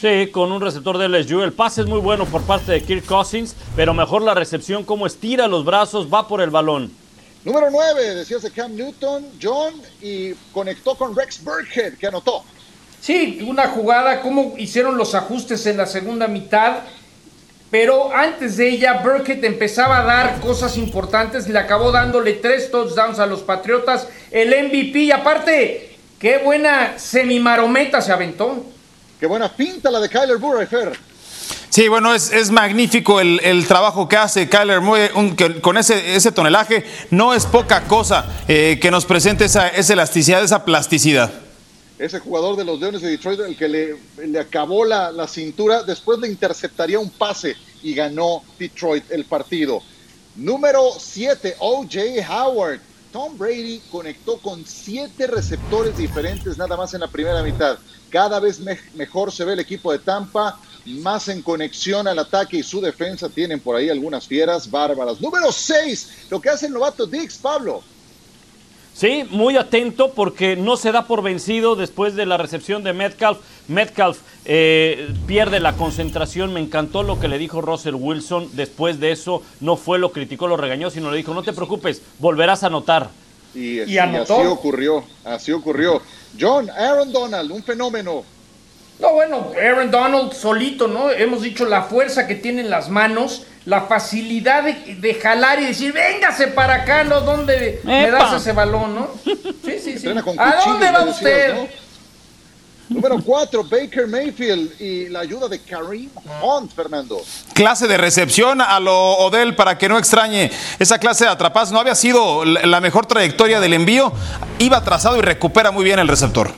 Sí, 0.00 0.28
con 0.28 0.50
un 0.50 0.62
receptor 0.62 0.96
de 0.96 1.10
LSU. 1.10 1.42
El 1.42 1.52
pase 1.52 1.82
es 1.82 1.86
muy 1.86 2.00
bueno 2.00 2.24
por 2.24 2.40
parte 2.40 2.72
de 2.72 2.82
Kirk 2.82 3.04
Cousins, 3.04 3.54
pero 3.76 3.92
mejor 3.92 4.22
la 4.22 4.32
recepción, 4.32 4.82
como 4.82 5.06
estira 5.06 5.46
los 5.46 5.66
brazos, 5.66 6.10
va 6.10 6.26
por 6.26 6.40
el 6.40 6.48
balón. 6.48 6.90
Número 7.44 7.70
9, 7.70 8.14
decías 8.14 8.40
de 8.40 8.50
Cam 8.50 8.74
Newton, 8.74 9.26
John, 9.42 9.74
y 10.00 10.32
conectó 10.52 10.94
con 10.94 11.14
Rex 11.14 11.44
Burkhead, 11.44 11.98
que 11.98 12.06
anotó. 12.06 12.44
Sí, 12.98 13.40
una 13.46 13.68
jugada, 13.68 14.22
cómo 14.22 14.54
hicieron 14.56 14.96
los 14.96 15.14
ajustes 15.14 15.66
en 15.66 15.76
la 15.76 15.84
segunda 15.84 16.28
mitad, 16.28 16.78
pero 17.70 18.10
antes 18.14 18.56
de 18.56 18.70
ella, 18.70 19.02
Burkhead 19.04 19.44
empezaba 19.44 19.98
a 19.98 20.04
dar 20.04 20.40
cosas 20.40 20.78
importantes, 20.78 21.46
le 21.46 21.58
acabó 21.58 21.92
dándole 21.92 22.32
tres 22.32 22.70
touchdowns 22.70 23.18
a 23.18 23.26
los 23.26 23.40
Patriotas, 23.40 24.08
el 24.30 24.48
MVP, 24.48 24.98
y 24.98 25.10
aparte, 25.10 25.98
qué 26.18 26.38
buena 26.38 26.98
semimarometa 26.98 28.00
se 28.00 28.12
aventó. 28.12 28.64
Qué 29.20 29.26
buena 29.26 29.54
pinta 29.54 29.90
la 29.90 30.00
de 30.00 30.08
Kyler 30.08 30.38
Murray, 30.38 30.66
Fer. 30.66 30.98
Sí, 31.68 31.88
bueno, 31.88 32.14
es, 32.14 32.50
magnífico 32.50 33.20
el, 33.20 33.66
trabajo 33.68 34.08
que 34.08 34.16
hace 34.16 34.48
Kyler 34.48 34.80
Murray 34.80 35.10
con 35.60 35.76
ese, 35.76 36.16
ese, 36.16 36.32
tonelaje. 36.32 36.86
No 37.10 37.34
es 37.34 37.44
poca 37.44 37.82
cosa 37.82 38.24
eh, 38.48 38.78
que 38.80 38.90
nos 38.90 39.04
presente 39.04 39.44
esa, 39.44 39.68
elasticidad, 39.68 40.42
esa 40.42 40.64
plasticidad. 40.64 41.30
Ese 41.98 42.18
jugador 42.18 42.56
de 42.56 42.64
los 42.64 42.80
Leones 42.80 43.02
de 43.02 43.10
Detroit, 43.10 43.40
el 43.40 43.58
que 43.58 43.68
le, 43.68 44.38
acabó 44.40 44.86
la, 44.86 45.12
la, 45.12 45.28
cintura, 45.28 45.82
después 45.82 46.18
le 46.18 46.26
interceptaría 46.26 46.98
un 46.98 47.10
pase 47.10 47.56
y 47.82 47.92
ganó 47.92 48.42
Detroit 48.58 49.04
el 49.10 49.26
partido. 49.26 49.82
Número 50.34 50.92
7, 50.98 51.56
OJ 51.58 51.96
Howard. 52.26 52.80
Tom 53.12 53.36
Brady 53.36 53.82
conectó 53.90 54.38
con 54.38 54.64
siete 54.64 55.26
receptores 55.26 55.96
diferentes 55.98 56.56
nada 56.56 56.76
más 56.76 56.94
en 56.94 57.00
la 57.00 57.08
primera 57.08 57.42
mitad. 57.42 57.76
Cada 58.10 58.40
vez 58.40 58.60
mejor 58.94 59.32
se 59.32 59.44
ve 59.44 59.52
el 59.52 59.60
equipo 59.60 59.92
de 59.92 60.00
Tampa, 60.00 60.58
más 60.84 61.28
en 61.28 61.42
conexión 61.42 62.08
al 62.08 62.18
ataque 62.18 62.58
y 62.58 62.62
su 62.62 62.80
defensa. 62.80 63.28
Tienen 63.28 63.60
por 63.60 63.76
ahí 63.76 63.88
algunas 63.88 64.26
fieras 64.26 64.70
bárbaras. 64.70 65.20
Número 65.20 65.52
6, 65.52 66.26
lo 66.30 66.40
que 66.40 66.50
hace 66.50 66.66
el 66.66 66.72
novato 66.72 67.06
Dix, 67.06 67.38
Pablo. 67.38 67.82
Sí, 68.92 69.24
muy 69.30 69.56
atento 69.56 70.12
porque 70.12 70.56
no 70.56 70.76
se 70.76 70.92
da 70.92 71.06
por 71.06 71.22
vencido 71.22 71.76
después 71.76 72.16
de 72.16 72.26
la 72.26 72.36
recepción 72.36 72.82
de 72.82 72.92
Metcalf. 72.92 73.38
Metcalf 73.68 74.18
eh, 74.44 75.14
pierde 75.26 75.60
la 75.60 75.74
concentración. 75.74 76.52
Me 76.52 76.60
encantó 76.60 77.02
lo 77.02 77.18
que 77.20 77.28
le 77.28 77.38
dijo 77.38 77.62
Russell 77.62 77.94
Wilson. 77.94 78.50
Después 78.52 79.00
de 79.00 79.12
eso, 79.12 79.42
no 79.60 79.76
fue 79.76 79.98
lo 79.98 80.12
criticó, 80.12 80.48
lo 80.48 80.56
regañó, 80.56 80.90
sino 80.90 81.10
le 81.10 81.16
dijo: 81.16 81.32
No 81.32 81.42
te 81.42 81.52
preocupes, 81.52 82.02
volverás 82.18 82.62
a 82.62 82.66
anotar. 82.66 83.10
Y, 83.54 83.98
así 83.98 84.32
ocurrió, 84.32 85.04
así 85.24 85.52
ocurrió. 85.52 86.00
John, 86.38 86.70
Aaron 86.70 87.12
Donald, 87.12 87.50
un 87.50 87.62
fenómeno. 87.62 88.24
No, 89.00 89.12
bueno, 89.14 89.52
Aaron 89.60 89.90
Donald 89.90 90.32
solito, 90.32 90.86
¿no? 90.86 91.10
Hemos 91.10 91.42
dicho 91.42 91.64
la 91.64 91.82
fuerza 91.82 92.26
que 92.26 92.34
tiene 92.34 92.60
en 92.60 92.70
las 92.70 92.90
manos, 92.90 93.44
la 93.64 93.82
facilidad 93.82 94.62
de, 94.62 95.14
jalar 95.14 95.60
y 95.60 95.66
decir, 95.66 95.92
véngase 95.92 96.48
para 96.48 96.74
acá, 96.74 97.04
¿no? 97.04 97.22
¿Dónde 97.22 97.80
me 97.82 98.10
das 98.10 98.34
ese 98.34 98.52
balón, 98.52 98.94
no? 98.94 99.10
Sí, 99.24 99.78
sí, 99.78 99.98
sí. 99.98 100.08
¿A 100.08 100.64
dónde 100.64 100.90
va 100.90 101.04
usted? 101.04 101.54
Número 102.90 103.22
4, 103.22 103.62
Baker 103.62 104.08
Mayfield 104.08 104.80
y 104.80 105.08
la 105.08 105.20
ayuda 105.20 105.46
de 105.46 105.60
Kareem 105.60 106.10
Hunt, 106.42 106.74
Fernando. 106.74 107.22
Clase 107.54 107.86
de 107.86 107.96
recepción 107.96 108.60
a 108.60 108.80
lo 108.80 109.12
Odell 109.18 109.54
para 109.54 109.78
que 109.78 109.88
no 109.88 109.96
extrañe 109.96 110.50
esa 110.76 110.98
clase 110.98 111.24
de 111.24 111.30
atrapas. 111.30 111.70
No 111.70 111.78
había 111.78 111.94
sido 111.94 112.44
la 112.44 112.80
mejor 112.80 113.06
trayectoria 113.06 113.60
del 113.60 113.74
envío. 113.74 114.12
Iba 114.58 114.82
trazado 114.82 115.16
y 115.18 115.20
recupera 115.20 115.70
muy 115.70 115.84
bien 115.84 116.00
el 116.00 116.08
receptor. 116.08 116.52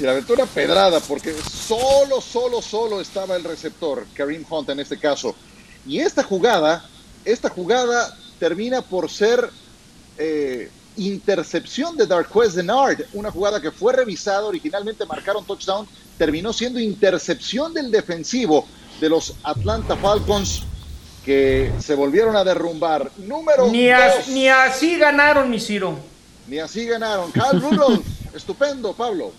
Y 0.00 0.02
la 0.02 0.10
aventura 0.10 0.46
pedrada, 0.46 0.98
porque 0.98 1.32
solo, 1.32 2.20
solo, 2.20 2.60
solo 2.60 3.00
estaba 3.00 3.36
el 3.36 3.44
receptor, 3.44 4.04
Kareem 4.14 4.44
Hunt 4.50 4.70
en 4.70 4.80
este 4.80 4.98
caso. 4.98 5.36
Y 5.86 6.00
esta 6.00 6.24
jugada, 6.24 6.84
esta 7.24 7.50
jugada 7.50 8.16
termina 8.40 8.82
por 8.82 9.08
ser 9.08 9.48
eh, 10.18 10.72
intercepción 10.98 11.96
de 11.96 12.06
Darquez 12.06 12.54
Denard, 12.54 13.02
una 13.12 13.30
jugada 13.30 13.60
que 13.60 13.70
fue 13.70 13.92
revisada, 13.92 14.44
originalmente 14.46 15.06
marcaron 15.06 15.44
touchdown, 15.44 15.86
terminó 16.16 16.52
siendo 16.52 16.80
intercepción 16.80 17.72
del 17.72 17.90
defensivo 17.90 18.66
de 19.00 19.08
los 19.08 19.34
Atlanta 19.42 19.96
Falcons 19.96 20.62
que 21.24 21.72
se 21.78 21.94
volvieron 21.94 22.36
a 22.36 22.44
derrumbar. 22.44 23.10
Número 23.18 23.66
ni, 23.68 23.88
ni 24.28 24.48
así 24.48 24.98
ganaron, 24.98 25.50
mi 25.50 25.60
Ciro. 25.60 25.98
Ni 26.46 26.58
así 26.58 26.86
ganaron. 26.86 27.30
Cal 27.30 27.60
Rudolph, 27.60 28.04
estupendo, 28.34 28.94
Pablo. 28.94 29.32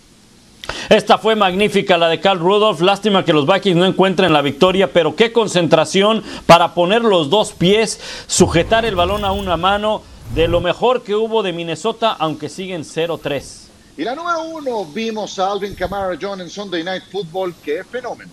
Esta 0.89 1.17
fue 1.17 1.35
magnífica 1.35 1.97
la 1.97 2.09
de 2.09 2.19
Cal 2.19 2.39
Rudolph. 2.39 2.81
Lástima 2.81 3.25
que 3.25 3.33
los 3.33 3.45
Vikings 3.45 3.77
no 3.77 3.85
encuentren 3.85 4.33
la 4.33 4.41
victoria, 4.41 4.91
pero 4.93 5.15
qué 5.15 5.31
concentración 5.31 6.23
para 6.45 6.73
poner 6.73 7.03
los 7.03 7.29
dos 7.29 7.53
pies, 7.53 7.99
sujetar 8.27 8.85
el 8.85 8.95
balón 8.95 9.25
a 9.25 9.31
una 9.31 9.57
mano 9.57 10.01
de 10.33 10.47
lo 10.47 10.61
mejor 10.61 11.03
que 11.03 11.15
hubo 11.15 11.41
de 11.43 11.53
Minnesota, 11.53 12.15
aunque 12.19 12.49
siguen 12.49 12.83
0-3. 12.83 13.67
Y 13.97 14.03
la 14.03 14.15
número 14.15 14.43
uno, 14.43 14.85
vimos 14.85 15.37
a 15.39 15.51
Alvin 15.51 15.75
Kamara 15.75 16.17
John 16.19 16.39
en 16.39 16.49
Sunday 16.49 16.83
Night 16.83 17.03
Football. 17.11 17.53
¡Qué 17.63 17.83
fenómeno! 17.83 18.31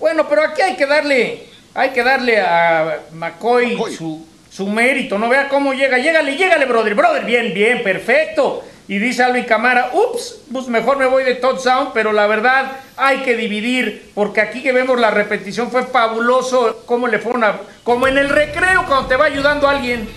Bueno, 0.00 0.26
pero 0.28 0.42
aquí 0.42 0.60
hay 0.60 0.74
que 0.74 0.86
darle, 0.86 1.46
hay 1.74 1.90
que 1.90 2.02
darle 2.02 2.40
a 2.40 3.02
McCoy, 3.12 3.78
Su, 3.96 4.26
su, 4.50 4.66
mérito. 4.66 5.18
No 5.18 5.28
vea 5.28 5.48
cómo 5.48 5.72
llega. 5.72 5.98
Llégale, 5.98 6.36
llégale, 6.36 6.66
brother. 6.66 6.94
Brother, 6.96 7.24
bien, 7.24 7.54
bien, 7.54 7.82
perfecto. 7.84 8.64
Y 8.88 8.98
dice 8.98 9.22
Alvin 9.22 9.44
Camara, 9.44 9.92
ups, 9.92 10.40
pues 10.52 10.66
mejor 10.66 10.98
me 10.98 11.06
voy 11.06 11.22
de 11.22 11.36
touchdown, 11.36 11.90
pero 11.94 12.12
la 12.12 12.26
verdad 12.26 12.72
hay 12.96 13.18
que 13.18 13.36
dividir, 13.36 14.10
porque 14.14 14.40
aquí 14.40 14.62
que 14.62 14.72
vemos 14.72 14.98
la 14.98 15.10
repetición 15.10 15.70
fue 15.70 15.84
fabuloso, 15.84 16.82
cómo 16.84 17.06
le 17.06 17.20
fueron 17.20 17.44
a, 17.44 17.60
como 17.84 18.08
en 18.08 18.18
el 18.18 18.28
recreo 18.28 18.84
cuando 18.86 19.06
te 19.06 19.16
va 19.16 19.26
ayudando 19.26 19.68
alguien. 19.68 20.08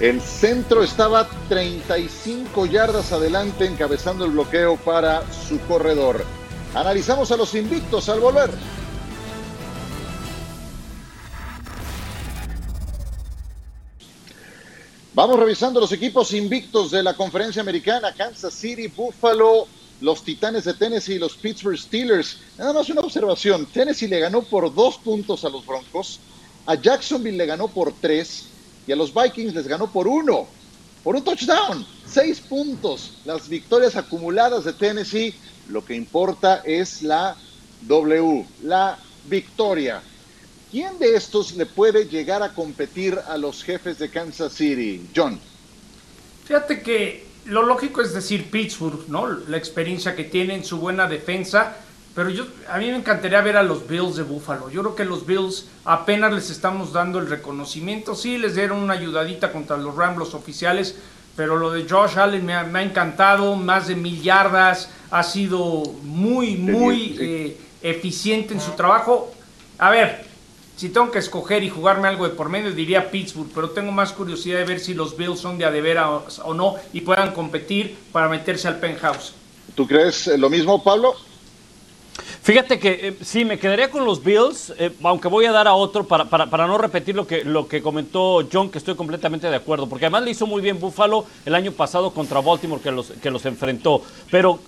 El 0.00 0.22
centro 0.22 0.82
estaba 0.82 1.28
35 1.50 2.64
yardas 2.64 3.12
adelante 3.12 3.66
encabezando 3.66 4.24
el 4.24 4.30
bloqueo 4.30 4.78
para 4.78 5.30
su 5.30 5.60
corredor. 5.66 6.24
Analizamos 6.74 7.30
a 7.32 7.36
los 7.36 7.54
invictos 7.54 8.08
al 8.08 8.18
volver. 8.18 8.50
Vamos 15.12 15.38
revisando 15.38 15.80
los 15.80 15.92
equipos 15.92 16.32
invictos 16.32 16.90
de 16.90 17.02
la 17.02 17.12
conferencia 17.12 17.60
americana. 17.60 18.14
Kansas 18.14 18.54
City, 18.54 18.86
Buffalo, 18.86 19.66
los 20.00 20.24
Titanes 20.24 20.64
de 20.64 20.72
Tennessee 20.72 21.16
y 21.16 21.18
los 21.18 21.34
Pittsburgh 21.34 21.76
Steelers. 21.76 22.38
Nada 22.56 22.72
más 22.72 22.88
una 22.88 23.02
observación. 23.02 23.66
Tennessee 23.66 24.08
le 24.08 24.20
ganó 24.20 24.40
por 24.40 24.74
dos 24.74 24.96
puntos 24.96 25.44
a 25.44 25.50
los 25.50 25.66
Broncos. 25.66 26.20
A 26.64 26.74
Jacksonville 26.74 27.36
le 27.36 27.44
ganó 27.44 27.68
por 27.68 27.92
tres 28.00 28.49
y 28.86 28.92
a 28.92 28.96
los 28.96 29.12
Vikings 29.14 29.54
les 29.54 29.66
ganó 29.66 29.90
por 29.90 30.08
uno, 30.08 30.46
por 31.02 31.16
un 31.16 31.24
touchdown, 31.24 31.86
seis 32.06 32.40
puntos. 32.40 33.18
Las 33.24 33.48
victorias 33.48 33.96
acumuladas 33.96 34.64
de 34.64 34.72
Tennessee, 34.72 35.34
lo 35.68 35.84
que 35.84 35.94
importa 35.94 36.62
es 36.64 37.02
la 37.02 37.36
W, 37.82 38.46
la 38.62 38.98
victoria. 39.28 40.02
¿Quién 40.70 40.98
de 40.98 41.16
estos 41.16 41.56
le 41.56 41.66
puede 41.66 42.06
llegar 42.06 42.42
a 42.42 42.54
competir 42.54 43.18
a 43.28 43.36
los 43.36 43.62
jefes 43.62 43.98
de 43.98 44.08
Kansas 44.08 44.52
City? 44.52 45.08
John. 45.14 45.40
Fíjate 46.46 46.82
que 46.82 47.26
lo 47.46 47.62
lógico 47.62 48.02
es 48.02 48.12
decir 48.12 48.50
Pittsburgh, 48.50 49.08
¿no? 49.08 49.26
La 49.26 49.56
experiencia 49.56 50.14
que 50.14 50.24
tienen, 50.24 50.64
su 50.64 50.78
buena 50.78 51.08
defensa 51.08 51.76
pero 52.14 52.28
yo, 52.28 52.44
a 52.68 52.78
mí 52.78 52.86
me 52.86 52.96
encantaría 52.96 53.40
ver 53.40 53.56
a 53.56 53.62
los 53.62 53.86
Bills 53.86 54.16
de 54.16 54.24
Buffalo. 54.24 54.68
Yo 54.68 54.82
creo 54.82 54.94
que 54.96 55.04
los 55.04 55.26
Bills 55.26 55.66
apenas 55.84 56.32
les 56.32 56.50
estamos 56.50 56.92
dando 56.92 57.20
el 57.20 57.28
reconocimiento. 57.28 58.16
Sí, 58.16 58.36
les 58.36 58.56
dieron 58.56 58.78
una 58.78 58.94
ayudadita 58.94 59.52
contra 59.52 59.76
los 59.76 59.94
Ramblos 59.94 60.34
oficiales, 60.34 60.96
pero 61.36 61.56
lo 61.56 61.70
de 61.70 61.88
Josh 61.88 62.18
Allen 62.18 62.44
me 62.44 62.54
ha, 62.54 62.82
encantado. 62.82 63.54
Más 63.54 63.86
de 63.86 63.94
mil 63.94 64.20
yardas. 64.22 64.90
Ha 65.12 65.22
sido 65.22 65.84
muy, 66.02 66.56
muy 66.56 67.16
eh, 67.20 67.56
eficiente 67.80 68.54
en 68.54 68.60
su 68.60 68.72
trabajo. 68.72 69.32
A 69.78 69.90
ver, 69.90 70.24
si 70.76 70.88
tengo 70.88 71.12
que 71.12 71.20
escoger 71.20 71.62
y 71.62 71.70
jugarme 71.70 72.08
algo 72.08 72.28
de 72.28 72.34
por 72.34 72.48
medio, 72.48 72.72
diría 72.72 73.10
Pittsburgh, 73.10 73.50
pero 73.54 73.70
tengo 73.70 73.92
más 73.92 74.12
curiosidad 74.12 74.58
de 74.58 74.64
ver 74.64 74.80
si 74.80 74.94
los 74.94 75.16
Bills 75.16 75.38
son 75.38 75.58
de 75.58 75.64
adevera 75.64 76.10
o 76.10 76.54
no 76.54 76.74
y 76.92 77.02
puedan 77.02 77.32
competir 77.32 77.96
para 78.10 78.28
meterse 78.28 78.66
al 78.66 78.80
penthouse. 78.80 79.34
¿Tú 79.76 79.86
crees 79.86 80.26
lo 80.26 80.50
mismo, 80.50 80.82
Pablo? 80.82 81.14
Fíjate 82.42 82.78
que 82.78 83.08
eh, 83.08 83.16
sí, 83.22 83.44
me 83.44 83.58
quedaría 83.58 83.90
con 83.90 84.06
los 84.06 84.24
Bills, 84.24 84.72
eh, 84.78 84.90
aunque 85.02 85.28
voy 85.28 85.44
a 85.44 85.52
dar 85.52 85.68
a 85.68 85.74
otro 85.74 86.04
para, 86.04 86.24
para, 86.24 86.66
no 86.66 86.78
repetir 86.78 87.14
lo 87.14 87.26
que, 87.26 87.44
lo 87.44 87.68
que 87.68 87.82
comentó 87.82 88.48
John, 88.50 88.70
que 88.70 88.78
estoy 88.78 88.94
completamente 88.94 89.50
de 89.50 89.56
acuerdo, 89.56 89.88
porque 89.88 90.06
además 90.06 90.22
le 90.22 90.30
hizo 90.30 90.46
muy 90.46 90.62
bien 90.62 90.80
Buffalo 90.80 91.26
el 91.44 91.54
año 91.54 91.72
pasado 91.72 92.12
contra 92.12 92.40
Baltimore 92.40 92.80
que 92.80 92.90
los, 92.90 93.10
que 93.10 93.30
los 93.30 93.44
enfrentó. 93.44 94.02
Pero 94.30 94.58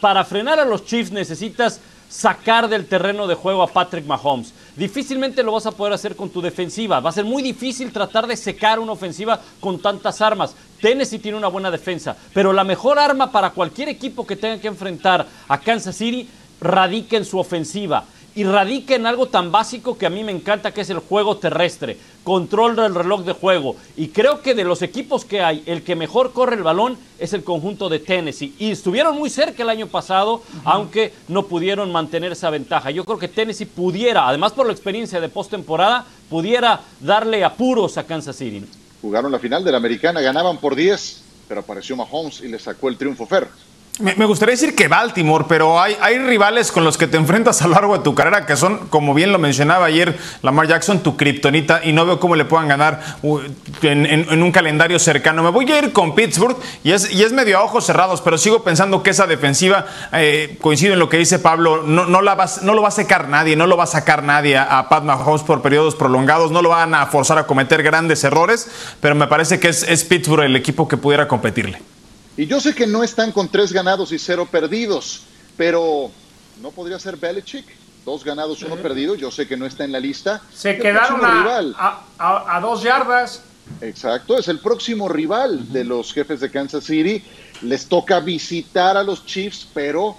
para 0.00 0.24
frenar 0.24 0.58
a 0.58 0.64
los 0.64 0.86
Chiefs 0.86 1.12
necesitas 1.12 1.80
sacar 2.08 2.68
del 2.68 2.86
terreno 2.86 3.26
de 3.26 3.34
juego 3.34 3.62
a 3.62 3.66
Patrick 3.66 4.06
Mahomes. 4.06 4.54
Difícilmente 4.74 5.42
lo 5.42 5.52
vas 5.52 5.66
a 5.66 5.72
poder 5.72 5.92
hacer 5.92 6.16
con 6.16 6.30
tu 6.30 6.40
defensiva. 6.40 7.00
Va 7.00 7.10
a 7.10 7.12
ser 7.12 7.26
muy 7.26 7.42
difícil 7.42 7.92
tratar 7.92 8.26
de 8.26 8.36
secar 8.36 8.78
una 8.78 8.92
ofensiva 8.92 9.38
con 9.60 9.78
tantas 9.80 10.22
armas. 10.22 10.54
Tennessee 10.80 11.18
tiene 11.18 11.36
una 11.36 11.48
buena 11.48 11.70
defensa, 11.70 12.16
pero 12.32 12.54
la 12.54 12.64
mejor 12.64 12.98
arma 12.98 13.30
para 13.30 13.50
cualquier 13.50 13.90
equipo 13.90 14.26
que 14.26 14.36
tenga 14.36 14.58
que 14.58 14.68
enfrentar 14.68 15.26
a 15.48 15.60
Kansas 15.60 15.96
City 15.96 16.26
radica 16.60 17.16
en 17.16 17.24
su 17.24 17.38
ofensiva 17.38 18.04
y 18.38 18.44
radica 18.44 18.94
en 18.94 19.04
algo 19.04 19.26
tan 19.26 19.50
básico 19.50 19.98
que 19.98 20.06
a 20.06 20.10
mí 20.10 20.22
me 20.22 20.30
encanta, 20.30 20.72
que 20.72 20.82
es 20.82 20.90
el 20.90 21.00
juego 21.00 21.38
terrestre, 21.38 21.96
control 22.22 22.76
del 22.76 22.94
reloj 22.94 23.24
de 23.24 23.32
juego. 23.32 23.74
Y 23.96 24.10
creo 24.10 24.42
que 24.42 24.54
de 24.54 24.62
los 24.62 24.80
equipos 24.82 25.24
que 25.24 25.40
hay, 25.42 25.64
el 25.66 25.82
que 25.82 25.96
mejor 25.96 26.32
corre 26.32 26.54
el 26.54 26.62
balón 26.62 26.96
es 27.18 27.32
el 27.32 27.42
conjunto 27.42 27.88
de 27.88 27.98
Tennessee. 27.98 28.54
Y 28.60 28.70
estuvieron 28.70 29.18
muy 29.18 29.28
cerca 29.28 29.64
el 29.64 29.70
año 29.70 29.88
pasado, 29.88 30.42
aunque 30.64 31.12
no 31.26 31.46
pudieron 31.46 31.90
mantener 31.90 32.30
esa 32.30 32.48
ventaja. 32.50 32.92
Yo 32.92 33.04
creo 33.04 33.18
que 33.18 33.26
Tennessee 33.26 33.66
pudiera, 33.66 34.28
además 34.28 34.52
por 34.52 34.66
la 34.66 34.72
experiencia 34.72 35.20
de 35.20 35.28
postemporada, 35.28 36.06
pudiera 36.30 36.82
darle 37.00 37.42
apuros 37.42 37.98
a 37.98 38.04
Kansas 38.04 38.36
City. 38.36 38.64
Jugaron 39.02 39.32
la 39.32 39.40
final 39.40 39.64
de 39.64 39.72
la 39.72 39.78
americana, 39.78 40.20
ganaban 40.20 40.58
por 40.58 40.76
10, 40.76 41.22
pero 41.48 41.62
apareció 41.62 41.96
Mahomes 41.96 42.40
y 42.40 42.46
le 42.46 42.60
sacó 42.60 42.88
el 42.88 42.96
triunfo 42.96 43.26
Fer. 43.26 43.48
Me, 44.00 44.26
gustaría 44.26 44.52
decir 44.52 44.76
que 44.76 44.86
Baltimore, 44.86 45.46
pero 45.48 45.80
hay, 45.80 45.96
rivales 46.18 46.70
con 46.70 46.84
los 46.84 46.96
que 46.96 47.08
te 47.08 47.16
enfrentas 47.16 47.62
a 47.62 47.66
lo 47.66 47.74
largo 47.74 47.98
de 47.98 48.04
tu 48.04 48.14
carrera 48.14 48.46
que 48.46 48.56
son, 48.56 48.86
como 48.90 49.12
bien 49.12 49.32
lo 49.32 49.40
mencionaba 49.40 49.86
ayer 49.86 50.16
Lamar 50.42 50.68
Jackson, 50.68 51.02
tu 51.02 51.16
kriptonita, 51.16 51.80
y 51.82 51.92
no 51.92 52.06
veo 52.06 52.20
cómo 52.20 52.36
le 52.36 52.44
puedan 52.44 52.68
ganar 52.68 53.00
en, 53.82 54.42
un 54.42 54.52
calendario 54.52 55.00
cercano. 55.00 55.42
Me 55.42 55.50
voy 55.50 55.72
a 55.72 55.78
ir 55.80 55.92
con 55.92 56.14
Pittsburgh 56.14 56.56
y 56.84 56.92
es, 56.92 57.12
y 57.12 57.24
es 57.24 57.32
medio 57.32 57.58
a 57.58 57.64
ojos 57.64 57.86
cerrados, 57.86 58.20
pero 58.20 58.38
sigo 58.38 58.62
pensando 58.62 59.02
que 59.02 59.10
esa 59.10 59.26
defensiva, 59.26 59.86
eh, 60.12 60.56
coincido 60.60 60.92
en 60.92 61.00
lo 61.00 61.08
que 61.08 61.16
dice 61.16 61.40
Pablo, 61.40 61.82
no, 61.82 62.06
lo 62.06 62.36
va 62.36 62.88
a 62.88 62.92
secar 62.92 63.28
nadie, 63.28 63.56
no 63.56 63.66
lo 63.66 63.76
va 63.76 63.84
a 63.84 63.88
sacar 63.88 64.22
nadie 64.22 64.56
a, 64.56 64.88
Pat 64.88 65.02
Mahomes 65.02 65.42
por 65.42 65.60
periodos 65.60 65.96
prolongados, 65.96 66.52
no 66.52 66.62
lo 66.62 66.68
van 66.68 66.94
a 66.94 67.06
forzar 67.06 67.38
a 67.38 67.48
cometer 67.48 67.82
grandes 67.82 68.22
errores, 68.22 68.68
pero 69.00 69.16
me 69.16 69.26
parece 69.26 69.58
que 69.58 69.68
es 69.70 70.04
Pittsburgh 70.04 70.44
el 70.44 70.54
equipo 70.54 70.86
que 70.86 70.96
pudiera 70.96 71.26
competirle. 71.26 71.80
Y 72.38 72.46
yo 72.46 72.60
sé 72.60 72.72
que 72.72 72.86
no 72.86 73.02
están 73.02 73.32
con 73.32 73.48
tres 73.48 73.72
ganados 73.72 74.12
y 74.12 74.18
cero 74.18 74.46
perdidos, 74.48 75.22
pero 75.56 76.08
¿no 76.62 76.70
podría 76.70 76.96
ser 77.00 77.16
Belichick? 77.16 77.66
Dos 78.04 78.22
ganados, 78.22 78.62
uno 78.62 78.76
perdido. 78.76 79.16
Yo 79.16 79.32
sé 79.32 79.48
que 79.48 79.56
no 79.56 79.66
está 79.66 79.82
en 79.82 79.90
la 79.90 79.98
lista. 79.98 80.40
Se 80.54 80.78
quedaron 80.78 81.20
a, 81.24 82.04
a, 82.16 82.60
dos 82.60 82.84
yardas. 82.84 83.42
Exacto, 83.80 84.38
es 84.38 84.46
el 84.46 84.60
próximo 84.60 85.08
rival 85.08 85.72
de 85.72 85.82
los 85.82 86.12
jefes 86.12 86.38
de 86.38 86.48
Kansas 86.48 86.84
City. 86.84 87.24
Les 87.62 87.86
toca 87.86 88.20
visitar 88.20 88.96
a 88.96 89.02
los 89.02 89.26
Chiefs, 89.26 89.66
pero 89.74 90.16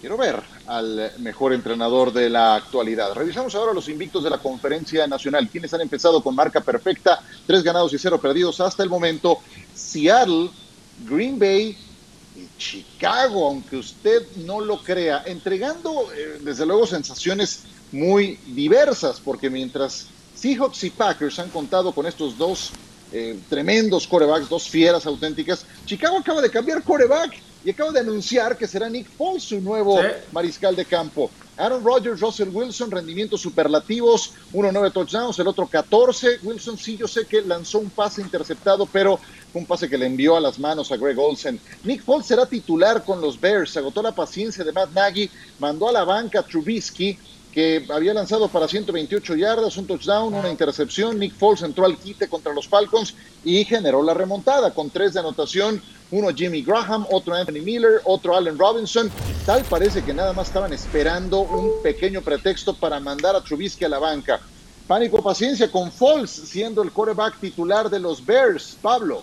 quiero 0.00 0.16
ver 0.16 0.40
al 0.66 1.12
mejor 1.18 1.52
entrenador 1.52 2.10
de 2.14 2.30
la 2.30 2.54
actualidad. 2.54 3.12
Revisamos 3.12 3.54
ahora 3.54 3.74
los 3.74 3.90
invictos 3.90 4.24
de 4.24 4.30
la 4.30 4.38
conferencia 4.38 5.06
nacional, 5.06 5.46
quienes 5.50 5.74
han 5.74 5.82
empezado 5.82 6.22
con 6.22 6.34
marca 6.34 6.62
perfecta, 6.62 7.22
tres 7.46 7.62
ganados 7.62 7.92
y 7.92 7.98
cero 7.98 8.18
perdidos 8.18 8.62
hasta 8.62 8.82
el 8.82 8.88
momento. 8.88 9.40
Seattle 9.74 10.48
Green 11.00 11.38
Bay 11.38 11.76
y 12.36 12.48
Chicago, 12.58 13.46
aunque 13.46 13.76
usted 13.76 14.22
no 14.36 14.60
lo 14.60 14.82
crea, 14.82 15.22
entregando 15.26 16.12
eh, 16.12 16.38
desde 16.40 16.64
luego 16.66 16.86
sensaciones 16.86 17.64
muy 17.90 18.38
diversas, 18.54 19.20
porque 19.20 19.50
mientras 19.50 20.06
Seahawks 20.34 20.84
y 20.84 20.90
Packers 20.90 21.38
han 21.38 21.50
contado 21.50 21.92
con 21.92 22.06
estos 22.06 22.38
dos 22.38 22.70
eh, 23.12 23.38
tremendos 23.48 24.06
corebacks, 24.06 24.48
dos 24.48 24.68
fieras 24.68 25.04
auténticas, 25.04 25.66
Chicago 25.84 26.18
acaba 26.18 26.40
de 26.40 26.50
cambiar 26.50 26.82
coreback 26.82 27.38
y 27.64 27.70
acaba 27.70 27.92
de 27.92 28.00
anunciar 28.00 28.56
que 28.56 28.66
será 28.66 28.88
Nick 28.88 29.08
Foles 29.10 29.42
su 29.42 29.60
nuevo 29.60 30.00
mariscal 30.32 30.74
de 30.74 30.84
campo. 30.84 31.30
Aaron 31.62 31.84
Rodgers, 31.84 32.20
Russell 32.20 32.48
Wilson, 32.48 32.90
rendimientos 32.90 33.40
superlativos, 33.40 34.32
uno 34.52 34.72
nueve 34.72 34.90
touchdowns, 34.90 35.38
el 35.38 35.46
otro 35.46 35.68
14. 35.68 36.40
Wilson 36.42 36.76
sí, 36.76 36.96
yo 36.96 37.06
sé 37.06 37.24
que 37.24 37.40
lanzó 37.40 37.78
un 37.78 37.88
pase 37.88 38.20
interceptado, 38.20 38.84
pero 38.84 39.20
un 39.54 39.64
pase 39.64 39.88
que 39.88 39.96
le 39.96 40.06
envió 40.06 40.36
a 40.36 40.40
las 40.40 40.58
manos 40.58 40.90
a 40.90 40.96
Greg 40.96 41.16
Olsen. 41.16 41.60
Nick 41.84 42.02
Foles 42.02 42.26
será 42.26 42.46
titular 42.46 43.04
con 43.04 43.20
los 43.20 43.40
Bears, 43.40 43.76
agotó 43.76 44.02
la 44.02 44.12
paciencia 44.12 44.64
de 44.64 44.72
Matt 44.72 44.90
Nagy, 44.90 45.30
mandó 45.60 45.88
a 45.88 45.92
la 45.92 46.02
banca 46.02 46.40
a 46.40 46.42
Trubisky, 46.42 47.16
que 47.52 47.84
había 47.90 48.14
lanzado 48.14 48.48
para 48.48 48.66
128 48.66 49.36
yardas, 49.36 49.76
un 49.76 49.86
touchdown, 49.86 50.32
una 50.32 50.50
intercepción. 50.50 51.18
Nick 51.18 51.34
Foles 51.34 51.62
entró 51.62 51.84
al 51.84 51.98
quite 51.98 52.28
contra 52.28 52.54
los 52.54 52.66
Falcons 52.66 53.14
y 53.44 53.64
generó 53.64 54.02
la 54.02 54.14
remontada 54.14 54.72
con 54.72 54.90
tres 54.90 55.12
de 55.12 55.20
anotación. 55.20 55.82
Uno 56.10 56.28
Jimmy 56.34 56.62
Graham, 56.62 57.06
otro 57.10 57.34
Anthony 57.34 57.62
Miller, 57.62 58.00
otro 58.04 58.34
Allen 58.34 58.58
Robinson. 58.58 59.10
Tal 59.44 59.62
parece 59.64 60.02
que 60.02 60.14
nada 60.14 60.32
más 60.32 60.48
estaban 60.48 60.72
esperando 60.72 61.40
un 61.40 61.82
pequeño 61.82 62.22
pretexto 62.22 62.74
para 62.74 62.98
mandar 63.00 63.36
a 63.36 63.42
Trubisky 63.42 63.84
a 63.84 63.88
la 63.88 63.98
banca. 63.98 64.40
Pánico, 64.86 65.22
paciencia 65.22 65.70
con 65.70 65.92
Foles 65.92 66.30
siendo 66.30 66.82
el 66.82 66.90
quarterback 66.90 67.38
titular 67.38 67.90
de 67.90 68.00
los 68.00 68.24
Bears. 68.24 68.76
Pablo. 68.80 69.22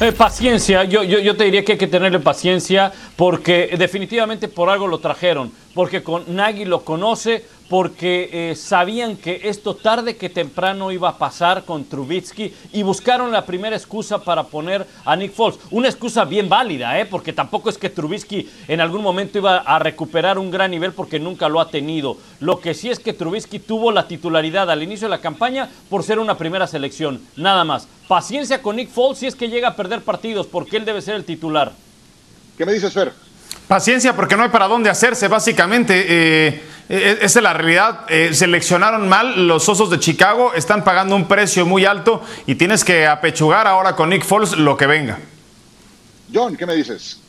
Eh, 0.00 0.12
paciencia, 0.12 0.84
yo, 0.84 1.02
yo, 1.02 1.18
yo, 1.18 1.36
te 1.36 1.42
diría 1.42 1.64
que 1.64 1.72
hay 1.72 1.78
que 1.78 1.88
tenerle 1.88 2.20
paciencia 2.20 2.92
porque 3.16 3.74
definitivamente 3.76 4.46
por 4.46 4.70
algo 4.70 4.86
lo 4.86 4.98
trajeron, 4.98 5.50
porque 5.74 6.04
con 6.04 6.36
Nagy 6.36 6.66
lo 6.66 6.84
conoce, 6.84 7.44
porque 7.68 8.30
eh, 8.32 8.56
sabían 8.56 9.16
que 9.16 9.42
esto 9.44 9.76
tarde 9.76 10.16
que 10.16 10.28
temprano 10.28 10.90
iba 10.90 11.08
a 11.10 11.18
pasar 11.18 11.64
con 11.64 11.84
Trubitsky 11.84 12.52
y 12.72 12.82
buscaron 12.82 13.30
la 13.30 13.44
primera 13.44 13.76
excusa 13.76 14.22
para 14.24 14.44
poner 14.44 14.86
a 15.04 15.16
Nick 15.16 15.32
Foles. 15.32 15.58
Una 15.70 15.88
excusa 15.88 16.24
bien 16.24 16.48
válida, 16.48 16.98
¿eh? 16.98 17.04
porque 17.04 17.32
tampoco 17.32 17.68
es 17.68 17.76
que 17.76 17.90
Trubisky 17.90 18.48
en 18.68 18.80
algún 18.80 19.02
momento 19.02 19.38
iba 19.38 19.58
a 19.58 19.78
recuperar 19.78 20.38
un 20.38 20.50
gran 20.50 20.70
nivel 20.70 20.92
porque 20.92 21.18
nunca 21.18 21.48
lo 21.48 21.60
ha 21.60 21.70
tenido. 21.70 22.16
Lo 22.40 22.60
que 22.60 22.74
sí 22.74 22.88
es 22.88 22.98
que 22.98 23.12
Trubisky 23.12 23.58
tuvo 23.58 23.92
la 23.92 24.08
titularidad 24.08 24.70
al 24.70 24.82
inicio 24.82 25.06
de 25.06 25.16
la 25.16 25.20
campaña 25.20 25.68
por 25.90 26.02
ser 26.02 26.18
una 26.18 26.38
primera 26.38 26.66
selección, 26.66 27.20
nada 27.36 27.64
más. 27.64 27.86
Paciencia 28.08 28.62
con 28.62 28.76
Nick 28.76 28.88
Foles 28.88 29.18
si 29.18 29.26
es 29.26 29.34
que 29.34 29.48
llega 29.48 29.68
a 29.68 29.76
perder 29.76 30.02
partidos 30.02 30.46
porque 30.46 30.78
él 30.78 30.86
debe 30.86 31.02
ser 31.02 31.14
el 31.14 31.24
titular. 31.24 31.72
¿Qué 32.56 32.64
me 32.64 32.72
dices, 32.72 32.92
Fer? 32.92 33.12
Paciencia 33.68 34.16
porque 34.16 34.34
no 34.34 34.44
hay 34.44 34.48
para 34.48 34.66
dónde 34.66 34.88
hacerse, 34.88 35.28
básicamente. 35.28 36.06
Eh, 36.08 36.62
eh, 36.88 37.18
esa 37.20 37.38
es 37.38 37.42
la 37.42 37.52
realidad. 37.52 38.06
Eh, 38.08 38.32
seleccionaron 38.32 39.06
mal 39.10 39.46
los 39.46 39.68
Osos 39.68 39.90
de 39.90 40.00
Chicago, 40.00 40.54
están 40.54 40.84
pagando 40.84 41.14
un 41.14 41.28
precio 41.28 41.66
muy 41.66 41.84
alto 41.84 42.24
y 42.46 42.54
tienes 42.54 42.82
que 42.82 43.06
apechugar 43.06 43.66
ahora 43.66 43.94
con 43.94 44.08
Nick 44.08 44.24
Foles 44.24 44.52
lo 44.52 44.74
que 44.74 44.86
venga. 44.86 45.18
John, 46.32 46.56
¿qué 46.56 46.64
me 46.64 46.76
dices? 46.76 47.20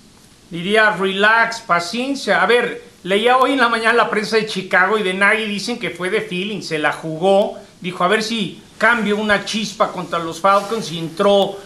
Diría 0.49 0.91
relax, 0.91 1.59
paciencia. 1.59 2.41
A 2.41 2.45
ver, 2.45 2.83
leía 3.03 3.37
hoy 3.37 3.51
en 3.51 3.59
la 3.59 3.67
mañana 3.67 3.91
la 3.91 4.09
prensa 4.09 4.37
de 4.37 4.45
Chicago 4.45 4.97
y 4.97 5.03
de 5.03 5.13
nadie 5.13 5.45
dicen 5.45 5.77
que 5.77 5.89
fue 5.89 6.09
de 6.09 6.21
feeling, 6.21 6.61
se 6.61 6.79
la 6.79 6.93
jugó. 6.93 7.57
Dijo, 7.81 8.05
a 8.05 8.07
ver 8.07 8.23
si 8.23 8.63
cambio 8.77 9.17
una 9.17 9.43
chispa 9.43 9.91
contra 9.91 10.19
los 10.19 10.39
Falcons 10.39 10.89
y 10.93 10.99
entró 10.99 11.57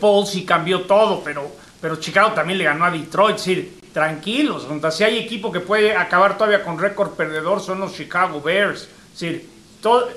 Foles 0.00 0.34
y 0.36 0.46
cambió 0.46 0.82
todo, 0.82 1.22
pero, 1.22 1.54
pero 1.82 1.96
Chicago 1.96 2.32
también 2.32 2.56
le 2.56 2.64
ganó 2.64 2.86
a 2.86 2.90
Detroit. 2.90 3.36
Es 3.36 3.44
decir, 3.44 3.81
tranquilos, 3.92 4.66
si 4.90 5.04
hay 5.04 5.18
equipo 5.18 5.52
que 5.52 5.60
puede 5.60 5.94
acabar 5.94 6.36
todavía 6.36 6.64
con 6.64 6.78
récord 6.78 7.10
perdedor 7.10 7.60
son 7.60 7.80
los 7.80 7.94
Chicago 7.94 8.40
Bears. 8.40 8.88
Es 9.12 9.20
decir, 9.20 9.48
todo, 9.80 10.08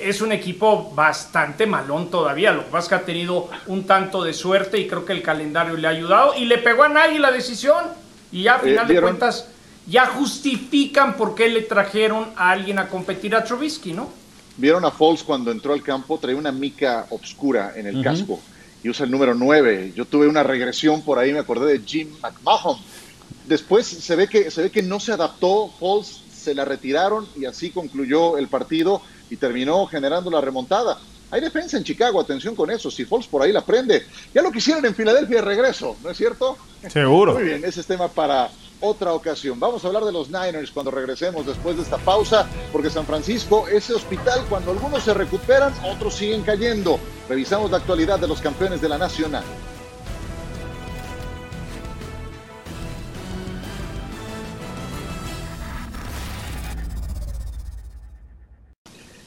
es 0.00 0.20
un 0.20 0.32
equipo 0.32 0.92
bastante 0.94 1.66
malón 1.66 2.10
todavía. 2.10 2.52
Lo 2.52 2.64
que 2.64 2.70
pasa 2.70 2.84
es 2.84 2.88
que 2.88 2.94
ha 2.94 3.04
tenido 3.06 3.48
un 3.66 3.84
tanto 3.84 4.22
de 4.22 4.32
suerte 4.32 4.78
y 4.78 4.86
creo 4.86 5.04
que 5.04 5.12
el 5.12 5.22
calendario 5.22 5.76
le 5.76 5.88
ha 5.88 5.90
ayudado 5.90 6.34
y 6.36 6.44
le 6.44 6.58
pegó 6.58 6.84
a 6.84 6.88
nadie 6.88 7.18
la 7.18 7.30
decisión. 7.30 7.84
Y 8.30 8.44
ya 8.44 8.56
a 8.56 8.58
final 8.60 8.86
de 8.86 9.00
cuentas 9.00 9.48
ya 9.86 10.06
justifican 10.06 11.16
por 11.16 11.34
qué 11.34 11.48
le 11.48 11.62
trajeron 11.62 12.28
a 12.36 12.50
alguien 12.50 12.78
a 12.78 12.88
competir 12.88 13.34
a 13.34 13.42
Trubisky, 13.44 13.92
¿no? 13.92 14.10
Vieron 14.56 14.84
a 14.84 14.90
Foles 14.90 15.22
cuando 15.22 15.50
entró 15.50 15.72
al 15.72 15.82
campo, 15.82 16.18
traía 16.18 16.36
una 16.36 16.52
mica 16.52 17.06
obscura 17.10 17.72
en 17.74 17.86
el 17.86 18.02
casco 18.02 18.38
y 18.82 18.88
usa 18.88 19.06
el 19.06 19.10
número 19.10 19.34
9. 19.34 19.92
Yo 19.96 20.04
tuve 20.04 20.28
una 20.28 20.42
regresión 20.42 21.02
por 21.02 21.18
ahí, 21.18 21.32
me 21.32 21.38
acordé 21.38 21.78
de 21.78 21.84
Jim 21.84 22.08
McMahon 22.22 22.78
Después 23.46 23.86
se 23.86 24.16
ve 24.16 24.28
que, 24.28 24.50
se 24.50 24.62
ve 24.62 24.70
que 24.70 24.82
no 24.82 25.00
se 25.00 25.12
adaptó, 25.12 25.70
Foles 25.78 26.20
se 26.32 26.54
la 26.54 26.64
retiraron 26.64 27.26
y 27.36 27.44
así 27.44 27.70
concluyó 27.70 28.36
el 28.36 28.48
partido 28.48 29.02
y 29.30 29.36
terminó 29.36 29.86
generando 29.86 30.30
la 30.30 30.40
remontada. 30.40 30.98
Hay 31.30 31.40
defensa 31.40 31.78
en 31.78 31.84
Chicago, 31.84 32.20
atención 32.20 32.54
con 32.54 32.70
eso, 32.70 32.90
si 32.90 33.04
Foles 33.04 33.26
por 33.26 33.42
ahí 33.42 33.52
la 33.52 33.64
prende. 33.64 34.02
Ya 34.34 34.42
lo 34.42 34.52
quisieron 34.52 34.84
en 34.84 34.94
Filadelfia 34.94 35.36
de 35.36 35.42
regreso, 35.42 35.96
¿no 36.02 36.10
es 36.10 36.16
cierto? 36.16 36.58
Seguro. 36.88 37.34
Muy 37.34 37.44
bien, 37.44 37.64
ese 37.64 37.80
es 37.80 37.86
tema 37.86 38.08
para 38.08 38.50
otra 38.80 39.14
ocasión. 39.14 39.58
Vamos 39.58 39.84
a 39.84 39.86
hablar 39.86 40.04
de 40.04 40.12
los 40.12 40.28
Niners 40.28 40.70
cuando 40.70 40.90
regresemos 40.90 41.46
después 41.46 41.76
de 41.76 41.82
esta 41.82 41.98
pausa, 41.98 42.46
porque 42.70 42.90
San 42.90 43.06
Francisco, 43.06 43.66
ese 43.68 43.94
hospital, 43.94 44.44
cuando 44.48 44.72
algunos 44.72 45.04
se 45.04 45.14
recuperan, 45.14 45.72
otros 45.84 46.14
siguen 46.16 46.42
cayendo. 46.42 46.98
Revisamos 47.28 47.70
la 47.70 47.78
actualidad 47.78 48.18
de 48.18 48.28
los 48.28 48.40
campeones 48.40 48.82
de 48.82 48.88
la 48.88 48.98
Nacional. 48.98 49.44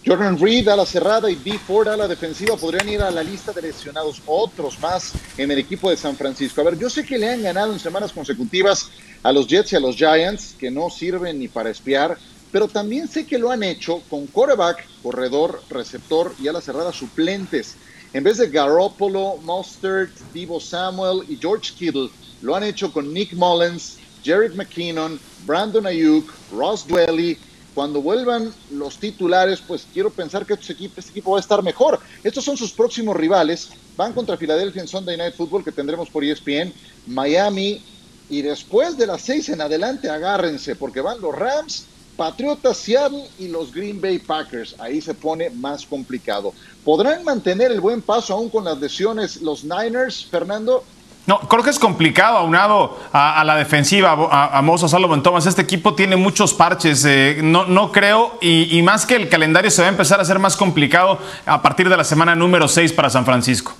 Jordan 0.05 0.37
Reed 0.37 0.67
a 0.67 0.75
la 0.75 0.85
cerrada 0.85 1.31
y 1.31 1.35
B. 1.35 1.57
Ford 1.57 1.87
a 1.87 1.97
la 1.97 2.07
defensiva 2.07 2.55
podrían 2.55 2.87
ir 2.87 3.01
a 3.01 3.09
la 3.09 3.23
lista 3.23 3.51
de 3.51 3.63
lesionados, 3.63 4.21
otros 4.27 4.79
más 4.79 5.13
en 5.35 5.49
el 5.49 5.57
equipo 5.57 5.89
de 5.89 5.97
San 5.97 6.15
Francisco. 6.15 6.61
A 6.61 6.65
ver, 6.65 6.77
yo 6.77 6.91
sé 6.91 7.03
que 7.03 7.17
le 7.17 7.27
han 7.27 7.41
ganado 7.41 7.73
en 7.73 7.79
semanas 7.79 8.13
consecutivas 8.13 8.91
a 9.23 9.31
los 9.31 9.47
Jets 9.47 9.73
y 9.73 9.77
a 9.77 9.79
los 9.79 9.95
Giants, 9.95 10.53
que 10.59 10.69
no 10.69 10.91
sirven 10.91 11.39
ni 11.39 11.47
para 11.47 11.71
espiar, 11.71 12.19
pero 12.51 12.67
también 12.67 13.07
sé 13.07 13.25
que 13.25 13.39
lo 13.39 13.49
han 13.49 13.63
hecho 13.63 14.03
con 14.07 14.27
quarterback, 14.27 14.85
corredor, 15.01 15.63
receptor 15.71 16.35
y 16.39 16.47
a 16.47 16.53
la 16.53 16.61
cerrada 16.61 16.93
suplentes. 16.93 17.75
En 18.13 18.23
vez 18.23 18.37
de 18.37 18.51
Garoppolo, 18.51 19.37
Mustard, 19.37 20.09
Divo 20.31 20.59
Samuel 20.59 21.23
y 21.27 21.35
George 21.37 21.73
Kittle, 21.75 22.09
lo 22.43 22.55
han 22.55 22.61
hecho 22.61 22.93
con 22.93 23.11
Nick 23.11 23.33
Mullins, 23.33 23.97
Jared 24.23 24.53
McKinnon, 24.53 25.19
Brandon 25.47 25.87
Ayuk, 25.87 26.31
Ross 26.51 26.85
Dwelly, 26.87 27.39
cuando 27.76 28.01
vuelvan 28.01 28.53
los 28.71 28.97
titulares, 28.97 29.59
pues 29.59 29.86
quiero 29.91 30.09
pensar 30.09 30.45
que 30.45 30.53
este 30.53 30.71
equipo, 30.71 31.32
va 31.32 31.38
a 31.38 31.41
estar 31.41 31.61
mejor. 31.61 31.99
Estos 32.23 32.45
son 32.45 32.55
sus 32.55 32.71
próximos 32.71 33.17
rivales. 33.17 33.69
Van 33.97 34.13
contra 34.13 34.38
Filadelfia 34.38 34.82
en 34.82 34.88
Sunday 34.88 35.17
Night 35.17 35.36
Football 35.36 35.65
que 35.65 35.73
tendremos 35.73 36.09
por 36.09 36.23
ESPN, 36.23 36.73
Miami 37.07 37.84
y 38.30 38.41
después 38.41 38.97
de 38.97 39.07
las 39.07 39.21
seis 39.21 39.49
en 39.49 39.59
adelante 39.59 40.09
agárrense 40.09 40.78
porque 40.78 41.01
van 41.01 41.19
los 41.19 41.36
Rams, 41.36 41.86
Patriotas, 42.15 42.78
Seattle 42.78 43.26
y 43.38 43.49
los 43.49 43.73
Green 43.73 43.99
Bay 43.99 44.19
Packers. 44.19 44.76
Ahí 44.80 45.01
se 45.01 45.13
pone 45.13 45.49
más 45.49 45.86
complicado. 45.86 46.53
¿Podrán 46.82 47.26
mantener 47.26 47.73
el 47.73 47.82
buen 47.82 48.01
paso 48.01 48.34
aún 48.34 48.49
con 48.49 48.63
las 48.63 48.80
lesiones 48.80 49.41
los 49.41 49.65
Niners, 49.65 50.26
Fernando? 50.26 50.86
No, 51.28 51.39
creo 51.39 51.63
que 51.63 51.71
es 51.71 51.80
complicado, 51.80 52.38
aunado 52.38 52.99
a, 53.11 53.41
a 53.41 53.43
la 53.43 53.55
defensiva, 53.55 54.11
a, 54.11 54.57
a 54.57 54.61
Mozo 54.61 54.88
Salomon 54.88 55.23
Thomas. 55.23 55.47
Este 55.47 55.63
equipo 55.63 55.95
tiene 55.95 56.15
muchos 56.15 56.53
parches. 56.53 57.03
Eh, 57.05 57.39
no, 57.41 57.65
no 57.65 57.91
creo, 57.91 58.38
y, 58.41 58.78
y, 58.78 58.82
más 58.84 59.07
que 59.07 59.15
el 59.15 59.28
calendario 59.28 59.71
se 59.71 59.82
va 59.82 59.88
a 59.88 59.91
empezar 59.91 60.19
a 60.19 60.21
hacer 60.21 60.38
más 60.38 60.55
complicado 60.55 61.17
a 61.47 61.61
partir 61.63 61.89
de 61.89 61.97
la 61.97 62.03
semana 62.03 62.36
número 62.36 62.67
6 62.67 62.93
para 62.93 63.09
San 63.09 63.26
Francisco. 63.26 63.73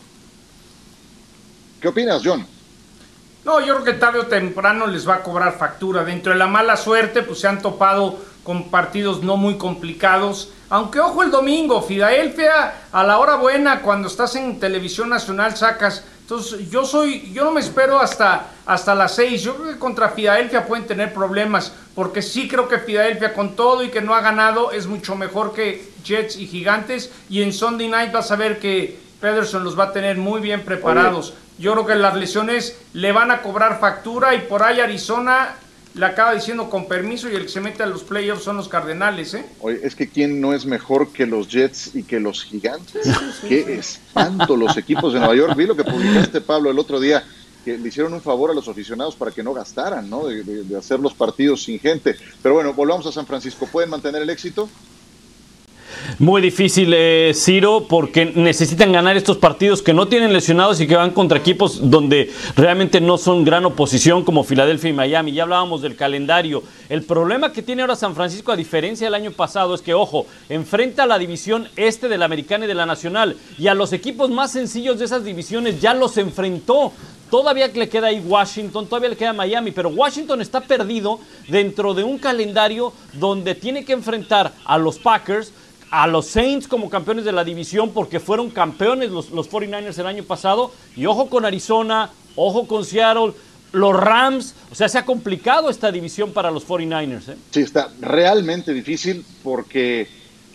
¿Qué 1.80 1.88
opinas, 1.90 2.22
John? 2.26 2.48
No, 3.46 3.60
yo 3.60 3.76
creo 3.76 3.84
que 3.86 3.94
tarde 3.94 4.18
o 4.18 4.26
temprano 4.26 4.88
les 4.88 5.08
va 5.08 5.16
a 5.16 5.22
cobrar 5.22 5.56
factura. 5.56 6.04
Dentro 6.04 6.34
de 6.34 6.40
la 6.40 6.48
mala 6.48 6.76
suerte, 6.76 7.22
pues 7.22 7.42
se 7.42 7.48
han 7.48 7.62
topado 7.62 8.18
con 8.44 8.72
partidos 8.72 9.22
no 9.22 9.38
muy 9.38 9.60
complicados. 9.60 10.50
Aunque 10.70 11.00
ojo 11.00 11.22
el 11.22 11.30
domingo, 11.30 11.84
Filadelfia, 11.84 12.74
a 12.92 13.04
la 13.04 13.20
hora 13.20 13.36
buena, 13.36 13.84
cuando 13.84 14.08
estás 14.08 14.36
en 14.36 14.60
televisión 14.60 15.10
nacional, 15.10 15.56
sacas 15.56 16.04
entonces, 16.26 16.72
yo 16.72 16.84
soy, 16.86 17.32
yo 17.34 17.44
no 17.44 17.52
me 17.52 17.60
espero 17.60 18.00
hasta, 18.00 18.48
hasta 18.66 18.96
las 18.96 19.14
seis. 19.14 19.44
Yo 19.44 19.56
creo 19.58 19.74
que 19.74 19.78
contra 19.78 20.10
Filadelfia 20.10 20.66
pueden 20.66 20.88
tener 20.88 21.14
problemas, 21.14 21.72
porque 21.94 22.24
sí 22.24 22.48
creo 22.48 22.68
que 22.68 22.80
Filadelfia 22.80 23.32
con 23.32 23.56
todo 23.56 23.84
y 23.84 23.90
que 23.90 24.02
no 24.02 24.16
ha 24.16 24.22
ganado 24.22 24.72
es 24.72 24.88
mucho 24.88 25.16
mejor 25.16 25.54
que 25.54 25.88
Jets 26.04 26.38
y 26.38 26.48
Gigantes. 26.48 27.12
Y 27.30 27.44
en 27.44 27.54
Sunday 27.54 27.90
Night 27.90 28.12
vas 28.12 28.32
a 28.32 28.38
ver 28.38 28.58
que 28.58 28.98
Pederson 29.22 29.64
los 29.64 29.78
va 29.78 29.84
a 29.84 29.94
tener 29.94 30.18
muy 30.18 30.42
bien 30.42 30.66
preparados. 30.66 31.30
Oye. 31.30 31.38
Yo 31.60 31.74
creo 31.74 31.86
que 31.86 31.94
las 31.94 32.16
lesiones 32.16 32.76
le 32.94 33.12
van 33.12 33.30
a 33.30 33.44
cobrar 33.44 33.80
factura 33.80 34.34
y 34.34 34.40
por 34.40 34.64
ahí 34.64 34.80
Arizona 34.80 35.54
le 35.96 36.06
acaba 36.06 36.34
diciendo 36.34 36.70
con 36.70 36.88
permiso 36.88 37.30
y 37.30 37.36
el 37.36 37.44
que 37.44 37.50
se 37.50 37.62
mete 37.62 37.82
a 37.82 37.86
los 37.86 38.04
playoffs 38.04 38.44
son 38.44 38.58
los 38.58 38.68
Cardenales, 38.68 39.34
¿eh? 39.34 39.46
Oye, 39.62 39.80
es 39.82 39.96
que 39.96 40.10
quién 40.10 40.42
no 40.42 40.54
es 40.54 40.66
mejor 40.66 41.12
que 41.14 41.26
los 41.26 41.48
Jets 41.48 41.96
y 41.96 42.04
que 42.04 42.20
los 42.20 42.44
Gigantes. 42.44 43.08
Qué 43.48 43.76
espanto 43.76 44.56
los 44.58 44.76
equipos 44.78 45.14
de 45.14 45.20
Nueva 45.20 45.36
York. 45.36 45.56
Vi 45.56 45.66
lo 45.66 45.76
que 45.76 45.84
publicaste, 45.86 46.42
Pablo, 46.42 46.70
el 46.70 46.80
otro 46.80 47.00
día. 47.00 47.24
que 47.64 47.78
le 47.80 47.88
hicieron 47.88 48.14
un 48.14 48.22
favor 48.22 48.52
a 48.52 48.54
los 48.54 48.68
aficionados 48.68 49.16
para 49.16 49.32
que 49.32 49.42
no 49.42 49.54
gastaran, 49.54 50.08
¿no? 50.08 50.28
De, 50.28 50.44
de 50.44 50.78
hacer 50.78 51.00
los 51.00 51.14
partidos 51.16 51.64
sin 51.64 51.80
gente. 51.80 52.16
Pero 52.44 52.54
bueno, 52.56 52.74
volvamos 52.74 53.08
a 53.08 53.12
San 53.12 53.26
Francisco. 53.26 53.66
¿Pueden 53.72 53.90
mantener 53.90 54.22
el 54.22 54.30
éxito? 54.30 54.70
Muy 56.20 56.42
difícil, 56.42 56.94
eh, 56.94 57.32
Ciro, 57.34 57.88
porque 57.88 58.26
necesitan 58.26 58.92
ganar 58.92 59.18
estos 59.18 59.38
partidos 59.38 59.82
que 59.82 59.94
no 59.94 60.08
tienen 60.08 60.34
lesionados 60.34 60.80
y 60.80 60.88
que 60.88 60.96
van 60.96 61.12
contra 61.12 61.38
equipos 61.38 61.90
donde 61.90 62.32
realmente 62.56 63.02
no 63.02 63.18
son 63.18 63.44
gran 63.44 63.66
oposición 63.66 64.24
como 64.24 64.44
Filadelfia 64.44 64.90
y 64.90 64.94
Miami. 64.94 65.34
Ya 65.34 65.44
hablábamos 65.44 65.82
del 65.82 65.96
calendario. 65.96 66.64
El 66.90 67.04
problema 67.04 67.52
que 67.52 67.62
tiene 67.62 67.82
ahora 67.82 67.96
San 67.96 68.16
Francisco, 68.16 68.52
a 68.52 68.56
diferencia 68.56 69.08
del 69.08 69.16
año 69.16 69.32
pasado, 69.32 69.76
es 69.76 69.82
que, 69.82 69.94
ojo, 69.94 70.26
enfrenta 70.50 71.04
a 71.04 71.08
la 71.08 71.18
división 71.18 71.68
este 71.76 72.08
de 72.08 72.18
la 72.18 72.26
Americana 72.26 72.66
y 72.66 72.68
de 72.68 72.76
la 72.76 72.86
Nacional 72.86 73.36
y 73.58 73.68
a 73.68 73.74
los 73.74 73.94
equipos 73.94 74.30
más 74.30 74.52
sencillos 74.52 75.00
de 75.00 75.06
esas 75.06 75.24
divisiones 75.24 75.82
ya 75.82 75.94
los 75.94 76.18
enfrentó. 76.18 76.92
Todavía 77.30 77.68
le 77.68 77.90
queda 77.90 78.08
ahí 78.08 78.20
Washington, 78.20 78.86
todavía 78.86 79.10
le 79.10 79.18
queda 79.18 79.34
Miami, 79.34 79.72
pero 79.72 79.90
Washington 79.90 80.42
está 80.42 80.62
perdido 80.62 81.20
dentro 81.48 81.94
de 81.94 82.04
un 82.04 82.20
calendario 82.20 82.94
donde 83.14 83.56
tiene 83.56 83.84
que 83.84 83.94
enfrentar 83.94 84.54
a 84.64 84.78
los 84.78 85.00
Packers, 85.00 85.52
a 85.92 86.08
los 86.08 86.28
Saints 86.28 86.68
como 86.68 86.90
campeones 86.90 87.26
de 87.26 87.32
la 87.32 87.44
división 87.44 87.92
porque 87.92 88.20
fueron 88.20 88.50
campeones 88.50 89.12
los, 89.12 89.32
los 89.32 89.50
49ers 89.50 89.98
el 90.00 90.08
año 90.08 90.24
pasado. 90.24 90.72
Y 90.96 91.06
ojo 91.06 91.30
con 91.30 91.46
Arizona, 91.46 92.10
ojo 92.36 92.68
con 92.68 92.86
Seattle, 92.86 93.34
los 93.72 93.96
Rams. 93.96 94.56
O 94.72 94.76
sea, 94.76 94.90
se 94.90 94.98
ha 94.98 95.06
complicado 95.06 95.70
esta 95.70 95.92
división 95.92 96.32
para 96.32 96.52
los 96.52 96.68
49ers. 96.68 97.30
¿eh? 97.30 97.38
Sí, 97.52 97.62
está 97.62 97.90
realmente 98.02 98.74
difícil 98.74 99.26
porque 99.44 100.08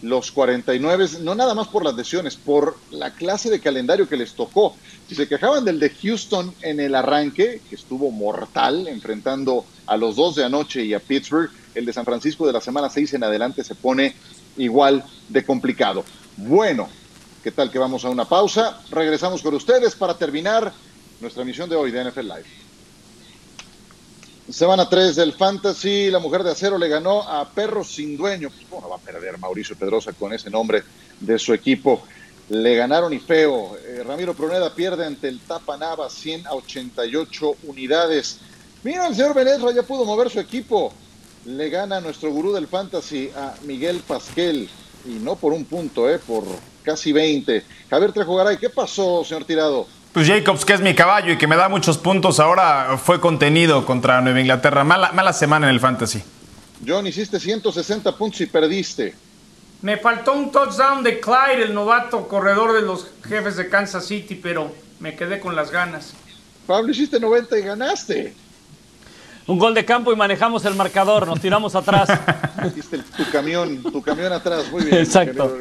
los 0.03 0.31
49, 0.33 1.09
no 1.21 1.35
nada 1.35 1.55
más 1.55 1.69
por 1.69 1.85
las 1.85 1.95
lesiones, 1.95 2.37
por 2.37 2.77
la 2.91 3.13
clase 3.13 3.51
de 3.51 3.61
calendario 3.61 4.09
que 4.09 4.17
les 4.17 4.33
tocó. 4.33 4.75
Si 5.09 5.15
se 5.15 5.29
quejaban 5.29 5.65
del 5.65 5.79
de 5.79 5.91
Houston 5.91 6.55
en 6.63 6.81
el 6.81 6.95
arranque, 6.95 7.61
que 7.69 7.75
estuvo 7.75 8.11
mortal, 8.11 8.89
enfrentando 8.89 9.65
a 9.87 9.97
los 9.97 10.17
dos 10.17 10.37
de 10.37 10.45
anoche 10.45 10.85
y 10.85 10.95
a 10.95 11.01
Pittsburgh, 11.01 11.51
el 11.75 11.85
de 11.85 11.93
San 11.93 12.05
Francisco 12.05 12.47
de 12.47 12.53
la 12.53 12.61
semana 12.61 12.89
6 12.89 13.15
en 13.15 13.25
adelante 13.25 13.63
se 13.63 13.75
pone 13.75 14.15
igual 14.61 15.05
de 15.29 15.45
complicado. 15.45 16.05
Bueno, 16.37 16.89
¿qué 17.43 17.51
tal 17.51 17.71
que 17.71 17.79
vamos 17.79 18.05
a 18.05 18.11
una 18.11 18.25
pausa? 18.25 18.81
Regresamos 18.91 19.43
con 19.43 19.55
ustedes 19.55 19.95
para 19.95 20.17
terminar 20.17 20.73
nuestra 21.21 21.43
emisión 21.43 21.69
de 21.69 21.77
hoy 21.77 21.91
de 21.91 22.05
NFL 22.05 22.21
Live. 22.21 22.61
Semana 24.51 24.89
3 24.89 25.15
del 25.15 25.33
Fantasy, 25.33 26.11
la 26.11 26.19
mujer 26.19 26.43
de 26.43 26.51
acero 26.51 26.77
le 26.77 26.89
ganó 26.89 27.23
a 27.23 27.49
Perros 27.49 27.95
sin 27.95 28.17
dueño. 28.17 28.51
Pues, 28.51 28.67
¿Cómo 28.69 28.89
va 28.89 28.97
a 28.97 28.99
perder 28.99 29.39
Mauricio 29.39 29.77
Pedrosa 29.77 30.13
con 30.13 30.33
ese 30.33 30.51
nombre 30.51 30.83
de 31.21 31.39
su 31.39 31.55
equipo? 31.55 32.03
Le 32.49 32.75
ganaron 32.75 33.13
y 33.13 33.21
feo. 33.21 33.77
Eh, 33.77 34.03
Ramiro 34.05 34.35
Pruneda 34.35 34.75
pierde 34.75 35.07
ante 35.07 35.29
el 35.29 35.39
Tapa 35.39 35.77
Nava 35.77 36.11
100 36.11 36.49
a 36.49 36.55
88 36.55 37.57
unidades. 37.63 38.41
Mira, 38.83 39.07
el 39.07 39.15
señor 39.15 39.35
Benesra 39.35 39.73
ya 39.73 39.85
pudo 39.85 40.05
mover 40.05 40.31
su 40.31 40.41
equipo. 40.41 40.93
Le 41.45 41.71
gana 41.71 42.01
nuestro 42.01 42.31
gurú 42.31 42.53
del 42.53 42.67
Fantasy 42.67 43.31
a 43.35 43.55
Miguel 43.65 44.03
Pasquel. 44.07 44.69
Y 45.07 45.15
no 45.15 45.37
por 45.37 45.53
un 45.53 45.65
punto, 45.65 46.11
eh, 46.11 46.19
por 46.19 46.45
casi 46.83 47.13
20. 47.13 47.65
Javier 47.89 48.13
Trejo 48.13 48.39
¿qué 48.61 48.69
pasó, 48.69 49.25
señor 49.25 49.45
Tirado? 49.45 49.87
Pues 50.13 50.27
Jacobs, 50.27 50.65
que 50.65 50.75
es 50.75 50.81
mi 50.81 50.95
caballo 50.95 51.33
y 51.33 51.39
que 51.39 51.47
me 51.47 51.57
da 51.57 51.69
muchos 51.69 51.97
puntos, 51.97 52.41
ahora 52.41 52.99
fue 52.99 53.21
contenido 53.21 53.87
contra 53.87 54.21
Nueva 54.21 54.41
Inglaterra. 54.41 54.85
Mala, 54.85 55.13
mala 55.13 55.33
semana 55.33 55.69
en 55.69 55.75
el 55.75 55.81
Fantasy. 55.81 56.23
John, 56.87 57.07
hiciste 57.07 57.39
160 57.39 58.17
puntos 58.17 58.41
y 58.41 58.47
perdiste. 58.47 59.15
Me 59.83 59.97
faltó 59.97 60.35
un 60.35 60.51
touchdown 60.51 61.03
de 61.03 61.21
Clyde, 61.21 61.63
el 61.63 61.75
novato 61.75 62.29
corredor 62.29 62.75
de 62.75 62.83
los 62.83 63.07
jefes 63.27 63.57
de 63.57 63.69
Kansas 63.69 64.05
City, 64.05 64.35
pero 64.35 64.73
me 64.99 65.15
quedé 65.15 65.41
con 65.41 65.57
las 65.57 65.71
ganas. 65.71 66.13
Pablo, 66.67 66.91
hiciste 66.91 67.19
90 67.19 67.59
y 67.59 67.63
ganaste. 67.63 68.35
Un 69.47 69.59
gol 69.59 69.75
de 69.75 69.85
campo 69.85 70.13
y 70.13 70.17
manejamos 70.17 70.65
el 70.65 70.75
marcador, 70.75 71.27
nos 71.27 71.41
tiramos 71.41 71.75
atrás. 71.75 72.09
Hiciste 72.67 72.99
tu 72.99 73.29
camión, 73.31 73.83
tu 73.83 74.03
camión 74.03 74.33
atrás, 74.33 74.71
muy 74.71 74.85
bien. 74.85 74.99
Exacto. 74.99 75.57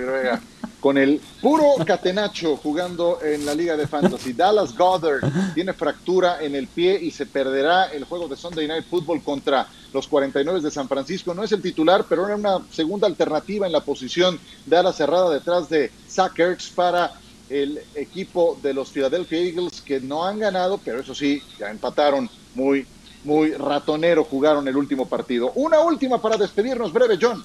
Con 0.80 0.98
el 0.98 1.20
puro 1.42 1.76
catenacho 1.86 2.56
jugando 2.56 3.20
en 3.22 3.46
la 3.46 3.54
Liga 3.54 3.76
de 3.76 3.86
Fantasy. 3.86 4.32
Dallas 4.32 4.78
Goddard 4.78 5.20
tiene 5.54 5.74
fractura 5.74 6.42
en 6.42 6.56
el 6.56 6.68
pie 6.68 6.98
y 7.02 7.12
se 7.12 7.26
perderá 7.26 7.88
el 7.88 8.06
juego 8.06 8.30
de 8.30 8.38
Sunday 8.38 8.66
Night 8.66 8.86
Football 8.90 9.22
contra 9.22 9.68
los 9.92 10.08
49 10.08 10.62
de 10.62 10.72
San 10.72 10.88
Francisco. 10.88 11.34
No 11.34 11.44
es 11.44 11.52
el 11.52 11.62
titular, 11.62 12.06
pero 12.08 12.26
era 12.26 12.36
una 12.36 12.60
segunda 12.72 13.08
alternativa 13.08 13.66
en 13.66 13.74
la 13.74 13.82
posición 13.82 14.40
de 14.66 14.78
ala 14.78 14.94
cerrada 14.94 15.32
detrás 15.32 15.68
de 15.68 15.92
Zach 16.08 16.38
Ertz 16.40 16.70
para 16.70 17.12
el 17.50 17.80
equipo 17.96 18.58
de 18.62 18.74
los 18.74 18.90
Philadelphia 18.90 19.40
Eagles 19.40 19.82
que 19.82 20.00
no 20.00 20.26
han 20.26 20.40
ganado, 20.40 20.80
pero 20.84 21.02
eso 21.02 21.16
sí, 21.16 21.42
ya 21.60 21.70
empataron 21.72 22.30
muy, 22.56 22.86
muy 23.24 23.54
ratonero 23.54 24.24
jugaron 24.24 24.68
el 24.68 24.78
último 24.78 25.08
partido. 25.08 25.52
Una 25.56 25.80
última 25.80 26.22
para 26.22 26.38
despedirnos, 26.38 26.94
breve, 26.94 27.18
John. 27.22 27.44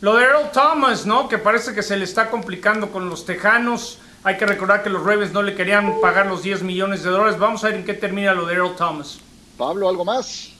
Lo 0.00 0.16
de 0.16 0.24
Earl 0.24 0.50
Thomas, 0.52 1.06
¿no? 1.06 1.28
Que 1.28 1.38
parece 1.38 1.74
que 1.74 1.82
se 1.82 1.96
le 1.96 2.04
está 2.04 2.28
complicando 2.30 2.90
con 2.90 3.08
los 3.08 3.24
Tejanos. 3.24 3.98
Hay 4.24 4.36
que 4.36 4.46
recordar 4.46 4.82
que 4.82 4.90
los 4.90 5.04
Ravens 5.04 5.32
no 5.32 5.42
le 5.42 5.54
querían 5.54 6.00
pagar 6.00 6.26
los 6.26 6.42
10 6.42 6.62
millones 6.62 7.02
de 7.02 7.10
dólares. 7.10 7.38
Vamos 7.38 7.62
a 7.64 7.68
ver 7.68 7.76
en 7.76 7.84
qué 7.84 7.94
termina 7.94 8.34
lo 8.34 8.46
de 8.46 8.54
Earl 8.54 8.74
Thomas. 8.76 9.18
Pablo, 9.56 9.88
¿algo 9.88 10.04
más? 10.04 10.50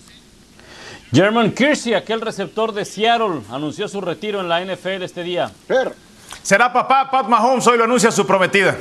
German 1.12 1.52
Kersey, 1.52 1.94
aquel 1.94 2.20
receptor 2.20 2.72
de 2.72 2.84
Seattle, 2.84 3.42
anunció 3.50 3.88
su 3.88 4.00
retiro 4.00 4.40
en 4.40 4.48
la 4.48 4.64
NFL 4.64 5.02
este 5.02 5.22
día. 5.22 5.50
Fer, 5.66 5.92
Será 6.42 6.72
papá, 6.72 7.10
Pat 7.10 7.28
Mahomes, 7.28 7.66
hoy 7.66 7.78
lo 7.78 7.84
anuncia 7.84 8.10
su 8.10 8.26
prometida. 8.26 8.76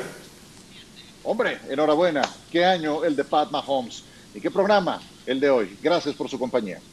hombre, 1.23 1.59
enhorabuena. 1.69 2.21
Qué 2.51 2.63
año 2.65 3.03
el 3.03 3.15
de 3.15 3.23
Pat 3.23 3.51
Mahomes. 3.51 4.03
Y 4.33 4.39
qué 4.39 4.49
programa 4.49 4.99
el 5.25 5.39
de 5.39 5.49
hoy. 5.49 5.77
Gracias 5.81 6.15
por 6.15 6.29
su 6.29 6.39
compañía. 6.39 6.83